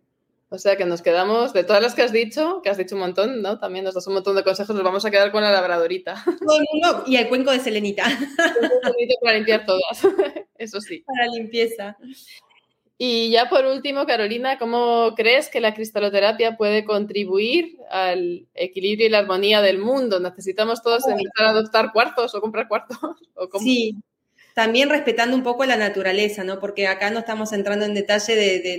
O 0.50 0.60
sea 0.60 0.78
que 0.78 0.86
nos 0.86 1.02
quedamos, 1.02 1.54
de 1.54 1.64
todas 1.64 1.82
las 1.82 1.96
que 1.96 2.04
has 2.04 2.12
dicho, 2.12 2.62
que 2.62 2.70
has 2.70 2.78
dicho 2.78 2.94
un 2.94 3.02
montón, 3.02 3.42
¿no? 3.42 3.58
También 3.58 3.84
nos 3.84 3.96
das 3.96 4.06
un 4.06 4.14
montón 4.14 4.36
de 4.36 4.44
consejos, 4.44 4.76
nos 4.76 4.86
vamos 4.86 5.04
a 5.06 5.10
quedar 5.10 5.32
con 5.32 5.42
la 5.42 5.52
labradorita. 5.52 6.24
Todo 6.48 6.60
el 6.60 6.66
mundo 6.72 7.04
y 7.08 7.16
el 7.16 7.28
cuenco 7.28 7.50
de 7.50 7.62
selenita. 7.62 8.04
para 9.24 9.38
limpiar 9.38 9.66
todas, 9.66 10.04
eso 10.60 10.80
sí. 10.80 11.04
Para 11.08 11.26
limpieza. 11.34 11.98
Y 13.06 13.32
ya 13.32 13.50
por 13.50 13.66
último, 13.66 14.06
Carolina, 14.06 14.58
¿cómo 14.58 15.14
crees 15.14 15.50
que 15.50 15.60
la 15.60 15.74
cristaloterapia 15.74 16.56
puede 16.56 16.86
contribuir 16.86 17.78
al 17.92 18.48
equilibrio 18.54 19.08
y 19.08 19.10
la 19.10 19.18
armonía 19.18 19.62
del 19.62 19.78
mundo? 19.78 20.22
¿Necesitamos 20.22 20.82
todos 20.82 21.06
empezar 21.10 21.48
a 21.48 21.50
adoptar 21.50 21.92
cuartos 21.92 22.34
o 22.34 22.40
comprar 22.40 22.70
cuartos? 22.70 22.98
¿O 23.36 23.60
Sí, 23.60 23.98
también 24.54 24.90
respetando 24.90 25.36
un 25.36 25.44
poco 25.44 25.66
la 25.66 25.76
naturaleza, 25.76 26.46
¿no? 26.46 26.62
Porque 26.62 26.88
acá 26.88 27.10
no 27.10 27.20
estamos 27.20 27.52
entrando 27.52 27.84
en 27.84 27.94
detalle 27.94 28.38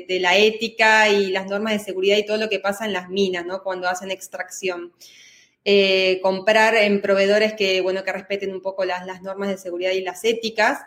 de, 0.09 0.21
la 0.21 0.39
ética 0.39 1.11
y 1.11 1.27
las 1.27 1.47
normas 1.47 1.75
de 1.75 1.81
seguridad 1.81 2.17
y 2.17 2.25
todo 2.25 2.39
lo 2.39 2.49
que 2.49 2.61
pasa 2.61 2.87
en 2.87 2.95
las 2.95 3.11
minas, 3.11 3.45
¿no? 3.45 3.63
Cuando 3.63 3.89
hacen 3.89 4.11
extracción. 4.11 4.95
Eh, 5.67 6.19
comprar 6.23 6.75
en 6.77 7.03
proveedores 7.03 7.53
que, 7.53 7.83
bueno, 7.83 8.03
que 8.05 8.13
respeten 8.13 8.55
un 8.55 8.63
poco 8.63 8.87
las, 8.87 9.21
normas 9.21 9.51
de 9.51 9.59
seguridad 9.59 9.91
y 9.91 10.01
las 10.01 10.25
éticas. 10.25 10.79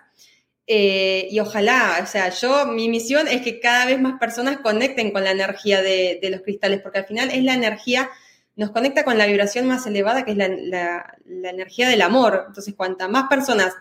Eh, 0.67 1.27
y 1.31 1.39
ojalá, 1.39 1.99
o 2.03 2.05
sea, 2.05 2.29
yo, 2.29 2.67
mi 2.67 2.89
misión 2.89 3.27
es 3.27 3.41
que 3.41 3.59
cada 3.59 3.85
vez 3.85 3.99
más 3.99 4.19
personas 4.19 4.57
conecten 4.57 5.11
con 5.11 5.23
la 5.23 5.31
energía 5.31 5.81
de, 5.81 6.19
los 6.29 6.41
cristales, 6.41 6.81
porque 6.81 6.99
al 6.99 7.05
final 7.05 7.31
es 7.31 7.41
la 7.43 7.53
energía, 7.53 8.09
nos 8.55 8.71
conecta 8.71 9.05
con 9.05 9.17
la 9.17 9.25
vibración 9.25 9.65
más 9.65 9.85
elevada, 9.87 10.25
que 10.25 10.31
es 10.31 10.37
la, 10.37 11.17
la 11.25 11.49
energía 11.49 11.87
del 11.89 12.01
amor. 12.01 12.45
Entonces, 12.47 12.73
cuanta 12.75 13.07
más 13.07 13.29
personas 13.29 13.73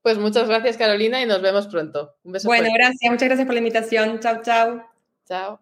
Pues 0.02 0.18
muchas 0.18 0.48
gracias 0.48 0.76
Carolina 0.76 1.22
y 1.22 1.28
nos 1.28 1.44
vemos 1.44 1.68
pronto. 1.68 2.16
Un 2.24 2.32
beso. 2.32 2.48
Bueno, 2.48 2.68
gracias, 2.74 3.12
muchas 3.12 3.28
gracias 3.28 3.46
por 3.46 3.54
la 3.54 3.60
invitación. 3.60 4.20
Chao, 4.20 4.42
chao. 4.42 4.84
Chao. 5.28 5.60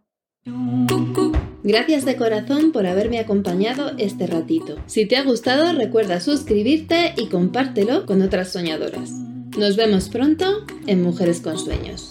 Gracias 1.64 2.06
de 2.06 2.16
corazón 2.16 2.72
por 2.72 2.88
haberme 2.88 3.20
acompañado 3.20 3.92
este 3.98 4.26
ratito. 4.26 4.78
Si 4.86 5.06
te 5.06 5.18
ha 5.18 5.24
gustado, 5.24 5.74
recuerda 5.74 6.22
suscribirte 6.22 7.14
y 7.18 7.28
compártelo 7.28 8.06
con 8.06 8.22
otras 8.22 8.54
soñadoras. 8.54 9.12
Nos 9.58 9.78
vemos 9.78 10.10
pronto 10.10 10.66
en 10.86 11.02
Mujeres 11.02 11.40
con 11.40 11.58
Sueños. 11.58 12.08